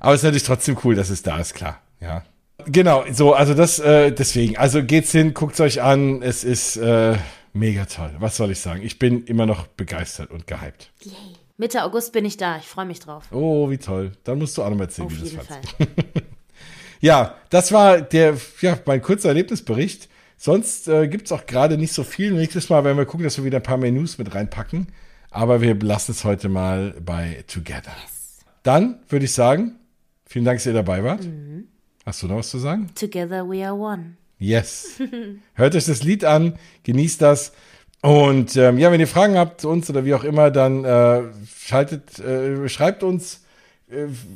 [0.00, 1.82] Aber es ist natürlich trotzdem cool, dass es da ist, klar.
[2.00, 2.24] Ja.
[2.66, 4.56] Genau, so, also das, äh, deswegen.
[4.56, 6.22] Also geht's hin, guckt's euch an.
[6.22, 7.16] Es ist äh,
[7.52, 8.14] mega toll.
[8.18, 8.82] Was soll ich sagen?
[8.82, 10.92] Ich bin immer noch begeistert und gehypt.
[11.02, 11.14] Yay.
[11.56, 12.58] Mitte August bin ich da.
[12.58, 13.24] Ich freue mich drauf.
[13.32, 14.12] Oh, wie toll.
[14.24, 15.74] Dann musst du auch noch mal erzählen, Auf wie du das fandst.
[17.02, 20.08] Ja, das war der, ja, mein kurzer Erlebnisbericht.
[20.44, 22.32] Sonst äh, gibt's auch gerade nicht so viel.
[22.32, 24.88] Nächstes Mal werden wir gucken, dass wir wieder ein paar mehr News mit reinpacken.
[25.30, 27.94] Aber wir belassen es heute mal bei Together.
[28.64, 29.76] Dann würde ich sagen,
[30.26, 31.28] vielen Dank, dass ihr dabei wart.
[32.04, 32.90] Hast du noch was zu sagen?
[32.96, 34.16] Together we are one.
[34.40, 35.00] Yes.
[35.54, 37.52] Hört euch das Lied an, genießt das.
[38.00, 41.22] Und ähm, ja, wenn ihr Fragen habt zu uns oder wie auch immer, dann äh,
[41.56, 43.41] schaltet, äh, schreibt uns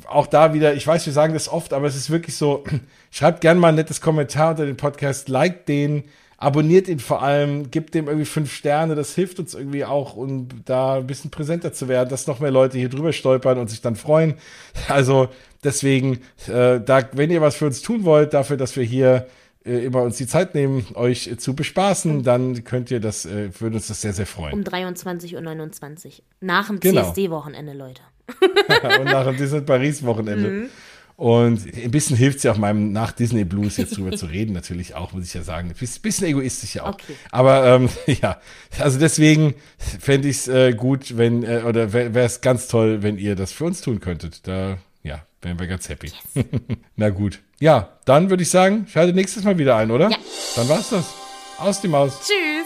[0.07, 0.73] auch da wieder.
[0.75, 2.63] Ich weiß, wir sagen das oft, aber es ist wirklich so.
[3.11, 6.03] Schreibt gerne mal ein nettes Kommentar unter den Podcast, liked den,
[6.37, 8.95] abonniert ihn vor allem, gebt dem irgendwie fünf Sterne.
[8.95, 12.51] Das hilft uns irgendwie auch, um da ein bisschen präsenter zu werden, dass noch mehr
[12.51, 14.35] Leute hier drüber stolpern und sich dann freuen.
[14.87, 15.29] Also
[15.63, 19.27] deswegen, äh, da, wenn ihr was für uns tun wollt, dafür, dass wir hier
[19.65, 23.49] äh, immer uns die Zeit nehmen, euch äh, zu bespaßen, dann könnt ihr das, äh,
[23.59, 24.53] würde uns das sehr, sehr freuen.
[24.53, 26.11] Um 23.29 Uhr.
[26.41, 27.01] Nach dem Genau.
[27.01, 28.01] CSD-Wochenende, Leute.
[28.99, 30.69] und nach dem Disney Paris Wochenende.
[31.17, 34.53] Und ein bisschen hilft es ja auch meinem nach Disney Blues jetzt drüber zu reden,
[34.53, 35.69] natürlich auch, muss ich ja sagen.
[35.69, 36.93] Ein bisschen egoistisch ja auch.
[36.93, 37.15] Okay.
[37.31, 37.89] Aber ähm,
[38.21, 38.39] ja,
[38.77, 43.17] also deswegen fände ich es äh, gut, wenn, äh, oder wäre es ganz toll, wenn
[43.17, 44.47] ihr das für uns tun könntet.
[44.47, 46.11] Da, ja, wären wir ganz happy.
[46.95, 47.39] Na gut.
[47.59, 50.11] Ja, dann würde ich sagen, schaltet nächstes Mal wieder ein, oder?
[50.11, 50.17] Ja.
[50.55, 51.15] Dann war's das.
[51.57, 52.19] Aus die Maus.
[52.19, 52.56] Tschüss.